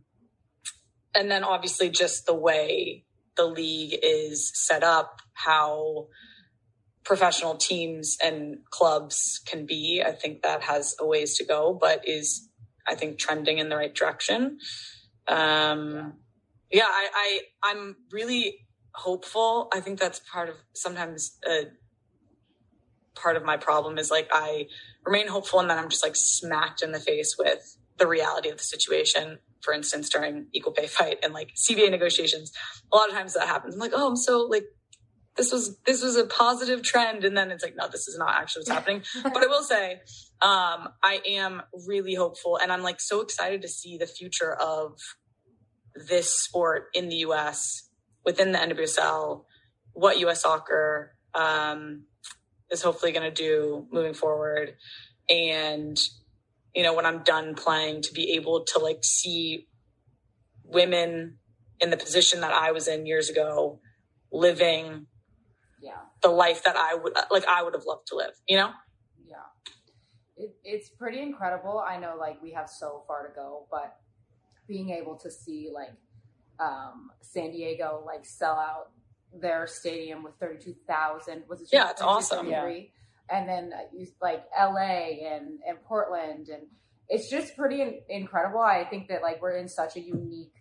and 1.16 1.32
then 1.32 1.44
obviously 1.46 1.90
just 1.90 2.26
the 2.26 2.34
way 2.36 3.06
the 3.38 3.46
league 3.46 3.98
is 4.04 4.52
set 4.54 4.84
up, 4.84 5.22
how 5.34 6.08
professional 7.04 7.56
teams 7.56 8.18
and 8.24 8.58
clubs 8.70 9.42
can 9.46 9.66
be. 9.66 10.02
I 10.06 10.12
think 10.12 10.42
that 10.42 10.64
has 10.64 10.96
a 11.00 11.06
ways 11.06 11.38
to 11.38 11.46
go, 11.46 11.78
but 11.80 12.08
is 12.08 12.50
I 12.88 12.96
think 12.96 13.18
trending 13.18 13.58
in 13.58 13.70
the 13.70 13.78
right 13.78 13.94
direction. 13.94 14.60
Um, 15.28 16.14
yeah, 16.72 16.88
I, 16.88 17.08
I 17.14 17.40
I'm 17.72 17.96
really 18.12 18.68
hopeful. 18.94 19.70
I 19.74 19.80
think 19.80 20.00
that's 20.00 20.20
part 20.32 20.50
of 20.50 20.56
sometimes 20.74 21.38
a 21.48 21.66
part 23.16 23.36
of 23.36 23.44
my 23.44 23.58
problem 23.58 23.98
is 23.98 24.10
like 24.10 24.28
I 24.32 24.68
remain 25.06 25.28
hopeful 25.28 25.60
and 25.60 25.70
then 25.70 25.78
I'm 25.78 25.90
just 25.90 26.04
like 26.04 26.16
smacked 26.16 26.82
in 26.82 26.92
the 26.92 27.00
face 27.00 27.36
with 27.38 27.78
the 27.98 28.08
reality 28.08 28.50
of 28.50 28.58
the 28.58 28.64
situation. 28.64 29.40
For 29.62 29.74
instance, 29.74 30.10
during 30.10 30.48
equal 30.52 30.74
pay 30.74 30.88
fight 30.88 31.20
and 31.24 31.34
like 31.34 31.54
CBA 31.56 31.90
negotiations, 31.92 32.52
a 32.92 32.96
lot 32.98 33.10
of 33.10 33.16
times 33.16 33.34
that 33.34 33.48
happens. 33.48 33.76
I'm 33.76 33.80
like, 33.80 33.94
oh, 33.94 34.10
I'm 34.10 34.18
so 34.18 34.40
like 34.42 34.66
this 35.36 35.52
was 35.52 35.78
this 35.86 36.04
was 36.04 36.16
a 36.16 36.26
positive 36.26 36.84
trend, 36.84 37.24
and 37.24 37.36
then 37.36 37.52
it's 37.52 37.64
like, 37.64 37.76
no, 37.76 37.88
this 37.88 38.08
is 38.08 38.18
not 38.18 38.36
actually 38.36 38.62
what's 38.62 38.70
happening. 38.70 39.04
but 39.24 39.38
I 39.38 39.48
will 39.48 39.64
say, 39.64 40.02
um, 40.42 40.90
I 41.04 41.22
am 41.28 41.64
really 41.88 42.14
hopeful, 42.14 42.58
and 42.58 42.72
I'm 42.72 42.84
like 42.84 43.02
so 43.02 43.22
excited 43.22 43.62
to 43.64 43.68
see 43.68 43.98
the 43.98 44.08
future 44.08 44.54
of 44.54 45.00
this 46.08 46.34
sport 46.34 46.88
in 46.94 47.10
the 47.10 47.18
U.S. 47.18 47.90
within 48.26 48.52
the 48.52 48.60
NWSL, 48.60 49.46
what 49.94 50.20
U.S. 50.20 50.42
soccer 50.42 51.16
um, 51.34 52.04
is 52.70 52.82
hopefully 52.82 53.12
going 53.12 53.32
to 53.32 53.32
do 53.32 53.88
moving 53.92 54.14
forward, 54.14 54.76
and 55.30 55.98
you 56.76 56.84
know 56.84 56.94
when 56.94 57.08
I'm 57.08 57.24
done 57.24 57.56
playing, 57.56 58.04
to 58.04 58.14
be 58.14 58.34
able 58.34 58.66
to 58.66 58.80
like 58.80 59.04
see 59.04 59.68
women 60.64 61.38
in 61.80 61.90
the 61.90 61.98
position 61.98 62.42
that 62.42 62.54
I 62.54 62.72
was 62.72 62.88
in 62.88 63.08
years 63.08 63.30
ago 63.30 63.80
living. 64.32 65.08
The 66.24 66.30
life 66.30 66.64
that 66.64 66.76
I 66.76 66.96
would 66.96 67.14
like 67.30 67.46
I 67.46 67.62
would 67.62 67.74
have 67.74 67.86
loved 67.86 68.08
to 68.08 68.16
live, 68.16 68.34
you 68.48 68.58
know? 68.58 68.72
Yeah. 69.28 69.36
It, 70.36 70.56
it's 70.64 70.90
pretty 70.90 71.22
incredible. 71.22 71.84
I 71.86 71.98
know 72.00 72.16
like 72.20 72.42
we 72.42 72.52
have 72.54 72.70
so 72.70 73.04
far 73.08 73.28
to 73.28 73.34
go, 73.34 73.68
but 73.70 73.98
being 74.68 74.90
able 74.90 75.16
to 75.18 75.30
see 75.30 75.70
like 75.72 75.94
um 76.60 77.12
San 77.22 77.52
Diego 77.52 78.04
like 78.06 78.26
sell 78.26 78.56
out 78.56 78.90
their 79.34 79.68
stadium 79.68 80.24
with 80.24 80.36
32,000 80.40 81.44
was 81.48 81.62
it 81.62 81.70
Yeah, 81.72 81.92
it's 81.92 82.02
awesome. 82.02 82.48
33? 82.48 82.92
And 83.30 83.50
then 83.50 83.72
uh, 83.74 83.82
you 83.96 84.08
like 84.22 84.46
LA 84.58 85.28
and 85.28 85.60
and 85.68 85.84
Portland 85.86 86.50
and 86.50 86.64
it's 87.10 87.30
just 87.30 87.56
pretty 87.58 87.82
in- 87.82 88.02
incredible. 88.10 88.62
I 88.62 88.86
think 88.86 89.10
that 89.10 89.22
like 89.22 89.42
we're 89.42 89.58
in 89.58 89.68
such 89.68 89.98
a 89.98 90.00
unique 90.00 90.54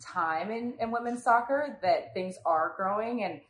time 0.00 0.50
in, 0.50 0.74
in 0.80 0.90
women's 0.90 1.22
soccer 1.22 1.78
that 1.82 2.12
things 2.14 2.36
are 2.44 2.74
growing 2.76 3.24
and 3.24 3.40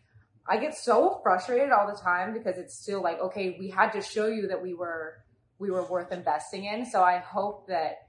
I 0.46 0.58
get 0.58 0.76
so 0.76 1.20
frustrated 1.22 1.70
all 1.70 1.86
the 1.86 1.98
time 1.98 2.34
because 2.34 2.58
it's 2.58 2.74
still 2.74 3.02
like, 3.02 3.18
okay, 3.20 3.56
we 3.58 3.70
had 3.70 3.90
to 3.92 4.02
show 4.02 4.26
you 4.26 4.48
that 4.48 4.62
we 4.62 4.74
were 4.74 5.24
we 5.58 5.70
were 5.70 5.84
worth 5.84 6.12
investing 6.12 6.64
in. 6.64 6.84
So 6.84 7.02
I 7.02 7.18
hope 7.18 7.68
that 7.68 8.08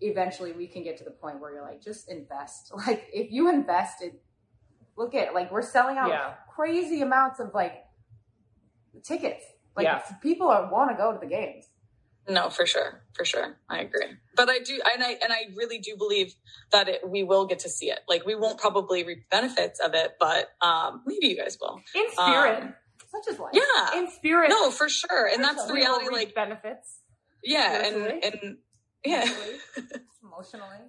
eventually 0.00 0.52
we 0.52 0.66
can 0.66 0.82
get 0.82 0.98
to 0.98 1.04
the 1.04 1.10
point 1.10 1.40
where 1.40 1.52
you're 1.52 1.62
like, 1.62 1.82
just 1.82 2.10
invest. 2.10 2.72
Like 2.86 3.08
if 3.12 3.32
you 3.32 3.48
invested, 3.48 4.14
look 4.96 5.14
at 5.14 5.34
like 5.34 5.50
we're 5.50 5.62
selling 5.62 5.96
out 5.96 6.08
Yeah. 6.10 6.34
crazy 6.54 7.00
amounts 7.00 7.40
of 7.40 7.54
like 7.54 7.84
tickets. 9.02 9.44
Like 9.76 9.84
Yeah. 9.84 10.02
people 10.22 10.48
are 10.48 10.70
want 10.70 10.90
to 10.90 10.96
go 10.96 11.12
to 11.12 11.18
the 11.18 11.26
games. 11.26 11.66
No, 12.28 12.50
for 12.50 12.66
sure. 12.66 13.02
For 13.14 13.24
sure. 13.24 13.56
I 13.70 13.80
agree. 13.80 14.06
But 14.36 14.50
I 14.50 14.58
do 14.58 14.80
and 14.94 15.02
I 15.02 15.12
and 15.22 15.32
I 15.32 15.46
really 15.56 15.78
do 15.78 15.96
believe 15.96 16.34
that 16.72 16.88
it, 16.88 17.08
we 17.08 17.22
will 17.22 17.46
get 17.46 17.60
to 17.60 17.68
see 17.70 17.86
it. 17.90 18.00
Like 18.06 18.26
we 18.26 18.34
won't 18.34 18.58
probably 18.58 19.02
reap 19.04 19.28
benefits 19.30 19.80
of 19.80 19.94
it, 19.94 20.12
but 20.20 20.50
um 20.60 21.02
maybe 21.06 21.28
you 21.28 21.36
guys 21.36 21.56
will. 21.60 21.80
In 21.94 22.04
spirit. 22.12 22.62
Um, 22.62 22.74
Such 23.10 23.32
as 23.32 23.38
life. 23.40 23.52
Yeah. 23.54 23.98
in 23.98 24.10
spirit. 24.10 24.50
No, 24.50 24.70
for 24.70 24.88
sure. 24.88 25.26
And 25.32 25.42
that's 25.42 25.64
the 25.66 25.72
reality 25.72 26.04
reap 26.08 26.12
like 26.12 26.34
benefits. 26.34 26.98
yeah, 27.42 27.86
and 27.86 28.24
and 28.24 28.56
yeah. 29.04 29.28
Emotionally. 30.22 30.84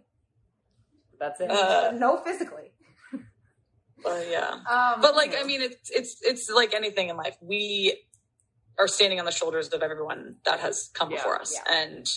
That's 1.19 1.39
it. 1.39 1.49
Uh, 1.49 1.91
no 1.91 2.17
physically. 2.17 2.71
But 4.03 4.27
yeah. 4.29 4.49
Um, 4.49 5.01
but 5.01 5.15
like 5.15 5.35
i 5.37 5.43
mean 5.43 5.61
it's 5.61 5.89
it's 5.89 6.17
it's 6.21 6.49
like 6.49 6.73
anything 6.73 7.09
in 7.09 7.17
life 7.17 7.35
we 7.41 8.01
are 8.79 8.87
standing 8.87 9.19
on 9.19 9.25
the 9.25 9.31
shoulders 9.31 9.67
of 9.69 9.81
everyone 9.83 10.35
that 10.45 10.59
has 10.59 10.89
come 10.93 11.11
Yeah, 11.11 11.17
before 11.17 11.39
us 11.41 11.53
yeah. 11.53 11.83
and 11.83 12.07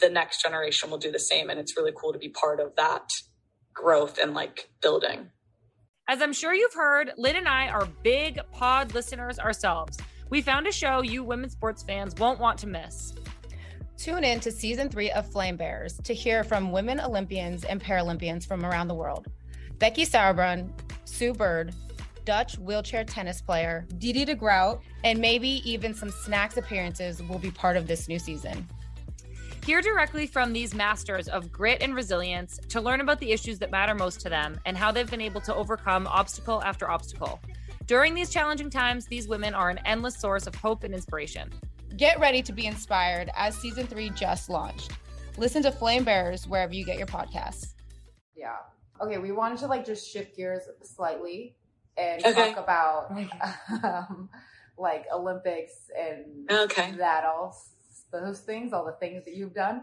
the 0.00 0.10
next 0.10 0.42
generation 0.42 0.90
will 0.90 0.98
do 0.98 1.10
the 1.10 1.18
same 1.18 1.48
and 1.50 1.58
it's 1.58 1.76
really 1.76 1.92
cool 1.96 2.12
to 2.12 2.18
be 2.18 2.28
part 2.28 2.60
of 2.60 2.76
that 2.76 3.08
growth 3.74 4.18
and 4.18 4.34
like 4.34 4.68
building 4.82 5.30
As 6.08 6.20
I'm 6.22 6.32
sure 6.34 6.54
you've 6.54 6.74
heard, 6.74 7.12
Lynn 7.16 7.36
and 7.36 7.48
I 7.48 7.68
are 7.68 7.86
big 8.04 8.38
pod 8.52 8.94
listeners 8.94 9.38
ourselves. 9.38 9.98
We 10.30 10.40
found 10.42 10.66
a 10.66 10.72
show 10.72 11.02
you 11.02 11.24
women's 11.24 11.52
sports 11.52 11.82
fans 11.82 12.14
won't 12.16 12.38
want 12.40 12.58
to 12.60 12.66
miss. 12.66 13.14
Tune 13.96 14.24
in 14.24 14.40
to 14.40 14.52
season 14.52 14.88
three 14.90 15.10
of 15.10 15.26
Flame 15.32 15.56
Bearers 15.56 15.98
to 16.04 16.12
hear 16.14 16.44
from 16.44 16.70
women 16.70 17.00
Olympians 17.00 17.64
and 17.64 17.80
Paralympians 17.82 18.46
from 18.46 18.64
around 18.64 18.88
the 18.88 18.94
world. 18.94 19.26
Becky 19.78 20.04
Sauerbrunn, 20.04 20.70
Sue 21.06 21.32
Bird, 21.32 21.74
Dutch 22.26 22.58
wheelchair 22.58 23.04
tennis 23.04 23.40
player, 23.40 23.86
Diede 23.98 24.26
de 24.26 24.34
Groot, 24.34 24.80
and 25.04 25.18
maybe 25.20 25.62
even 25.64 25.94
some 25.94 26.10
snacks 26.10 26.56
appearances 26.56 27.22
will 27.22 27.38
be 27.38 27.52
part 27.52 27.76
of 27.76 27.86
this 27.86 28.08
new 28.08 28.18
season. 28.18 28.68
Hear 29.64 29.80
directly 29.80 30.26
from 30.26 30.52
these 30.52 30.74
masters 30.74 31.28
of 31.28 31.50
grit 31.50 31.82
and 31.82 31.94
resilience 31.94 32.60
to 32.68 32.80
learn 32.80 33.00
about 33.00 33.20
the 33.20 33.32
issues 33.32 33.58
that 33.60 33.70
matter 33.70 33.94
most 33.94 34.20
to 34.20 34.28
them 34.28 34.60
and 34.66 34.76
how 34.76 34.92
they've 34.92 35.10
been 35.10 35.20
able 35.20 35.40
to 35.40 35.54
overcome 35.54 36.06
obstacle 36.08 36.62
after 36.62 36.90
obstacle. 36.90 37.40
During 37.86 38.14
these 38.14 38.30
challenging 38.30 38.70
times, 38.70 39.06
these 39.06 39.28
women 39.28 39.54
are 39.54 39.70
an 39.70 39.80
endless 39.84 40.18
source 40.18 40.46
of 40.46 40.54
hope 40.56 40.82
and 40.82 40.92
inspiration. 40.92 41.52
Get 41.96 42.20
ready 42.20 42.42
to 42.42 42.52
be 42.52 42.66
inspired 42.66 43.30
as 43.36 43.56
season 43.56 43.86
three 43.86 44.10
just 44.10 44.48
launched. 44.48 44.90
Listen 45.36 45.62
to 45.62 45.72
Flame 45.72 46.04
Bearers 46.04 46.46
wherever 46.46 46.74
you 46.74 46.84
get 46.84 46.98
your 46.98 47.06
podcasts. 47.06 47.74
Yeah. 48.36 48.56
Okay, 49.00 49.18
we 49.18 49.30
wanted 49.30 49.58
to 49.58 49.66
like 49.66 49.84
just 49.84 50.08
shift 50.08 50.36
gears 50.36 50.62
slightly 50.82 51.55
and 51.98 52.20
Okay. 52.24 52.32
talk 52.34 52.56
about 52.56 53.12
um, 53.84 54.28
like 54.78 55.04
Olympics 55.12 55.90
and 55.98 56.48
Okay. 56.50 56.94
that 56.98 57.24
all 57.24 57.56
those 58.12 58.40
things, 58.40 58.72
all 58.72 58.84
the 58.84 58.92
things 58.92 59.24
that 59.24 59.34
you've 59.34 59.54
done. 59.54 59.82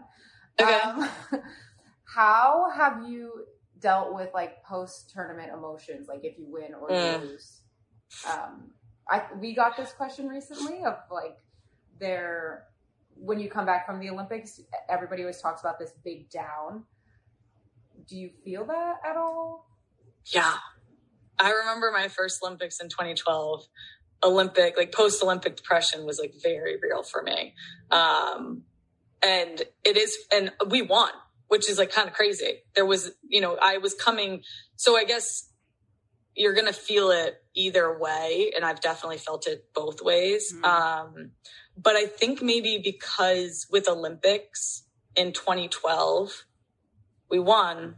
Okay. 0.60 0.78
Um, 0.80 1.08
how 2.04 2.70
have 2.74 3.08
you 3.08 3.44
dealt 3.80 4.14
with 4.14 4.30
like 4.34 4.62
post 4.64 5.10
tournament 5.10 5.50
emotions, 5.52 6.08
like 6.08 6.24
if 6.24 6.38
you 6.38 6.46
win 6.48 6.74
or 6.74 6.90
Mm. 6.90 7.02
you 7.02 7.28
lose. 7.28 7.60
Um, 8.24 8.70
I 9.08 9.24
we 9.38 9.54
got 9.54 9.76
this 9.76 9.92
question 9.92 10.28
recently 10.28 10.84
of 10.84 10.96
like 11.10 11.38
their 12.00 12.64
when 13.16 13.38
you 13.38 13.48
come 13.50 13.66
back 13.66 13.86
from 13.86 14.00
the 14.00 14.10
Olympics, 14.10 14.60
everybody 14.88 15.22
always 15.22 15.40
talks 15.40 15.60
about 15.60 15.78
this 15.78 15.92
big 16.04 16.30
down. 16.30 16.84
Do 18.08 18.16
you 18.16 18.30
feel 18.44 18.64
that 18.66 18.96
at 19.08 19.16
all? 19.16 19.68
Yeah. 20.32 20.54
I 21.38 21.50
remember 21.50 21.90
my 21.92 22.08
first 22.08 22.42
Olympics 22.42 22.80
in 22.80 22.88
2012. 22.88 23.66
Olympic, 24.22 24.76
like 24.76 24.90
post 24.92 25.22
Olympic 25.22 25.56
depression 25.56 26.06
was 26.06 26.18
like 26.18 26.32
very 26.42 26.78
real 26.82 27.02
for 27.02 27.22
me. 27.22 27.54
Um, 27.90 28.62
and 29.22 29.62
it 29.84 29.96
is, 29.96 30.16
and 30.32 30.50
we 30.68 30.80
won, 30.82 31.10
which 31.48 31.68
is 31.68 31.78
like 31.78 31.92
kind 31.92 32.08
of 32.08 32.14
crazy. 32.14 32.62
There 32.74 32.86
was, 32.86 33.12
you 33.28 33.40
know, 33.40 33.58
I 33.60 33.78
was 33.78 33.94
coming, 33.94 34.42
so 34.76 34.96
I 34.96 35.04
guess 35.04 35.50
you're 36.34 36.54
going 36.54 36.66
to 36.66 36.72
feel 36.72 37.10
it 37.10 37.42
either 37.54 37.98
way. 37.98 38.52
And 38.56 38.64
I've 38.64 38.80
definitely 38.80 39.18
felt 39.18 39.46
it 39.46 39.66
both 39.74 40.00
ways. 40.02 40.52
Mhm. 40.54 40.64
Um, 40.64 41.30
but 41.76 41.96
I 41.96 42.06
think 42.06 42.40
maybe 42.42 42.78
because 42.82 43.66
with 43.70 43.88
Olympics 43.88 44.84
in 45.16 45.32
2012, 45.32 46.44
we 47.30 47.38
won. 47.38 47.96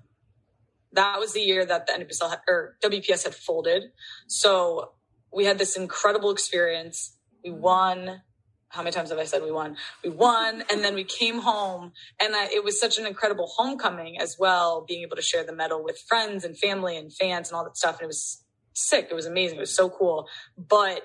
That 0.97 1.21
was 1.21 1.35
the 1.35 1.43
year 1.43 1.67
that 1.67 1.89
the 1.89 1.95
NWSL 1.95 2.31
had, 2.31 2.41
or 2.49 2.77
WPS 2.85 3.25
had 3.25 3.37
folded. 3.37 3.85
So 4.29 4.93
we 5.35 5.47
had 5.47 5.59
this 5.59 5.77
incredible 5.79 6.33
experience. 6.33 7.17
We 7.45 7.53
won. 7.53 8.23
How 8.71 8.83
many 8.83 8.93
times 8.93 9.11
have 9.11 9.21
I 9.21 9.25
said 9.25 9.43
we 9.43 9.53
won? 9.53 9.79
We 10.05 10.11
won, 10.11 10.65
and 10.71 10.85
then 10.85 10.95
we 10.97 11.05
came 11.05 11.41
home, 11.41 11.93
and 12.21 12.37
I, 12.37 12.47
it 12.47 12.65
was 12.65 12.81
such 12.81 12.99
an 12.99 13.07
incredible 13.07 13.49
homecoming 13.57 14.21
as 14.21 14.37
well. 14.39 14.85
Being 14.89 15.03
able 15.05 15.17
to 15.17 15.23
share 15.23 15.45
the 15.45 15.55
medal 15.55 15.85
with 15.85 16.01
friends 16.09 16.45
and 16.45 16.59
family 16.59 16.99
and 16.99 17.13
fans 17.15 17.51
and 17.51 17.57
all 17.57 17.65
that 17.65 17.79
stuff, 17.79 17.97
and 18.01 18.05
it 18.05 18.09
was 18.09 18.45
sick. 18.75 19.09
It 19.11 19.15
was 19.15 19.27
amazing. 19.27 19.59
It 19.59 19.63
was 19.63 19.77
so 19.77 19.91
cool. 19.91 20.29
But 20.59 21.03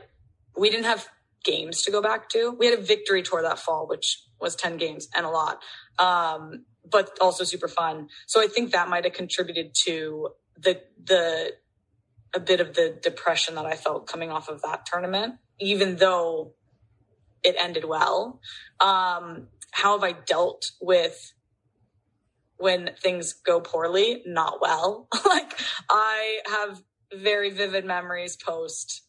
we 0.57 0.69
didn't 0.71 0.85
have 0.85 1.07
games 1.45 1.83
to 1.83 1.91
go 1.91 2.01
back 2.01 2.29
to. 2.31 2.55
We 2.59 2.67
had 2.67 2.79
a 2.79 2.83
victory 2.83 3.23
tour 3.23 3.43
that 3.43 3.59
fall, 3.59 3.87
which 3.87 4.23
was 4.41 4.55
10 4.55 4.77
games 4.77 5.09
and 5.15 5.25
a 5.25 5.29
lot. 5.29 5.59
Um, 5.99 6.65
but 6.89 7.17
also 7.21 7.43
super 7.43 7.67
fun. 7.67 8.09
So 8.27 8.41
I 8.41 8.47
think 8.47 8.71
that 8.71 8.89
might 8.89 9.03
have 9.03 9.13
contributed 9.13 9.73
to 9.85 10.29
the, 10.57 10.81
the, 11.03 11.53
a 12.33 12.39
bit 12.39 12.59
of 12.59 12.75
the 12.75 12.97
depression 13.01 13.55
that 13.55 13.65
I 13.65 13.75
felt 13.75 14.07
coming 14.07 14.31
off 14.31 14.49
of 14.49 14.61
that 14.61 14.85
tournament, 14.85 15.35
even 15.59 15.97
though 15.97 16.53
it 17.43 17.55
ended 17.59 17.85
well. 17.85 18.39
Um, 18.79 19.47
how 19.71 19.97
have 19.99 20.03
I 20.03 20.13
dealt 20.13 20.71
with 20.81 21.33
when 22.57 22.91
things 23.01 23.33
go 23.33 23.59
poorly? 23.59 24.23
Not 24.25 24.61
well. 24.61 25.07
like 25.25 25.59
I 25.89 26.39
have 26.47 26.81
very 27.13 27.49
vivid 27.49 27.85
memories 27.85 28.35
post 28.35 29.03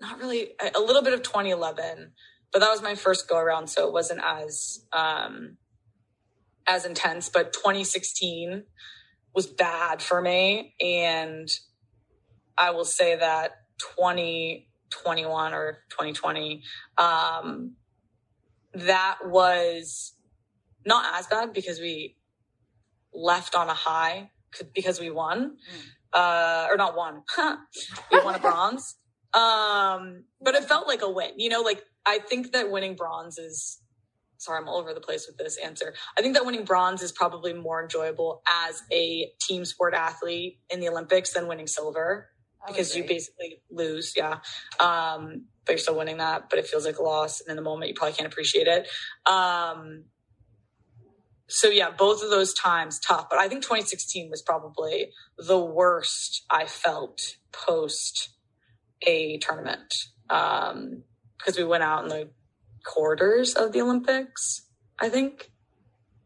not 0.00 0.18
really 0.18 0.52
a 0.74 0.80
little 0.80 1.02
bit 1.02 1.12
of 1.12 1.22
2011 1.22 2.12
but 2.52 2.60
that 2.60 2.70
was 2.70 2.82
my 2.82 2.94
first 2.94 3.28
go 3.28 3.36
around 3.36 3.68
so 3.68 3.86
it 3.86 3.92
wasn't 3.92 4.20
as 4.22 4.84
um 4.92 5.56
as 6.70 6.86
intense 6.86 7.28
but 7.28 7.52
2016 7.52 8.64
was 9.34 9.46
bad 9.48 10.02
for 10.02 10.22
me. 10.22 10.74
And 10.80 11.50
i 12.58 12.70
will 12.70 12.84
say 12.86 13.16
that 13.16 13.52
2021 13.78 15.54
or 15.54 15.78
2020 15.90 16.62
um 16.98 17.74
that 18.74 19.18
was 19.24 20.14
not 20.86 21.18
as 21.18 21.26
bad 21.26 21.52
because 21.52 21.80
we 21.80 22.16
left 23.14 23.54
on 23.54 23.68
a 23.68 23.74
high 23.74 24.30
because 24.74 25.00
we 25.00 25.10
won. 25.10 25.56
Uh 26.12 26.66
or 26.70 26.76
not 26.76 26.96
won. 26.96 27.22
We 28.12 28.20
won 28.24 28.34
a 28.34 28.38
bronze. 28.48 28.96
Um 29.34 30.24
but 30.40 30.54
it 30.54 30.64
felt 30.64 30.88
like 30.88 31.02
a 31.02 31.10
win 31.10 31.32
you 31.38 31.48
know 31.48 31.62
like 31.62 31.82
i 32.06 32.18
think 32.18 32.52
that 32.52 32.70
winning 32.70 32.96
bronze 32.96 33.38
is 33.38 33.80
sorry 34.40 34.58
i'm 34.58 34.68
all 34.68 34.78
over 34.78 34.94
the 34.94 35.00
place 35.00 35.26
with 35.26 35.36
this 35.36 35.56
answer. 35.58 35.94
I 36.18 36.22
think 36.22 36.34
that 36.34 36.44
winning 36.46 36.64
bronze 36.64 37.02
is 37.02 37.12
probably 37.12 37.52
more 37.52 37.82
enjoyable 37.82 38.42
as 38.48 38.82
a 38.90 39.30
team 39.40 39.64
sport 39.64 39.94
athlete 39.94 40.58
in 40.70 40.80
the 40.80 40.88
olympics 40.88 41.32
than 41.34 41.46
winning 41.46 41.66
silver 41.66 42.30
because 42.66 42.96
you 42.96 43.04
basically 43.04 43.62
lose 43.70 44.14
yeah. 44.16 44.38
Um 44.80 45.46
but 45.64 45.72
you're 45.72 45.78
still 45.78 45.96
winning 45.96 46.16
that 46.16 46.48
but 46.50 46.58
it 46.58 46.66
feels 46.66 46.86
like 46.86 46.98
a 46.98 47.02
loss 47.02 47.40
and 47.40 47.50
in 47.50 47.56
the 47.56 47.62
moment 47.62 47.88
you 47.88 47.94
probably 47.94 48.16
can't 48.16 48.30
appreciate 48.30 48.66
it. 48.66 48.88
Um 49.30 50.04
so 51.46 51.68
yeah 51.68 51.90
both 51.90 52.22
of 52.22 52.30
those 52.30 52.54
times 52.54 53.00
tough 53.00 53.26
but 53.28 53.38
i 53.38 53.48
think 53.48 53.60
2016 53.62 54.30
was 54.30 54.40
probably 54.40 55.08
the 55.36 55.58
worst 55.58 56.44
i 56.48 56.64
felt 56.64 57.20
post 57.52 58.30
a 59.04 59.36
tournament 59.38 59.92
um 60.30 61.02
because 61.36 61.58
we 61.58 61.64
went 61.64 61.82
out 61.82 62.04
in 62.04 62.08
the 62.08 62.28
quarters 62.84 63.54
of 63.54 63.72
the 63.72 63.80
olympics 63.80 64.62
i 65.00 65.08
think 65.08 65.50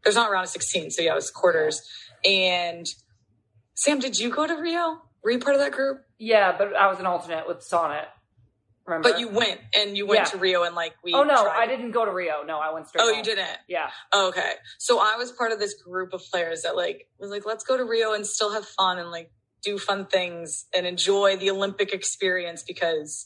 there's 0.03 0.15
not 0.15 0.29
a 0.29 0.31
round 0.31 0.43
of 0.45 0.49
16 0.49 0.91
so 0.91 1.01
yeah 1.01 1.11
it 1.11 1.15
was 1.15 1.31
quarters 1.31 1.81
and 2.23 2.85
sam 3.73 3.99
did 3.99 4.17
you 4.19 4.29
go 4.29 4.45
to 4.47 4.53
rio 4.55 5.01
were 5.23 5.31
you 5.31 5.39
part 5.39 5.55
of 5.55 5.61
that 5.61 5.71
group 5.71 5.97
Yeah, 6.19 6.55
but 6.57 6.75
I 6.75 6.87
was 6.87 6.99
an 6.99 7.07
alternate 7.07 7.47
with 7.47 7.59
Sonnett. 7.67 8.05
Remember? 8.85 9.09
But 9.09 9.19
you 9.19 9.27
went 9.27 9.59
and 9.77 9.97
you 9.97 10.05
went 10.05 10.19
Yeah. 10.19 10.25
to 10.25 10.37
Rio 10.37 10.61
and 10.63 10.75
like 10.75 10.93
we. 11.03 11.13
Oh 11.15 11.23
no, 11.23 11.43
tried- 11.43 11.63
I 11.63 11.65
didn't 11.65 11.89
go 11.91 12.05
to 12.05 12.11
Rio. 12.11 12.43
No, 12.43 12.59
I 12.59 12.71
went 12.71 12.87
straight. 12.87 13.01
Oh, 13.03 13.07
home. 13.09 13.17
you 13.17 13.23
didn't. 13.23 13.57
Yeah. 13.67 13.89
Oh, 14.13 14.27
okay, 14.29 14.53
so 14.77 14.99
I 14.99 15.15
was 15.17 15.31
part 15.31 15.51
of 15.51 15.57
this 15.59 15.73
group 15.81 16.13
of 16.13 16.21
players 16.31 16.61
that 16.61 16.75
like 16.75 17.07
was 17.17 17.31
like, 17.31 17.43
let's 17.47 17.63
go 17.65 17.75
to 17.75 17.83
Rio 17.83 18.13
and 18.13 18.23
still 18.25 18.53
have 18.53 18.65
fun 18.67 18.99
and 18.99 19.09
like 19.09 19.31
do 19.63 19.79
fun 19.79 20.05
things 20.05 20.65
and 20.75 20.85
enjoy 20.85 21.35
the 21.37 21.49
Olympic 21.49 21.91
experience 21.91 22.61
because 22.61 23.25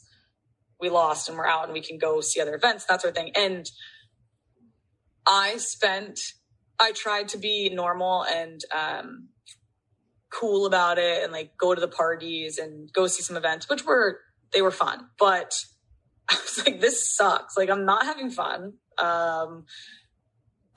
we 0.79 0.89
lost 0.89 1.27
and 1.27 1.37
we're 1.37 1.47
out 1.47 1.65
and 1.65 1.73
we 1.73 1.81
can 1.81 1.97
go 1.97 2.21
see 2.21 2.41
other 2.41 2.55
events, 2.55 2.85
that 2.85 3.01
sort 3.01 3.11
of 3.11 3.15
thing. 3.15 3.31
And 3.35 3.69
I 5.27 5.57
spent, 5.57 6.19
I 6.79 6.91
tried 6.91 7.29
to 7.29 7.37
be 7.37 7.69
normal 7.69 8.23
and 8.23 8.61
um, 8.75 9.29
cool 10.31 10.65
about 10.65 10.97
it 10.97 11.23
and 11.23 11.31
like 11.33 11.57
go 11.57 11.75
to 11.75 11.81
the 11.81 11.87
parties 11.87 12.57
and 12.57 12.91
go 12.93 13.07
see 13.07 13.23
some 13.23 13.37
events, 13.37 13.69
which 13.69 13.85
were, 13.85 14.19
they 14.53 14.61
were 14.61 14.71
fun. 14.71 15.07
But 15.17 15.53
I 16.29 16.35
was 16.35 16.65
like, 16.65 16.79
this 16.79 17.15
sucks. 17.15 17.57
Like, 17.57 17.69
I'm 17.69 17.85
not 17.85 18.05
having 18.05 18.31
fun. 18.31 18.73
Um, 18.97 19.65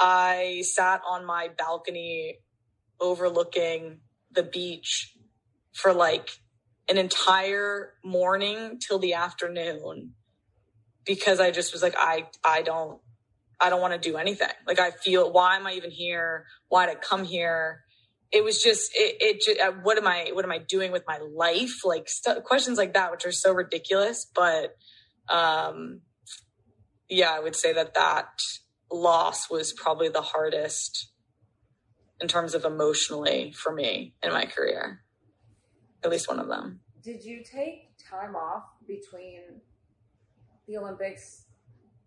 I 0.00 0.62
sat 0.64 1.02
on 1.06 1.24
my 1.24 1.48
balcony 1.56 2.38
overlooking 3.00 4.00
the 4.32 4.42
beach 4.42 5.14
for 5.72 5.92
like 5.92 6.30
an 6.92 6.98
entire 6.98 7.94
morning 8.04 8.78
till 8.86 8.98
the 8.98 9.14
afternoon 9.14 10.12
because 11.06 11.40
I 11.40 11.50
just 11.50 11.72
was 11.72 11.82
like, 11.82 11.94
I, 11.96 12.28
I 12.44 12.60
don't, 12.60 13.00
I 13.58 13.70
don't 13.70 13.80
want 13.80 13.94
to 13.94 14.10
do 14.10 14.18
anything. 14.18 14.48
Like, 14.66 14.78
I 14.78 14.90
feel, 14.90 15.32
why 15.32 15.56
am 15.56 15.66
I 15.66 15.72
even 15.72 15.90
here? 15.90 16.44
Why 16.68 16.86
did 16.86 16.98
I 16.98 17.00
come 17.00 17.24
here? 17.24 17.80
It 18.30 18.44
was 18.44 18.62
just, 18.62 18.92
it, 18.94 19.16
it 19.20 19.42
just, 19.42 19.58
uh, 19.58 19.72
what 19.82 19.96
am 19.96 20.06
I, 20.06 20.32
what 20.34 20.44
am 20.44 20.52
I 20.52 20.58
doing 20.58 20.92
with 20.92 21.04
my 21.08 21.18
life? 21.18 21.82
Like, 21.82 22.10
st- 22.10 22.44
questions 22.44 22.76
like 22.76 22.92
that, 22.92 23.10
which 23.10 23.24
are 23.24 23.32
so 23.32 23.54
ridiculous. 23.54 24.30
But, 24.34 24.76
um, 25.30 26.02
yeah, 27.08 27.32
I 27.32 27.40
would 27.40 27.56
say 27.56 27.72
that 27.72 27.94
that 27.94 28.28
loss 28.92 29.50
was 29.50 29.72
probably 29.72 30.10
the 30.10 30.22
hardest 30.22 31.10
in 32.20 32.28
terms 32.28 32.54
of 32.54 32.66
emotionally 32.66 33.54
for 33.56 33.72
me 33.72 34.14
in 34.22 34.32
my 34.32 34.44
career. 34.44 35.01
At 36.04 36.10
least 36.10 36.28
one 36.28 36.38
of 36.40 36.48
them. 36.48 36.80
Did 37.02 37.24
you 37.24 37.42
take 37.44 37.96
time 37.98 38.34
off 38.34 38.64
between 38.86 39.60
the 40.66 40.78
Olympics 40.78 41.46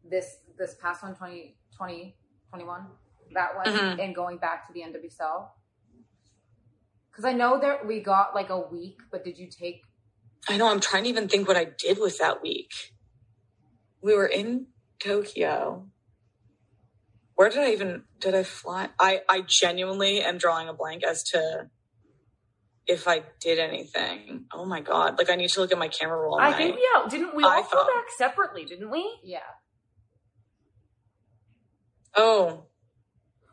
this 0.04 0.38
this 0.58 0.76
past 0.82 1.04
one 1.04 1.16
20, 1.16 1.58
20 1.76 2.16
21, 2.50 2.88
that 3.34 3.56
one 3.56 3.66
Mhm. 3.66 4.04
and 4.04 4.16
going 4.16 4.38
back 4.38 4.66
to 4.68 4.74
the 4.74 4.82
NWSL? 4.82 5.52
Because 7.12 7.26
I 7.26 7.34
know 7.34 7.60
that 7.60 7.86
we 7.86 8.02
got 8.02 8.36
like 8.36 8.50
a 8.50 8.60
week, 8.60 9.00
but 9.12 9.24
did 9.24 9.38
you 9.38 9.48
take? 9.50 9.82
I 10.48 10.58
know 10.58 10.70
I'm 10.70 10.80
trying 10.80 11.04
to 11.04 11.10
even 11.10 11.28
think 11.28 11.48
what 11.48 11.58
I 11.58 11.66
did 11.66 11.98
with 11.98 12.18
that 12.20 12.42
week. 12.42 12.94
We 14.02 14.14
were 14.14 14.28
in 14.28 14.68
Tokyo. 15.00 15.90
Where 17.36 17.50
did 17.50 17.60
I 17.60 17.72
even 17.72 18.06
did 18.20 18.36
I 18.36 18.44
fly? 18.44 18.90
I 19.00 19.24
I 19.28 19.42
genuinely 19.42 20.22
am 20.22 20.38
drawing 20.38 20.70
a 20.70 20.74
blank 20.74 21.04
as 21.04 21.24
to 21.32 21.70
if 22.88 23.08
I 23.08 23.24
did 23.40 23.60
anything. 23.60 24.46
Oh 24.54 24.66
my 24.66 24.82
god! 24.82 25.18
Like 25.18 25.30
I 25.30 25.36
need 25.36 25.50
to 25.52 25.60
look 25.62 25.72
at 25.72 25.78
my 25.78 25.88
camera 25.88 26.18
roll. 26.20 26.40
I 26.40 26.52
my- 26.52 26.58
think 26.58 26.78
yeah. 26.78 27.08
Didn't 27.10 27.36
we 27.36 27.44
all 27.44 27.64
flew 27.64 27.80
iPhone. 27.80 27.88
back 27.88 28.06
separately? 28.18 28.66
Didn't 28.66 28.90
we? 28.92 29.20
Yeah. 29.24 29.40
Oh, 32.16 32.66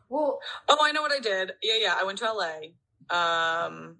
Well, 0.09 0.39
Oh, 0.69 0.77
I 0.81 0.91
know 0.91 1.01
what 1.01 1.11
I 1.11 1.19
did. 1.19 1.53
Yeah, 1.61 1.75
yeah. 1.79 1.95
I 1.99 2.03
went 2.05 2.19
to 2.19 2.31
LA. 2.31 3.15
Um 3.15 3.97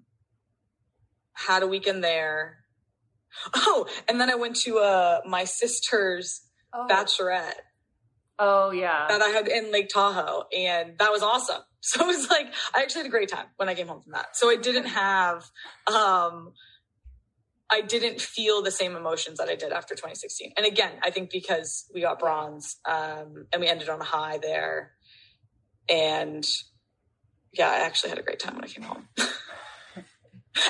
had 1.34 1.62
a 1.62 1.66
weekend 1.66 2.02
there. 2.04 2.58
Oh, 3.54 3.86
and 4.08 4.20
then 4.20 4.30
I 4.30 4.36
went 4.36 4.56
to 4.62 4.78
uh 4.78 5.20
my 5.26 5.44
sister's 5.44 6.42
oh, 6.72 6.86
bachelorette. 6.88 7.60
Oh 8.38 8.72
yeah. 8.72 9.06
that 9.08 9.22
I 9.22 9.28
had 9.28 9.48
in 9.48 9.70
Lake 9.70 9.88
Tahoe, 9.88 10.44
and 10.56 10.98
that 10.98 11.10
was 11.12 11.22
awesome. 11.22 11.62
So 11.86 12.02
it 12.02 12.06
was 12.06 12.30
like 12.30 12.46
I 12.74 12.80
actually 12.80 13.00
had 13.00 13.08
a 13.08 13.10
great 13.10 13.28
time 13.28 13.44
when 13.58 13.68
I 13.68 13.74
came 13.74 13.88
home 13.88 14.00
from 14.00 14.12
that. 14.12 14.38
So 14.38 14.48
I 14.48 14.56
didn't 14.56 14.86
have, 14.86 15.44
um, 15.86 16.54
I 17.70 17.82
didn't 17.82 18.22
feel 18.22 18.62
the 18.62 18.70
same 18.70 18.96
emotions 18.96 19.36
that 19.36 19.50
I 19.50 19.54
did 19.54 19.70
after 19.70 19.94
2016. 19.94 20.54
And 20.56 20.64
again, 20.64 20.92
I 21.02 21.10
think 21.10 21.28
because 21.30 21.84
we 21.92 22.00
got 22.00 22.18
bronze, 22.18 22.76
um, 22.86 23.48
and 23.52 23.60
we 23.60 23.68
ended 23.68 23.90
on 23.90 24.00
a 24.00 24.04
high 24.04 24.38
there, 24.38 24.92
and 25.90 26.42
yeah, 27.52 27.68
I 27.68 27.80
actually 27.84 28.08
had 28.08 28.18
a 28.18 28.22
great 28.22 28.40
time 28.40 28.54
when 28.54 28.64
I 28.64 28.68
came 28.68 28.84
home. 28.84 29.08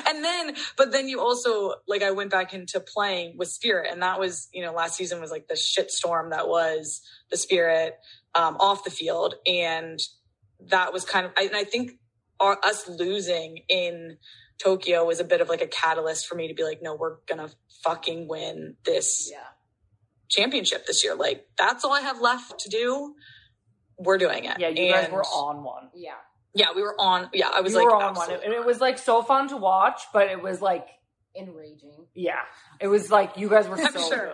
and 0.07 0.23
then, 0.23 0.55
but 0.77 0.91
then 0.91 1.07
you 1.09 1.21
also 1.21 1.75
like 1.87 2.03
I 2.03 2.11
went 2.11 2.31
back 2.31 2.53
into 2.53 2.79
playing 2.79 3.37
with 3.37 3.49
Spirit, 3.49 3.89
and 3.91 4.01
that 4.03 4.19
was 4.19 4.49
you 4.53 4.63
know 4.63 4.73
last 4.73 4.95
season 4.97 5.21
was 5.21 5.31
like 5.31 5.47
the 5.47 5.55
shit 5.55 5.91
storm 5.91 6.31
that 6.31 6.47
was 6.47 7.01
the 7.31 7.37
Spirit 7.37 7.95
um, 8.35 8.57
off 8.59 8.83
the 8.83 8.91
field, 8.91 9.35
and 9.45 9.99
that 10.69 10.93
was 10.93 11.05
kind 11.05 11.25
of 11.25 11.31
I, 11.37 11.43
and 11.43 11.55
I 11.55 11.63
think 11.65 11.93
our, 12.39 12.57
us 12.63 12.87
losing 12.89 13.59
in 13.69 14.17
Tokyo 14.59 15.05
was 15.05 15.19
a 15.19 15.25
bit 15.25 15.41
of 15.41 15.49
like 15.49 15.61
a 15.61 15.67
catalyst 15.67 16.27
for 16.27 16.35
me 16.35 16.47
to 16.47 16.53
be 16.53 16.63
like, 16.63 16.81
no, 16.81 16.95
we're 16.95 17.17
gonna 17.27 17.49
fucking 17.83 18.27
win 18.27 18.75
this 18.85 19.29
Yeah. 19.31 19.39
championship 20.29 20.85
this 20.87 21.03
year. 21.03 21.15
Like 21.15 21.47
that's 21.57 21.85
all 21.85 21.93
I 21.93 22.01
have 22.01 22.21
left 22.21 22.59
to 22.61 22.69
do. 22.69 23.15
We're 23.97 24.17
doing 24.17 24.45
it. 24.45 24.59
Yeah, 24.59 24.69
you 24.69 24.91
guys 24.91 25.11
were 25.11 25.23
on 25.23 25.63
one. 25.63 25.89
Yeah. 25.95 26.13
Yeah, 26.55 26.67
we 26.75 26.81
were 26.81 26.95
on. 26.99 27.29
Yeah, 27.33 27.49
I 27.53 27.61
was 27.61 27.73
you 27.73 27.79
like, 27.79 27.87
were 27.87 27.95
on 27.95 28.01
one, 28.13 28.17
absolutely. 28.31 28.45
and 28.45 28.53
it 28.55 28.65
was 28.65 28.79
like 28.79 28.97
so 28.97 29.21
fun 29.21 29.49
to 29.49 29.57
watch. 29.57 30.01
But 30.13 30.29
it 30.29 30.41
was 30.41 30.61
like, 30.61 30.87
Enraging. 31.37 32.05
yeah, 32.15 32.39
it 32.79 32.87
was 32.87 33.11
like 33.11 33.35
you 33.37 33.49
guys 33.49 33.67
were 33.67 33.77
I'm 33.77 33.91
so 33.91 34.09
sure. 34.09 34.31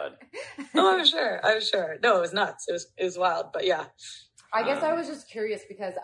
good. 0.57 0.65
oh, 0.76 0.99
I'm 0.99 1.05
sure. 1.15 1.43
I'm 1.43 1.59
sure. 1.61 1.97
No, 2.03 2.17
it 2.17 2.22
was 2.22 2.32
nuts. 2.34 2.65
It 2.67 2.74
was 2.74 2.88
it 2.97 3.03
was 3.05 3.17
wild. 3.17 3.47
But 3.51 3.65
yeah, 3.65 3.86
I 4.53 4.63
guess 4.63 4.84
I 4.84 4.91
Um, 4.91 4.97
was 4.99 5.07
just 5.07 5.30
curious 5.30 5.63
because 5.67 5.95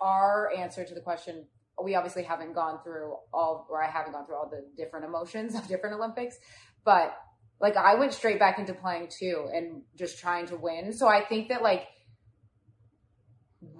our 0.00 0.50
answer 0.56 0.84
to 0.84 0.94
the 0.94 1.00
question, 1.00 1.46
we 1.82 1.94
obviously 1.94 2.22
haven't 2.22 2.52
gone 2.54 2.80
through 2.84 3.14
all, 3.32 3.66
or 3.70 3.82
I 3.82 3.90
haven't 3.90 4.12
gone 4.12 4.26
through 4.26 4.36
all 4.36 4.50
the 4.50 4.62
different 4.76 5.06
emotions 5.06 5.54
of 5.58 5.66
different 5.68 5.96
Olympics, 5.96 6.36
but 6.84 7.16
like 7.60 7.78
I 7.78 7.94
went 7.94 8.12
straight 8.12 8.38
back 8.38 8.58
into 8.58 8.74
playing 8.74 9.08
too 9.18 9.48
and 9.54 9.80
just 9.98 10.18
trying 10.18 10.46
to 10.48 10.56
win. 10.56 10.92
So 10.92 11.08
I 11.08 11.24
think 11.24 11.48
that 11.48 11.62
like 11.62 11.84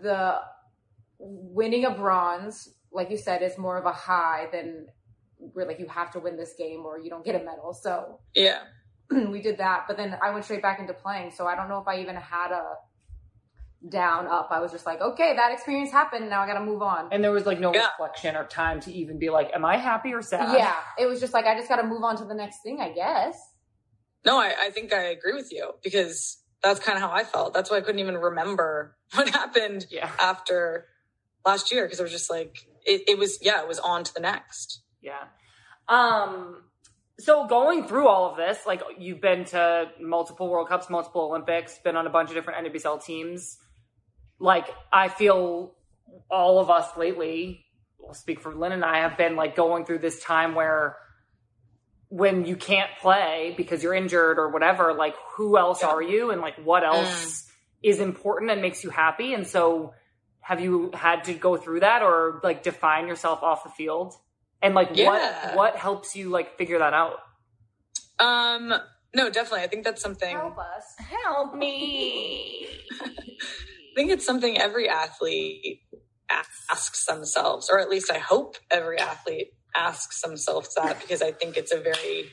the 0.03 0.37
winning 1.27 1.85
a 1.85 1.91
bronze, 1.91 2.69
like 2.93 3.11
you 3.11 3.17
said, 3.19 3.43
is 3.43 3.59
more 3.59 3.79
of 3.79 3.85
a 3.85 3.93
high 3.93 4.47
than 4.53 4.87
where 5.39 5.67
like 5.67 5.79
you 5.79 5.89
have 5.89 6.13
to 6.13 6.21
win 6.21 6.37
this 6.37 6.55
game 6.57 6.85
or 6.85 6.99
you 6.99 7.11
don't 7.11 7.25
get 7.25 7.35
a 7.35 7.45
medal. 7.45 7.73
So 7.75 8.21
yeah. 8.35 8.61
we 9.11 9.41
did 9.41 9.59
that, 9.59 9.85
but 9.87 9.97
then 9.97 10.17
I 10.23 10.31
went 10.31 10.45
straight 10.45 10.63
back 10.63 10.81
into 10.81 10.93
playing. 10.95 11.31
So 11.31 11.47
I 11.47 11.55
don't 11.55 11.69
know 11.69 11.79
if 11.79 11.87
I 11.87 12.01
even 12.01 12.17
had 12.17 12.53
a 12.53 12.75
down 13.89 14.27
up. 14.27 14.49
I 14.51 14.61
was 14.61 14.73
just 14.73 14.87
like, 14.87 15.01
okay, 15.01 15.35
that 15.37 15.53
experience 15.53 15.91
happened. 15.91 16.29
Now 16.29 16.43
I 16.43 16.47
got 16.47 16.55
to 16.59 16.65
move 16.65 16.83
on. 16.83 17.09
And 17.13 17.23
there 17.23 17.31
was 17.33 17.47
like 17.47 17.61
no 17.61 17.73
Yeah. 17.73 17.89
reflection 17.91 18.37
or 18.37 18.45
time 18.45 18.81
to 18.81 18.93
even 18.93 19.19
be 19.19 19.31
like, 19.31 19.51
"Am 19.55 19.65
I 19.65 19.77
happy 19.77 20.13
or 20.13 20.23
sad?" 20.23 20.59
yeah, 20.59 20.77
it 20.99 21.07
was 21.07 21.21
just 21.21 21.33
like 21.35 21.45
I 21.47 21.55
just 21.57 21.69
got 21.69 21.77
to 21.77 21.87
move 21.87 22.03
on 22.03 22.17
to 22.17 22.25
the 22.25 22.35
next 22.35 22.63
thing, 22.63 22.81
I 22.81 22.91
guess. 22.91 23.39
No, 24.25 24.39
I, 24.39 24.55
I 24.59 24.71
think 24.71 24.93
I 24.93 25.03
agree 25.03 25.35
with 25.35 25.53
you 25.53 25.73
because 25.85 26.39
that's 26.63 26.81
kind 26.81 26.97
of 26.97 27.03
how 27.03 27.15
I 27.15 27.23
felt. 27.23 27.55
That's 27.55 27.71
why 27.71 27.77
I 27.77 27.81
couldn't 27.81 28.01
even 28.01 28.17
remember 28.17 28.97
what 29.15 29.29
happened 29.29 29.87
yeah, 29.91 30.11
after 30.19 30.87
last 31.47 31.73
year 31.73 31.85
because 31.85 32.01
it 32.01 32.03
was 32.03 32.13
just 32.13 32.29
like, 32.31 32.67
it, 32.85 33.03
it 33.09 33.19
was 33.19 33.39
yeah, 33.41 33.63
it 33.63 33.69
was 33.69 33.79
on 33.79 34.05
to 34.05 34.13
the 34.15 34.21
next. 34.21 34.81
yeah. 35.01 35.25
Um. 35.89 36.63
So 37.19 37.47
going 37.47 37.89
through 37.89 38.09
all 38.09 38.31
of 38.31 38.37
this, 38.37 38.59
like 38.67 38.83
you've 38.99 39.23
been 39.23 39.47
to 39.47 39.87
multiple 40.01 40.51
World 40.51 40.69
Cups, 40.69 40.91
multiple 40.91 41.23
Olympics, 41.23 41.79
been 41.79 41.97
on 41.97 42.07
a 42.07 42.11
bunch 42.11 42.29
of 42.29 42.35
different 42.35 42.67
NWSL 42.67 43.03
teams. 43.03 43.57
Like 44.39 44.67
I 44.93 45.09
feel 45.09 45.75
all 46.31 46.59
of 46.59 46.69
us 46.69 46.95
lately, 46.99 47.65
I'll 48.07 48.13
speak 48.13 48.41
for 48.41 48.55
Lynn 48.55 48.73
and 48.73 48.85
I, 48.85 48.99
have 48.99 49.17
been 49.17 49.35
like 49.35 49.57
going 49.57 49.87
through 49.87 50.01
this 50.01 50.23
time 50.23 50.55
where 50.55 50.97
when 52.09 52.45
you 52.45 52.55
can't 52.55 52.91
play 53.01 53.55
because 53.57 53.83
you're 53.83 53.95
injured 53.95 54.39
or 54.39 54.51
whatever, 54.51 54.93
like 54.93 55.15
who 55.37 55.57
else 55.57 55.81
Yeah. 55.83 55.89
are 55.89 56.03
you 56.03 56.31
and 56.33 56.41
like 56.43 56.57
what 56.63 56.85
else 56.85 57.51
is 57.83 57.99
important 57.99 58.51
and 58.51 58.61
makes 58.61 58.85
you 58.85 58.91
happy? 58.91 59.33
And 59.33 59.47
so 59.47 59.95
have 60.47 60.61
you 60.61 60.91
had 60.95 61.25
to 61.25 61.35
go 61.35 61.57
through 61.57 61.81
that 61.81 62.03
or 62.03 62.41
like 62.45 62.63
define 62.63 63.09
yourself 63.09 63.43
off 63.43 63.65
the 63.65 63.71
field? 63.71 64.15
And 64.63 64.75
like 64.77 64.91
Yeah. 64.95 65.09
what 65.09 65.57
what 65.57 65.77
helps 65.77 66.15
you 66.15 66.31
like 66.31 66.57
figure 66.57 66.79
that 66.79 66.95
out? 66.95 67.19
Um, 68.21 68.73
no, 69.15 69.29
definitely. 69.29 69.63
I 69.63 69.67
think 69.67 69.85
that's 69.85 70.01
something. 70.01 70.37
Help 70.37 70.57
us. 70.59 70.95
Help 71.25 71.55
me. 71.55 72.69
I 73.03 73.09
think 73.97 74.11
it's 74.11 74.25
something 74.25 74.57
every 74.59 74.89
athlete 74.89 75.81
asks 76.31 77.07
themselves, 77.07 77.69
or 77.71 77.81
at 77.81 77.89
least 77.89 78.11
I 78.13 78.19
hope 78.19 78.57
every 78.71 78.99
athlete 78.99 79.49
asks 79.75 80.21
themselves 80.23 80.75
that 80.77 81.01
because 81.01 81.23
I 81.23 81.33
think 81.33 81.57
it's 81.57 81.73
a 81.73 81.81
very 81.81 82.31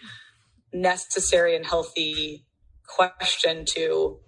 necessary 0.74 1.56
and 1.56 1.66
healthy 1.66 2.46
question 2.88 3.66
to 3.66 4.20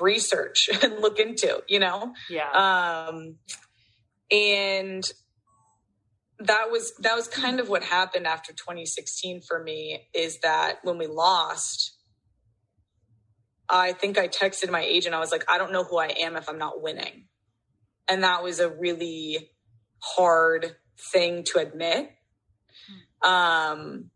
research 0.00 0.68
and 0.82 1.00
look 1.00 1.18
into, 1.18 1.62
you 1.68 1.78
know? 1.78 2.12
yeah. 2.28 2.50
um 2.50 3.36
and 4.30 5.10
that 6.40 6.70
was 6.70 6.94
that 7.00 7.14
was 7.14 7.28
kind 7.28 7.60
of 7.60 7.68
what 7.68 7.82
happened 7.82 8.26
after 8.26 8.52
2016 8.52 9.42
for 9.42 9.62
me 9.62 10.08
is 10.14 10.40
that 10.40 10.78
when 10.82 10.96
we 10.96 11.06
lost 11.06 11.98
i 13.68 13.92
think 13.92 14.16
i 14.16 14.26
texted 14.26 14.70
my 14.70 14.82
agent 14.82 15.14
i 15.14 15.18
was 15.18 15.30
like 15.30 15.44
i 15.50 15.58
don't 15.58 15.72
know 15.72 15.84
who 15.84 15.98
i 15.98 16.06
am 16.06 16.36
if 16.36 16.48
i'm 16.48 16.58
not 16.58 16.82
winning 16.82 17.26
and 18.08 18.24
that 18.24 18.42
was 18.42 18.58
a 18.58 18.70
really 18.70 19.50
hard 20.02 20.76
thing 21.12 21.44
to 21.44 21.58
admit 21.58 22.10
um 23.22 24.10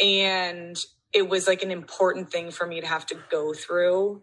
and 0.00 0.76
it 1.12 1.28
was 1.28 1.46
like 1.46 1.62
an 1.62 1.70
important 1.70 2.30
thing 2.32 2.50
for 2.50 2.66
me 2.66 2.80
to 2.80 2.86
have 2.86 3.06
to 3.06 3.16
go 3.30 3.52
through 3.54 4.22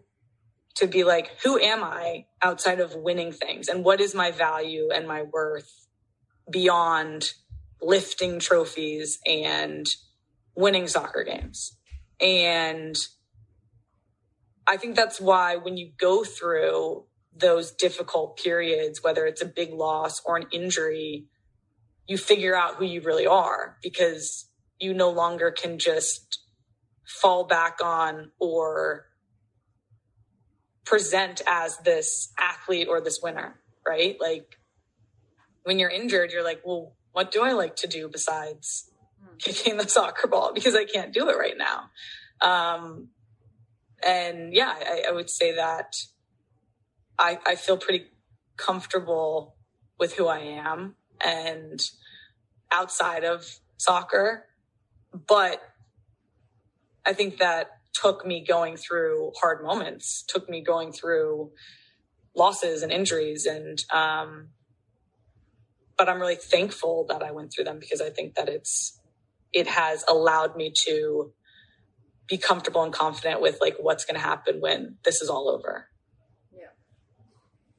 to 0.76 0.86
be 0.86 1.04
like, 1.04 1.30
who 1.42 1.58
am 1.58 1.82
I 1.82 2.26
outside 2.42 2.80
of 2.80 2.94
winning 2.94 3.32
things? 3.32 3.68
And 3.68 3.84
what 3.84 4.00
is 4.00 4.14
my 4.14 4.30
value 4.30 4.90
and 4.94 5.06
my 5.06 5.22
worth 5.22 5.86
beyond 6.50 7.32
lifting 7.82 8.38
trophies 8.38 9.18
and 9.26 9.86
winning 10.54 10.88
soccer 10.88 11.24
games? 11.24 11.76
And 12.20 12.96
I 14.66 14.76
think 14.76 14.94
that's 14.94 15.20
why 15.20 15.56
when 15.56 15.76
you 15.76 15.90
go 15.98 16.22
through 16.24 17.04
those 17.34 17.72
difficult 17.72 18.36
periods, 18.36 19.02
whether 19.02 19.26
it's 19.26 19.42
a 19.42 19.46
big 19.46 19.72
loss 19.72 20.20
or 20.24 20.36
an 20.36 20.46
injury, 20.52 21.26
you 22.06 22.18
figure 22.18 22.56
out 22.56 22.76
who 22.76 22.84
you 22.84 23.00
really 23.00 23.26
are 23.26 23.76
because 23.82 24.46
you 24.78 24.94
no 24.94 25.10
longer 25.10 25.50
can 25.50 25.78
just 25.78 26.40
fall 27.04 27.44
back 27.44 27.78
on 27.82 28.30
or 28.38 29.06
present 30.84 31.42
as 31.46 31.78
this 31.78 32.32
athlete 32.38 32.88
or 32.88 33.00
this 33.00 33.20
winner, 33.22 33.60
right? 33.86 34.16
Like 34.20 34.58
when 35.62 35.78
you're 35.78 35.90
injured, 35.90 36.32
you're 36.32 36.44
like, 36.44 36.62
well, 36.64 36.94
what 37.12 37.30
do 37.30 37.42
I 37.42 37.52
like 37.52 37.76
to 37.76 37.86
do 37.86 38.08
besides 38.08 38.90
kicking 39.38 39.76
the 39.76 39.88
soccer 39.88 40.28
ball? 40.28 40.52
Because 40.54 40.74
I 40.74 40.84
can't 40.84 41.12
do 41.12 41.28
it 41.28 41.36
right 41.36 41.56
now. 41.56 41.90
Um, 42.40 43.08
and 44.04 44.54
yeah, 44.54 44.74
I, 44.78 45.04
I 45.08 45.12
would 45.12 45.28
say 45.28 45.56
that 45.56 45.96
I, 47.18 47.38
I 47.46 47.54
feel 47.54 47.76
pretty 47.76 48.06
comfortable 48.56 49.56
with 49.98 50.14
who 50.14 50.26
I 50.26 50.38
am 50.38 50.94
and 51.20 51.80
outside 52.72 53.24
of 53.24 53.58
soccer. 53.76 54.46
But 55.12 55.60
I 57.04 57.12
think 57.12 57.38
that 57.38 57.79
took 57.92 58.24
me 58.26 58.44
going 58.46 58.76
through 58.76 59.32
hard 59.40 59.64
moments, 59.64 60.24
took 60.28 60.48
me 60.48 60.62
going 60.62 60.92
through 60.92 61.50
losses 62.34 62.82
and 62.82 62.92
injuries. 62.92 63.46
And, 63.46 63.78
um, 63.92 64.48
but 65.96 66.08
I'm 66.08 66.20
really 66.20 66.36
thankful 66.36 67.06
that 67.08 67.22
I 67.22 67.32
went 67.32 67.52
through 67.52 67.64
them 67.64 67.78
because 67.78 68.00
I 68.00 68.10
think 68.10 68.34
that 68.36 68.48
it's, 68.48 69.00
it 69.52 69.66
has 69.66 70.04
allowed 70.08 70.56
me 70.56 70.72
to 70.86 71.32
be 72.28 72.38
comfortable 72.38 72.82
and 72.84 72.92
confident 72.92 73.40
with 73.40 73.58
like 73.60 73.76
what's 73.80 74.04
going 74.04 74.14
to 74.14 74.24
happen 74.24 74.60
when 74.60 74.96
this 75.04 75.20
is 75.20 75.28
all 75.28 75.48
over. 75.48 75.88
Yeah. 76.52 76.68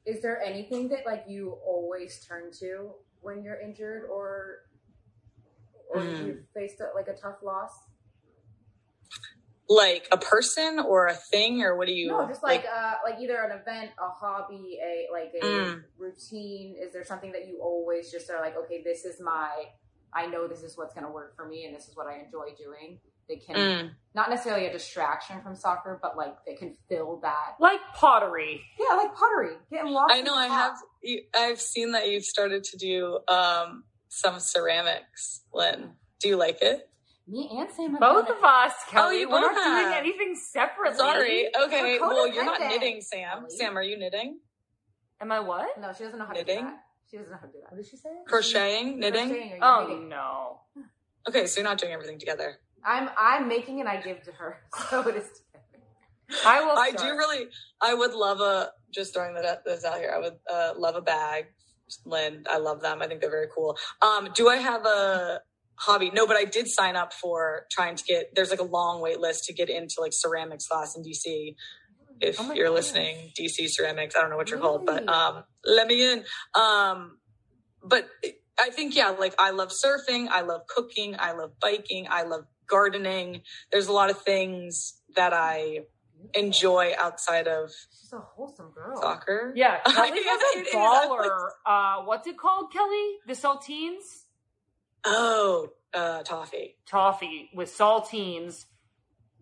Is 0.04 0.20
there 0.20 0.40
anything 0.42 0.88
that 0.90 1.06
like 1.06 1.24
you 1.26 1.56
always 1.66 2.24
turn 2.28 2.50
to 2.60 2.90
when 3.22 3.42
you're 3.42 3.60
injured 3.60 4.04
or 4.10 4.58
or 5.90 6.00
Mm. 6.00 6.26
you 6.26 6.38
faced 6.54 6.80
a, 6.80 6.88
like 6.94 7.08
a 7.08 7.14
tough 7.14 7.42
loss? 7.42 7.72
Like 9.74 10.08
a 10.12 10.18
person 10.18 10.78
or 10.80 11.06
a 11.06 11.14
thing, 11.14 11.62
or 11.62 11.76
what 11.76 11.86
do 11.86 11.92
you? 11.94 12.08
no, 12.08 12.26
just 12.28 12.42
like, 12.42 12.64
uh 12.66 12.94
like 13.04 13.20
either 13.20 13.38
an 13.42 13.52
event, 13.58 13.90
a 13.98 14.08
hobby, 14.10 14.78
a 14.82 15.08
like 15.12 15.32
a 15.40 15.44
Mm. 15.44 15.82
routine. 15.98 16.76
Is 16.80 16.92
there 16.92 17.04
something 17.04 17.32
that 17.32 17.46
you 17.48 17.60
always 17.62 18.10
just 18.10 18.30
are 18.30 18.40
like, 18.40 18.56
okay, 18.56 18.82
this 18.84 19.04
is 19.04 19.20
my 19.20 19.50
I 20.14 20.26
know 20.26 20.46
this 20.46 20.62
is 20.62 20.76
what's 20.76 20.94
gonna 20.94 21.10
work 21.10 21.34
for 21.36 21.46
me 21.48 21.64
and 21.66 21.74
this 21.74 21.88
is 21.88 21.96
what 21.96 22.06
I 22.06 22.18
enjoy 22.24 22.54
doing 22.58 22.98
they 23.28 23.36
can 23.36 23.56
Mm. 23.56 23.90
not 24.14 24.28
necessarily 24.30 24.66
a 24.66 24.72
distraction 24.72 25.40
from 25.42 25.54
soccer, 25.54 25.98
but 26.02 26.16
like 26.16 26.34
they 26.44 26.54
can 26.54 26.76
fill 26.88 27.20
that. 27.22 27.54
Like 27.60 27.80
pottery. 27.94 28.60
Yeah, 28.78 28.96
like 28.96 29.14
pottery, 29.14 29.56
getting 29.70 29.92
lost. 29.92 30.12
I 30.12 30.20
know 30.22 30.34
the 30.34 30.40
I 30.40 30.48
pot. 30.48 30.56
have. 30.72 30.76
you- 31.02 31.22
I've 31.34 31.60
seen 31.60 31.92
that 31.92 32.10
you've 32.10 32.24
started 32.24 32.64
to 32.64 32.76
do 32.76 33.20
um, 33.28 33.84
some 34.08 34.40
ceramics. 34.40 35.44
Lynn, 35.54 35.92
do 36.20 36.28
you 36.28 36.36
like 36.36 36.60
it? 36.62 36.88
Me 37.28 37.48
and 37.52 37.70
Sam. 37.70 37.96
Both 38.00 38.28
of 38.28 38.42
us, 38.42 38.72
Kelley. 38.90 39.16
Oh, 39.16 39.18
you 39.20 39.28
We're 39.30 39.40
not 39.40 39.54
both 39.54 39.64
doing 39.64 39.94
anything 39.94 40.34
separately. 40.34 40.98
Sorry. 40.98 41.46
Okay. 41.64 41.98
Well, 42.00 42.32
you're 42.32 42.44
not 42.44 42.60
knitting, 42.60 43.00
Sam. 43.00 43.40
Kelley. 43.40 43.50
Sam, 43.56 43.78
are 43.78 43.82
you 43.82 43.96
knitting? 43.98 44.40
Am 45.20 45.30
I 45.30 45.40
what? 45.40 45.68
No, 45.80 45.92
she 45.96 46.02
doesn't 46.04 46.18
know 46.18 46.24
how 46.26 46.32
Knitting? 46.32 46.56
to 46.56 46.62
do 46.62 46.66
that. 46.66 46.78
She 47.10 47.16
doesn't 47.16 47.30
know 47.30 47.38
how 47.40 47.46
to 47.46 47.52
do 47.52 47.58
that. 47.62 47.70
What 47.72 47.76
did 47.76 47.86
she 47.88 47.96
say? 47.96 48.08
Crocheting, 48.26 48.98
knitting. 48.98 49.28
Crocheting 49.28 49.58
Oh 49.62 49.86
knitting? 49.88 50.08
no. 50.08 50.60
Okay, 51.28 51.46
so 51.46 51.60
you're 51.60 51.68
not 51.68 51.78
doing 51.78 51.92
everything 51.92 52.18
together. 52.18 52.56
I'm 52.84 53.08
I'm 53.16 53.46
making 53.46 53.78
and 53.78 53.88
I 53.88 54.00
give 54.00 54.22
to 54.24 54.32
her, 54.32 54.58
so 54.90 55.06
it 55.08 55.16
is. 55.16 55.28
I 56.44 56.60
will. 56.64 56.76
I 56.76 56.90
do 56.90 57.04
really. 57.16 57.46
I 57.80 57.94
would 57.94 58.14
love 58.14 58.40
a. 58.40 58.70
Just 58.92 59.14
throwing 59.14 59.34
that 59.34 59.64
this 59.64 59.84
out 59.84 59.98
here. 59.98 60.12
I 60.14 60.18
would 60.18 60.34
uh, 60.52 60.72
love 60.76 60.96
a 60.96 61.00
bag. 61.00 61.46
Lynn, 62.04 62.44
I 62.50 62.56
love 62.58 62.80
them. 62.80 63.00
I 63.02 63.06
think 63.06 63.20
they're 63.20 63.30
very 63.30 63.48
cool. 63.54 63.76
Um, 64.00 64.30
do 64.34 64.48
I 64.48 64.56
have 64.56 64.84
a 64.86 65.40
hobby? 65.76 66.10
No, 66.12 66.26
but 66.26 66.36
I 66.36 66.44
did 66.44 66.68
sign 66.68 66.96
up 66.96 67.12
for 67.12 67.66
trying 67.70 67.96
to 67.96 68.04
get. 68.04 68.34
There's 68.34 68.50
like 68.50 68.60
a 68.60 68.64
long 68.64 69.00
wait 69.00 69.20
list 69.20 69.44
to 69.44 69.52
get 69.52 69.68
into 69.68 69.96
like 70.00 70.12
ceramics 70.12 70.66
class 70.66 70.96
in 70.96 71.02
DC. 71.02 71.54
If 72.20 72.38
Oh 72.40 72.52
you're 72.52 72.70
listening, 72.70 73.32
DC 73.38 73.68
ceramics. 73.68 74.14
I 74.16 74.20
don't 74.20 74.30
know 74.30 74.36
what 74.36 74.48
you're 74.50 74.60
called, 74.60 74.86
but 74.86 75.08
um, 75.08 75.44
let 75.64 75.86
me 75.88 76.12
in. 76.12 76.24
Um, 76.54 77.18
but 77.82 78.08
I 78.60 78.70
think 78.70 78.94
yeah, 78.94 79.08
like 79.08 79.34
I 79.38 79.50
love 79.50 79.70
surfing. 79.70 80.28
I 80.28 80.42
love 80.42 80.62
cooking. 80.68 81.16
I 81.18 81.32
love 81.32 81.52
biking. 81.60 82.06
I 82.08 82.22
love 82.22 82.44
gardening. 82.68 83.42
There's 83.72 83.88
a 83.88 83.92
lot 83.92 84.10
of 84.10 84.20
things 84.20 84.94
that 85.16 85.32
I 85.32 85.80
enjoy 86.34 86.92
outside 86.96 87.48
of 87.48 87.70
She's 87.90 88.12
a 88.12 88.18
wholesome 88.20 88.70
girl. 88.72 89.00
soccer. 89.00 89.52
Yeah, 89.56 89.78
Kelley 89.86 90.10
was 90.12 90.42
a 90.56 90.76
baller. 90.76 91.48
Uh, 91.66 92.04
what's 92.04 92.26
it 92.28 92.38
called, 92.38 92.72
Kelley? 92.72 93.16
The 93.26 93.32
saltines 93.34 94.26
Oh, 95.04 95.68
uh, 95.94 96.22
toffee, 96.22 96.76
toffee 96.86 97.50
with 97.54 97.76
saltines, 97.76 98.66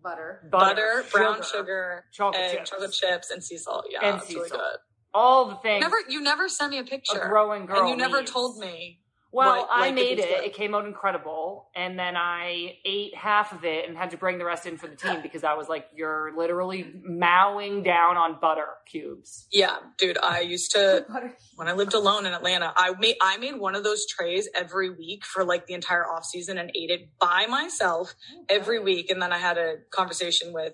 Butter. 0.03 0.47
butter, 0.51 1.03
butter, 1.03 1.05
brown 1.11 1.43
sugar, 1.43 2.05
chocolate 2.11 2.41
and 2.41 2.57
chips, 2.57 2.69
chocolate 2.71 2.91
chips, 2.93 3.31
and 3.31 3.43
sea 3.43 3.57
salt. 3.57 3.85
Yeah, 3.89 4.13
And 4.13 4.21
sea 4.21 4.35
really 4.35 4.49
salt. 4.49 4.61
good. 4.61 4.79
all 5.13 5.45
the 5.49 5.55
things. 5.57 5.81
Never, 5.81 5.97
you 6.09 6.21
never 6.21 6.49
sent 6.49 6.71
me 6.71 6.79
a 6.79 6.83
picture. 6.83 7.11
a 7.11 7.15
picture, 7.17 7.29
growing 7.29 7.65
girl. 7.67 7.81
and 7.81 7.89
you 7.89 7.95
never 7.95 8.19
needs. 8.21 8.31
told 8.31 8.57
me. 8.57 9.00
Well, 9.33 9.61
what, 9.61 9.69
I 9.71 9.79
like, 9.81 9.89
if 9.91 9.95
made 9.95 10.19
it. 10.19 10.29
good. 10.29 10.45
It 10.45 10.53
came 10.53 10.75
out 10.75 10.85
incredible, 10.85 11.69
and 11.73 11.97
then 11.97 12.17
I 12.17 12.75
ate 12.83 13.15
half 13.15 13.53
of 13.53 13.63
it 13.63 13.87
and 13.87 13.97
had 13.97 14.11
to 14.11 14.17
bring 14.17 14.37
the 14.37 14.43
rest 14.43 14.65
in 14.65 14.77
for 14.77 14.87
the 14.87 14.95
team 14.95 15.19
because 15.23 15.45
I 15.45 15.53
was 15.53 15.69
like, 15.69 15.87
"You're 15.95 16.33
literally 16.35 16.93
mowing 17.01 17.81
down 17.81 18.17
on 18.17 18.39
butter 18.41 18.67
cubes." 18.89 19.47
Yeah, 19.51 19.77
dude, 19.97 20.17
I 20.17 20.41
used 20.41 20.71
to 20.71 21.05
when 21.55 21.69
I 21.69 21.73
lived 21.73 21.93
alone 21.93 22.25
in 22.25 22.33
Atlanta. 22.33 22.73
I 22.75 22.93
made 22.99 23.15
I 23.21 23.37
made 23.37 23.57
one 23.57 23.75
of 23.75 23.83
those 23.83 24.05
trays 24.05 24.49
every 24.53 24.89
week 24.89 25.25
for 25.25 25.45
like 25.45 25.65
the 25.65 25.75
entire 25.75 26.05
off 26.05 26.25
season 26.25 26.57
and 26.57 26.69
ate 26.75 26.89
it 26.89 27.09
by 27.17 27.45
myself 27.47 28.15
every 28.49 28.79
week. 28.79 29.09
And 29.09 29.21
then 29.21 29.31
I 29.31 29.37
had 29.37 29.57
a 29.57 29.75
conversation 29.91 30.51
with 30.51 30.73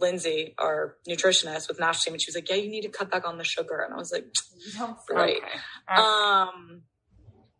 Lindsay, 0.00 0.54
our 0.58 0.96
nutritionist, 1.08 1.68
with 1.68 1.78
Nash 1.78 2.02
team, 2.02 2.14
and 2.14 2.20
she 2.20 2.30
was 2.30 2.34
like, 2.34 2.48
"Yeah, 2.48 2.56
you 2.56 2.70
need 2.70 2.82
to 2.82 2.88
cut 2.88 3.10
back 3.10 3.28
on 3.28 3.36
the 3.36 3.44
sugar." 3.44 3.80
And 3.80 3.92
I 3.92 3.96
was 3.98 4.10
like, 4.10 4.24
You 4.66 4.94
Right. 5.10 5.36
Okay. 5.36 6.00
"Um, 6.00 6.82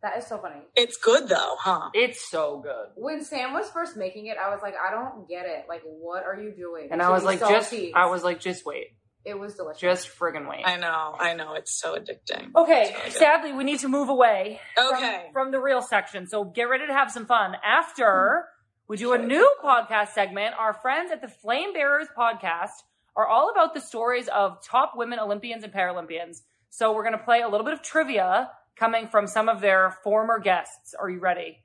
That 0.04 0.18
is 0.18 0.26
so 0.26 0.36
funny. 0.36 0.60
it's 0.76 0.98
good 0.98 1.28
though, 1.30 1.56
huh?" 1.58 1.88
it's 1.94 2.28
so 2.30 2.58
good. 2.62 2.88
When 2.94 3.24
Sam 3.24 3.54
was 3.54 3.70
first 3.70 3.96
making 3.96 4.26
it, 4.26 4.36
I 4.36 4.50
was 4.50 4.60
like, 4.62 4.74
I 4.76 4.90
don't 4.90 5.26
get 5.26 5.46
it. 5.46 5.64
Like, 5.66 5.80
what 5.84 6.24
are 6.24 6.38
you 6.38 6.52
doing? 6.52 6.88
And 6.90 7.00
I 7.00 7.08
was 7.08 7.24
like, 7.24 7.40
just, 7.40 7.70
salty. 7.70 7.94
I 7.94 8.04
was 8.06 8.22
like, 8.22 8.38
just 8.38 8.66
wait, 8.66 8.88
It 9.24 9.38
was 9.38 9.54
delicious. 9.54 9.80
just 9.80 10.08
friggin' 10.18 10.46
wait. 10.46 10.62
I 10.66 10.76
know, 10.76 11.16
I 11.18 11.32
know, 11.32 11.54
it's 11.54 11.72
so 11.80 11.96
addicting. 11.96 12.54
Okay, 12.54 12.94
really 12.98 13.10
sadly, 13.12 13.52
we 13.54 13.64
need 13.64 13.78
to 13.80 13.88
move 13.88 14.10
away 14.10 14.60
from- 14.76 14.94
Okay. 14.94 15.30
from, 15.32 15.50
the 15.52 15.58
real 15.60 15.80
section. 15.80 16.26
So 16.26 16.44
get 16.44 16.64
ready 16.64 16.86
to 16.86 16.92
have 16.92 17.10
some 17.10 17.24
fun. 17.24 17.56
After 17.64 18.44
we 18.88 18.98
do 18.98 19.14
a 19.14 19.18
new 19.18 19.50
podcast 19.64 20.08
segment, 20.10 20.54
our 20.58 20.74
friends 20.74 21.10
at 21.12 21.22
the 21.22 21.28
Flame 21.28 21.72
Bearers 21.72 22.08
podcast 22.14 22.76
are 23.16 23.26
all 23.26 23.48
about 23.50 23.72
the 23.72 23.80
stories 23.80 24.28
of 24.28 24.62
top 24.62 24.92
women 24.96 25.18
Olympians 25.18 25.64
and 25.64 25.72
Paralympians. 25.72 26.42
So 26.68 26.92
we're 26.92 27.04
going 27.04 27.16
to 27.16 27.24
play 27.24 27.40
a 27.40 27.48
little 27.48 27.64
bit 27.64 27.72
of 27.72 27.80
trivia 27.82 28.50
coming 28.76 29.08
from 29.08 29.26
some 29.26 29.48
of 29.48 29.60
their 29.60 29.96
former 30.02 30.38
guests. 30.38 30.94
Are 30.98 31.08
you 31.08 31.20
ready? 31.20 31.58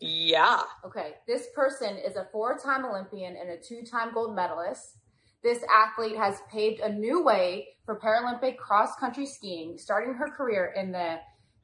Yeah. 0.00 0.62
Okay, 0.84 1.14
this 1.28 1.46
person 1.54 1.96
is 1.96 2.16
a 2.16 2.26
four 2.32 2.58
time 2.58 2.84
Olympian 2.84 3.36
and 3.36 3.50
a 3.50 3.56
two 3.56 3.82
time 3.82 4.12
gold 4.12 4.34
medalist. 4.34 4.96
This 5.42 5.62
athlete 5.72 6.16
has 6.16 6.40
paved 6.50 6.80
a 6.80 6.92
new 6.92 7.22
way 7.22 7.68
for 7.84 7.98
Paralympic 7.98 8.56
cross 8.56 8.96
country 8.96 9.26
skiing, 9.26 9.76
starting 9.78 10.14
her 10.14 10.28
career 10.28 10.72
in 10.76 10.92
the 10.92 11.18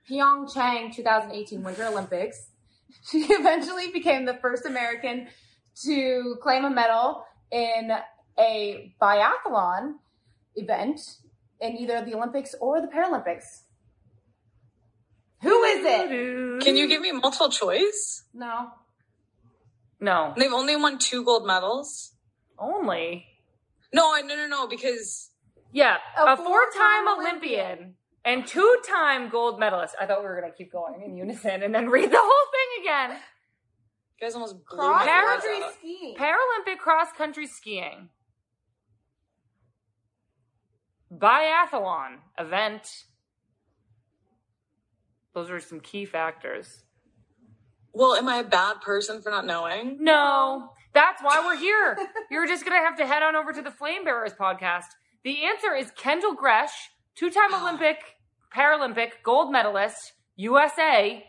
Pyeongchang 0.09 0.95
2018 0.95 1.63
Winter 1.63 1.87
Olympics. 1.87 2.51
She 3.11 3.19
eventually 3.31 3.91
became 3.93 4.25
the 4.25 4.39
first 4.41 4.65
American 4.65 5.29
to 5.85 6.37
claim 6.43 6.65
a 6.65 6.71
medal 6.71 7.23
in 7.53 7.93
a 8.39 8.95
biathlon 9.01 9.97
event 10.57 11.01
in 11.61 11.77
either 11.77 12.03
the 12.03 12.15
Olympics 12.15 12.55
or 12.61 12.81
the 12.81 12.87
Paralympics. 12.87 13.63
Who 15.43 15.63
is 15.65 15.85
it? 15.85 16.63
Can 16.65 16.77
you 16.77 16.89
give 16.89 17.01
me 17.01 17.13
multiple 17.13 17.49
choice? 17.49 18.25
No. 18.35 18.71
No. 20.01 20.35
They've 20.37 20.53
only 20.53 20.77
won 20.77 20.99
two 20.99 21.25
gold 21.25 21.47
medals. 21.47 22.13
Only. 22.59 23.27
No, 23.93 24.15
no, 24.21 24.37
no, 24.37 24.47
no, 24.47 24.67
because 24.67 25.31
Yeah, 25.73 25.97
A 26.19 26.33
a, 26.33 26.37
four-time 26.37 26.45
four-time 26.47 27.09
Olympian. 27.19 27.65
Olympian 27.65 27.95
and 28.25 28.47
two-time 28.47 29.29
gold 29.31 29.59
medalist. 29.61 29.95
I 30.01 30.07
thought 30.07 30.21
we 30.21 30.27
were 30.27 30.39
going 30.41 30.51
to 30.51 30.57
keep 30.57 30.73
going 30.73 31.01
in 31.03 31.17
unison 31.17 31.63
and 31.63 31.75
then 31.75 31.89
read 31.97 32.11
the 32.11 32.19
whole 32.21 32.47
thing 32.53 32.85
again. 32.85 33.19
you 34.21 34.27
guys 34.27 34.35
almost 34.35 34.57
blew 34.69 34.77
Cross 34.79 35.07
country 35.07 35.61
skiing. 35.79 36.17
Paralympic 36.17 36.79
cross-country 36.79 37.47
skiing. 37.47 38.09
Biathlon 41.13 42.19
event. 42.39 43.05
Those 45.39 45.51
are 45.53 45.61
some 45.61 45.79
key 45.79 46.05
factors. 46.05 46.83
Well, 47.93 48.17
am 48.17 48.29
I 48.29 48.39
a 48.39 48.45
bad 48.45 48.81
person 48.81 49.23
for 49.23 49.31
not 49.31 49.47
knowing? 49.47 49.99
No, 50.01 50.71
that's 50.93 51.23
why 51.23 51.41
we're 51.47 51.57
here. 51.57 51.97
You're 52.33 52.49
just 52.49 52.65
going 52.65 52.77
to 52.77 52.85
have 52.85 52.97
to 52.99 53.07
head 53.07 53.23
on 53.23 53.37
over 53.37 53.53
to 53.53 53.63
the 53.63 53.71
Flame 53.71 54.03
Bearers 54.03 54.33
podcast. 54.33 54.87
The 55.23 55.45
answer 55.45 55.77
is 55.77 55.93
Kendall 55.93 56.35
Gretsch, 56.35 56.89
two 57.15 57.31
time 57.31 57.55
Olympic, 57.63 57.99
Paralympic 58.53 59.23
gold 59.23 59.53
medalist, 59.53 60.13
USA. 60.35 61.25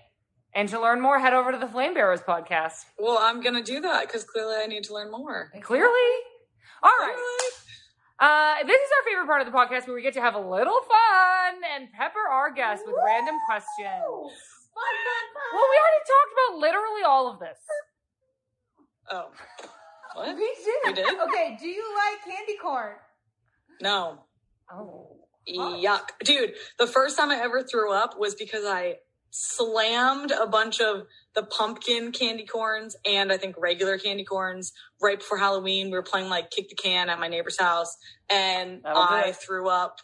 And 0.55 0.67
to 0.69 0.81
learn 0.81 1.01
more, 1.01 1.19
head 1.19 1.33
over 1.33 1.51
to 1.51 1.59
the 1.59 1.67
Flame 1.67 1.93
Bearers 1.93 2.21
podcast. 2.21 2.85
Well, 2.97 3.19
I'm 3.21 3.41
gonna 3.41 3.61
do 3.61 3.79
that 3.81 4.07
because 4.07 4.23
clearly 4.23 4.55
I 4.55 4.65
need 4.65 4.85
to 4.85 4.93
learn 4.95 5.11
more. 5.11 5.51
Clearly. 5.61 6.09
All 6.81 6.89
right. 6.99 7.51
Uh, 8.19 8.55
this 8.67 8.75
is 8.75 8.89
our 8.99 9.03
favorite 9.09 9.27
part 9.27 9.41
of 9.41 9.47
the 9.47 9.55
podcast 9.55 9.87
where 9.87 9.95
we 9.95 10.01
get 10.01 10.13
to 10.13 10.21
have 10.21 10.35
a 10.35 10.39
little 10.39 10.79
fun 10.83 11.55
and 11.75 11.91
pepper 11.93 12.19
our 12.29 12.51
guests 12.51 12.83
with 12.85 12.95
random 13.05 13.35
questions. 13.47 14.03
Fun, 14.75 14.95
fun, 15.07 15.25
fun. 15.33 15.49
Well, 15.55 15.67
we 15.71 15.77
already 15.79 16.03
talked 16.03 16.31
about 16.35 16.59
literally 16.59 17.03
all 17.07 17.31
of 17.31 17.39
this. 17.39 17.59
Oh, 19.11 19.31
what? 20.15 20.35
We 20.35 20.53
did. 20.55 20.75
We 20.85 20.93
did? 20.93 21.19
Okay, 21.29 21.57
do 21.59 21.67
you 21.67 21.83
like 21.95 22.35
candy 22.35 22.57
corn? 22.61 22.95
No. 23.81 24.19
Oh. 24.71 25.15
Yuck. 25.47 26.09
Dude, 26.23 26.53
the 26.77 26.87
first 26.87 27.17
time 27.17 27.31
I 27.31 27.37
ever 27.41 27.63
threw 27.63 27.91
up 27.93 28.19
was 28.19 28.35
because 28.35 28.65
I 28.65 28.97
slammed 29.31 30.31
a 30.31 30.47
bunch 30.47 30.81
of 30.81 31.03
the 31.35 31.43
pumpkin 31.43 32.11
candy 32.11 32.45
corns 32.45 32.95
and 33.05 33.31
I 33.31 33.37
think 33.37 33.55
regular 33.57 33.97
candy 33.97 34.23
corns 34.23 34.73
right 35.01 35.19
before 35.19 35.37
Halloween. 35.37 35.87
We 35.87 35.93
were 35.93 36.03
playing 36.03 36.29
like 36.29 36.49
kick 36.51 36.69
the 36.69 36.75
can 36.75 37.09
at 37.09 37.19
my 37.19 37.27
neighbor's 37.27 37.59
house 37.59 37.95
and 38.29 38.81
That'll 38.83 39.01
I 39.01 39.31
threw 39.31 39.69
up 39.69 39.99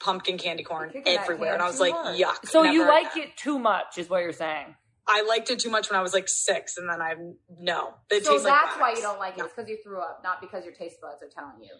pumpkin 0.00 0.38
candy 0.38 0.62
corn 0.62 0.90
You're 0.92 1.02
kicking 1.02 1.14
that 1.16 1.22
everywhere. 1.22 1.50
can 1.52 1.54
And 1.54 1.62
I 1.62 1.66
was 1.66 1.80
like, 1.80 1.94
hard. 1.94 2.18
yuck. 2.18 2.46
So 2.46 2.62
you 2.64 2.80
never 2.80 2.90
like 2.90 3.12
again. 3.12 3.28
it 3.28 3.36
too 3.36 3.58
much, 3.58 3.96
is 3.98 4.10
what 4.10 4.22
you're 4.22 4.32
saying. 4.32 4.74
I 5.06 5.22
liked 5.22 5.50
it 5.50 5.58
too 5.58 5.70
much 5.70 5.90
when 5.90 5.98
I 5.98 6.02
was 6.02 6.12
like 6.14 6.28
six 6.28 6.76
and 6.78 6.88
then 6.88 7.00
I, 7.02 7.14
no. 7.58 7.94
It 8.10 8.24
so 8.24 8.32
tastes 8.32 8.44
that's 8.46 8.72
like 8.72 8.80
why 8.80 8.90
you 8.94 9.02
don't 9.02 9.18
like 9.18 9.34
it. 9.34 9.38
No. 9.38 9.44
It's 9.46 9.54
because 9.54 9.68
you 9.68 9.78
threw 9.82 10.00
up, 10.00 10.20
not 10.22 10.40
because 10.40 10.64
your 10.64 10.74
taste 10.74 10.96
buds 11.00 11.22
are 11.22 11.28
telling 11.28 11.62
you. 11.62 11.70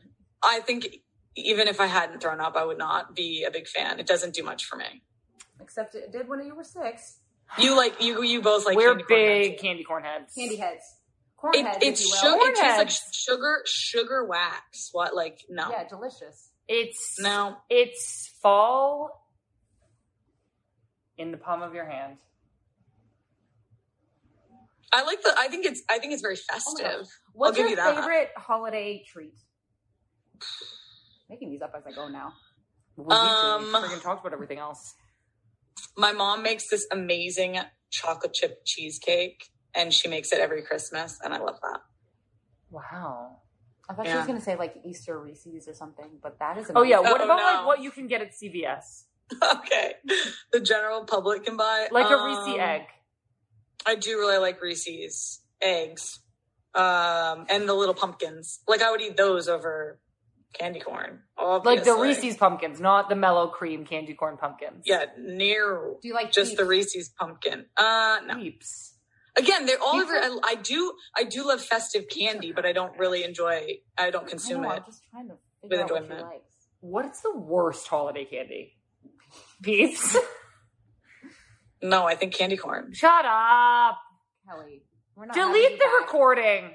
I 0.42 0.60
think 0.60 0.88
even 1.36 1.68
if 1.68 1.80
I 1.80 1.86
hadn't 1.86 2.20
thrown 2.20 2.40
up, 2.40 2.54
I 2.56 2.64
would 2.64 2.78
not 2.78 3.14
be 3.16 3.44
a 3.44 3.50
big 3.50 3.66
fan. 3.66 3.98
It 3.98 4.06
doesn't 4.06 4.34
do 4.34 4.42
much 4.42 4.64
for 4.66 4.76
me. 4.76 5.02
Except 5.60 5.94
it 5.94 6.12
did 6.12 6.28
when 6.28 6.44
you 6.44 6.54
were 6.54 6.64
six. 6.64 7.18
You 7.58 7.76
like 7.76 8.02
you 8.02 8.22
you 8.22 8.42
both 8.42 8.64
like 8.66 8.76
we're 8.76 8.94
candy 8.96 9.04
corn 9.04 9.20
big 9.20 9.50
heads. 9.52 9.62
candy 9.62 9.84
corn 9.84 10.02
heads. 10.02 10.34
Candy 10.34 10.56
heads. 10.56 10.82
Corn 11.36 11.54
It, 11.54 11.64
heads, 11.66 11.78
it's 11.82 12.00
if 12.00 12.06
you 12.08 12.14
sugar. 12.16 12.36
will. 12.38 12.46
It 12.46 12.56
tastes 12.56 12.78
like 12.78 13.12
sugar, 13.12 13.62
sugar 13.66 14.24
wax. 14.24 14.88
What? 14.92 15.14
Like 15.14 15.42
no, 15.48 15.70
Yeah, 15.70 15.86
delicious. 15.88 16.50
It's 16.68 17.16
no. 17.20 17.56
It's 17.68 18.32
fall 18.42 19.28
in 21.18 21.30
the 21.30 21.36
palm 21.36 21.62
of 21.62 21.74
your 21.74 21.84
hand. 21.84 22.16
I 24.92 25.02
like 25.02 25.22
the. 25.22 25.34
I 25.36 25.48
think 25.48 25.66
it's. 25.66 25.82
I 25.90 25.98
think 25.98 26.12
it's 26.12 26.22
very 26.22 26.36
Oh 26.36 26.40
my 26.50 26.54
festive. 26.54 27.00
gosh. 27.00 27.06
What's 27.32 27.56
give 27.56 27.64
your 27.64 27.70
you 27.70 27.76
that. 27.76 27.96
favorite 27.96 28.30
holiday 28.36 29.04
treat? 29.06 29.34
Making 31.28 31.50
these 31.50 31.62
up 31.62 31.74
as 31.76 31.82
I 31.86 31.92
go 31.92 32.08
now. 32.08 32.32
We 32.96 33.04
need 33.04 33.12
to. 33.12 33.16
Um, 33.16 33.60
we 33.60 33.66
freaking 33.88 34.02
talked 34.02 34.20
about 34.24 34.32
everything 34.32 34.58
else. 34.58 34.94
My 35.96 36.12
mom 36.12 36.42
makes 36.42 36.68
this 36.68 36.86
amazing 36.90 37.58
chocolate 37.90 38.34
chip 38.34 38.62
cheesecake, 38.64 39.44
and 39.74 39.92
she 39.92 40.08
makes 40.08 40.32
it 40.32 40.40
every 40.40 40.62
Christmas, 40.62 41.18
and 41.22 41.32
I 41.34 41.38
love 41.38 41.58
that. 41.62 41.80
Wow. 42.70 43.38
I 43.88 43.94
thought 43.94 44.06
she 44.06 44.14
was 44.16 44.26
going 44.26 44.38
to 44.38 44.44
say 44.44 44.56
like 44.56 44.76
Easter 44.84 45.18
Reese's 45.18 45.68
or 45.68 45.74
something, 45.74 46.18
but 46.22 46.38
that 46.38 46.56
is 46.58 46.70
Oh 46.74 46.82
yeah. 46.82 47.00
What 47.00 47.20
Oh, 47.20 47.24
about 47.24 47.36
no. 47.38 47.44
like 47.44 47.66
what 47.66 47.82
you 47.82 47.90
can 47.90 48.06
get 48.06 48.22
at 48.22 48.30
CVS? 48.32 49.04
okay, 49.56 49.94
the 50.52 50.60
general 50.60 51.04
public 51.04 51.44
can 51.44 51.56
buy 51.56 51.88
Like 51.90 52.06
a 52.10 52.14
Um, 52.18 52.24
Reese 52.48 52.58
egg. 52.60 52.82
I 53.86 53.94
do 53.94 54.18
really 54.18 54.38
like 54.38 54.60
Reese's 54.62 55.40
eggs, 55.60 56.20
um, 56.74 57.46
and 57.50 57.68
the 57.68 57.74
little 57.74 57.94
pumpkins. 57.94 58.60
Like 58.66 58.80
I 58.82 58.90
would 58.90 59.00
eat 59.02 59.16
those 59.16 59.48
over 59.48 60.00
candy 60.54 60.80
corn. 60.80 61.20
Like 61.64 61.84
the. 61.84 61.94
Reese's 61.94 62.36
pumpkins, 62.36 62.80
not 62.80 63.08
the 63.08 63.16
mellow 63.16 63.48
cream 63.48 63.84
candy 63.84 64.14
corn 64.14 64.36
pumpkins. 64.36 64.82
Yeah, 64.84 65.06
near 65.18 65.94
Do 66.00 66.08
you 66.08 66.14
like 66.14 66.32
just 66.32 66.56
the 66.56 66.64
Reese's 66.64 67.08
pumpkin. 67.08 67.66
Uh, 67.76 68.18
no. 68.26 68.34
Peeps. 68.36 68.92
Again, 69.36 69.66
they're 69.66 69.80
all 69.82 69.96
over. 69.96 70.12
I, 70.14 70.38
I 70.44 70.54
do, 70.54 70.92
I 71.16 71.24
do 71.24 71.46
love 71.46 71.60
festive 71.60 72.04
candy, 72.08 72.52
but 72.52 72.64
I 72.64 72.72
don't 72.72 72.96
really 72.98 73.24
enjoy. 73.24 73.78
I 73.98 74.10
don't 74.10 74.26
I 74.26 74.28
consume 74.30 74.62
know, 74.62 74.70
it. 74.70 74.76
I'm 74.76 74.84
just 74.86 75.02
trying 75.10 75.28
to 75.28 75.34
figure 75.62 75.82
out 75.82 75.90
what 75.90 75.98
she 75.98 76.04
enjoyment. 76.04 76.26
likes. 76.26 76.54
What's 76.80 77.20
the 77.22 77.36
worst 77.36 77.88
holiday 77.88 78.24
candy? 78.24 78.76
Peeps. 79.62 80.16
No, 81.82 82.06
I 82.06 82.14
think 82.14 82.32
candy 82.34 82.56
corn. 82.56 82.92
Shut 82.94 83.24
up. 83.26 83.98
Kelley, 84.48 84.82
we're 85.16 85.26
not 85.26 85.34
Delete 85.34 85.78
the 85.78 85.84
back. 85.84 86.00
recording. 86.00 86.70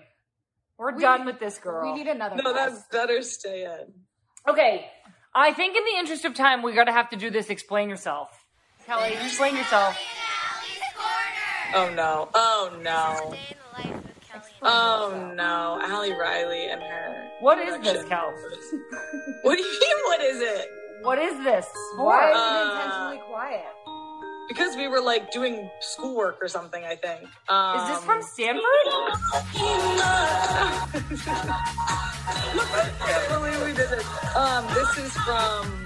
We're 0.80 0.94
We- 0.96 1.02
done 1.02 1.26
with 1.26 1.40
this 1.40 1.58
girl. 1.60 1.84
We 1.92 1.94
need 2.00 2.08
another. 2.08 2.38
No, 2.38 2.54
guest. 2.54 2.56
that's 2.56 2.88
better. 2.88 3.22
Stay 3.22 3.66
in. 3.66 3.94
okay. 4.48 4.90
I 5.36 5.54
think 5.54 5.76
in 5.78 5.84
the 5.86 6.00
interest 6.00 6.26
of 6.26 6.34
time, 6.34 6.64
we 6.64 6.72
gotta 6.74 6.92
have 6.92 7.10
to 7.10 7.16
do 7.16 7.30
this. 7.30 7.50
Explain 7.52 7.88
yourself. 7.90 8.30
Kelley, 8.88 9.14
explain 9.14 9.56
yourself. 9.56 9.96
Oh 11.76 11.94
no! 11.94 12.30
Oh 12.34 12.72
no! 12.82 13.36
Oh 14.64 15.32
no! 15.36 15.80
Ali 15.94 16.14
Riley 16.14 16.68
and 16.70 16.82
her. 16.82 17.30
What 17.42 17.60
is 17.60 17.78
this, 17.84 18.04
production. 18.04 18.10
Kel? 18.10 18.34
What 19.44 19.56
do 19.58 19.62
you 19.62 19.80
mean? 19.80 19.98
What 20.06 20.22
is 20.22 20.42
it? 20.42 20.68
What 21.04 21.20
is 21.20 21.44
this? 21.44 21.66
Why 21.96 22.32
is 22.32 22.36
Uh, 22.36 22.40
it 22.40 22.72
intentionally 22.82 23.22
quiet? 23.30 23.66
Because 24.50 24.76
we 24.76 24.88
were 24.88 25.00
like 25.00 25.32
doing 25.32 25.70
schoolwork 25.80 26.39
or 26.41 26.47
something. 26.50 26.84
I 26.84 26.95
think. 26.95 27.22
Um, 27.47 27.80
Is 27.80 27.88
this 27.89 28.04
from 28.04 28.22
Stanford? 28.22 28.64
I 28.66 29.16
can't 33.00 33.30
believe 33.30 33.62
we 33.64 33.72
did 33.74 33.89
this. 33.89 34.06
Um, 34.36 34.68
this 34.74 34.97
is 34.97 35.14
from. 35.18 35.86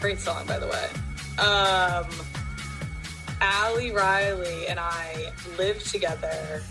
Great 0.00 0.20
song, 0.20 0.46
by 0.46 0.58
the 0.60 0.68
way. 0.68 0.88
Um, 1.38 2.06
Ali 3.40 3.90
Riley 3.90 4.68
and 4.68 4.78
I 4.78 5.32
lived 5.56 5.90
together 5.90 6.62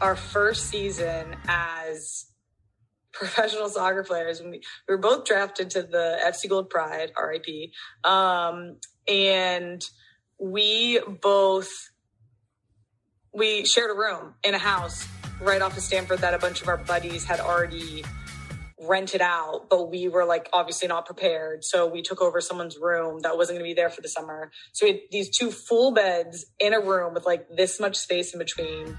our 0.00 0.16
first 0.16 0.68
season 0.68 1.36
as 1.48 2.24
professional 3.18 3.68
soccer 3.68 4.04
players. 4.04 4.40
We, 4.40 4.50
we 4.50 4.60
were 4.88 4.98
both 4.98 5.24
drafted 5.24 5.70
to 5.70 5.82
the 5.82 6.18
FC 6.24 6.48
Gold 6.48 6.70
Pride, 6.70 7.12
RIP. 7.20 7.70
Um, 8.04 8.76
and 9.08 9.84
we 10.38 11.00
both 11.00 11.90
we 13.34 13.64
shared 13.64 13.90
a 13.90 13.94
room 13.94 14.34
in 14.42 14.54
a 14.54 14.58
house 14.58 15.06
right 15.40 15.60
off 15.60 15.76
of 15.76 15.82
Stanford 15.82 16.20
that 16.20 16.34
a 16.34 16.38
bunch 16.38 16.62
of 16.62 16.68
our 16.68 16.76
buddies 16.76 17.24
had 17.24 17.40
already 17.40 18.04
rented 18.80 19.20
out, 19.20 19.68
but 19.68 19.90
we 19.90 20.08
were 20.08 20.24
like 20.24 20.48
obviously 20.52 20.88
not 20.88 21.04
prepared. 21.04 21.64
So 21.64 21.86
we 21.86 22.02
took 22.02 22.20
over 22.20 22.40
someone's 22.40 22.78
room 22.78 23.20
that 23.22 23.36
wasn't 23.36 23.58
going 23.58 23.68
to 23.68 23.74
be 23.74 23.74
there 23.74 23.90
for 23.90 24.00
the 24.00 24.08
summer. 24.08 24.50
So 24.72 24.86
we 24.86 24.92
had 24.92 25.00
these 25.10 25.36
two 25.36 25.50
full 25.50 25.92
beds 25.92 26.46
in 26.58 26.72
a 26.72 26.80
room 26.80 27.14
with 27.14 27.26
like 27.26 27.48
this 27.54 27.78
much 27.80 27.96
space 27.96 28.32
in 28.32 28.38
between, 28.38 28.96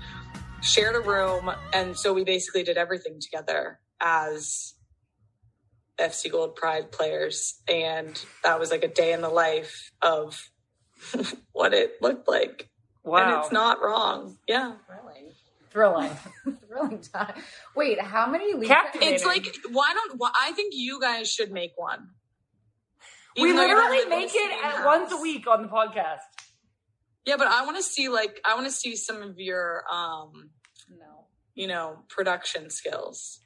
shared 0.62 0.96
a 0.96 1.00
room. 1.00 1.52
And 1.74 1.98
so 1.98 2.14
we 2.14 2.24
basically 2.24 2.64
did 2.64 2.78
everything 2.78 3.20
together 3.20 3.80
as 4.02 4.74
FC 6.00 6.32
Gold 6.32 6.56
Pride 6.56 6.92
players. 6.92 7.62
And 7.68 8.20
that 8.44 8.60
was 8.60 8.72
like 8.72 8.84
a 8.84 8.88
day 8.88 9.14
in 9.14 9.22
the 9.22 9.30
life 9.30 9.92
of 10.02 10.50
what 11.52 11.74
it 11.74 12.02
looked 12.02 12.28
like. 12.28 12.70
Wow. 13.04 13.18
And 13.18 13.44
it's 13.44 13.52
not 13.52 13.82
wrong. 13.82 14.38
Yeah. 14.48 14.74
Thrilling. 14.88 15.32
thrilling. 15.72 16.58
Thrilling 16.68 17.02
time. 17.14 17.34
Wait, 17.76 18.02
how 18.02 18.28
many 18.28 18.54
leagues? 18.54 18.74
It's 18.96 19.26
like, 19.26 19.56
why 19.72 19.94
don't, 19.94 20.20
why, 20.20 20.32
I 20.40 20.52
think 20.52 20.74
you 20.76 21.00
guys 21.00 21.32
should 21.32 21.52
make 21.52 21.72
one. 21.76 22.10
we 23.36 23.44
Even 23.44 23.56
though 23.56 23.66
you're 23.66 23.78
literally 23.78 24.10
make 24.10 24.32
it 24.34 24.64
at 24.64 24.86
once 24.86 25.12
a 25.12 25.18
week 25.18 25.48
on 25.48 25.62
the 25.62 25.68
podcast. 25.68 26.20
Yeah, 27.26 27.36
but 27.38 27.48
I 27.48 27.64
want 27.66 27.78
to 27.78 27.84
see, 27.84 28.10
like, 28.10 28.40
I 28.46 28.56
want 28.56 28.66
to 28.66 28.72
see 28.72 28.96
some 28.96 29.22
of 29.22 29.40
your, 29.40 29.84
um, 29.92 30.50
no. 30.90 31.28
you 31.54 31.68
know, 31.68 32.00
production 32.10 32.70
skills. 32.70 33.42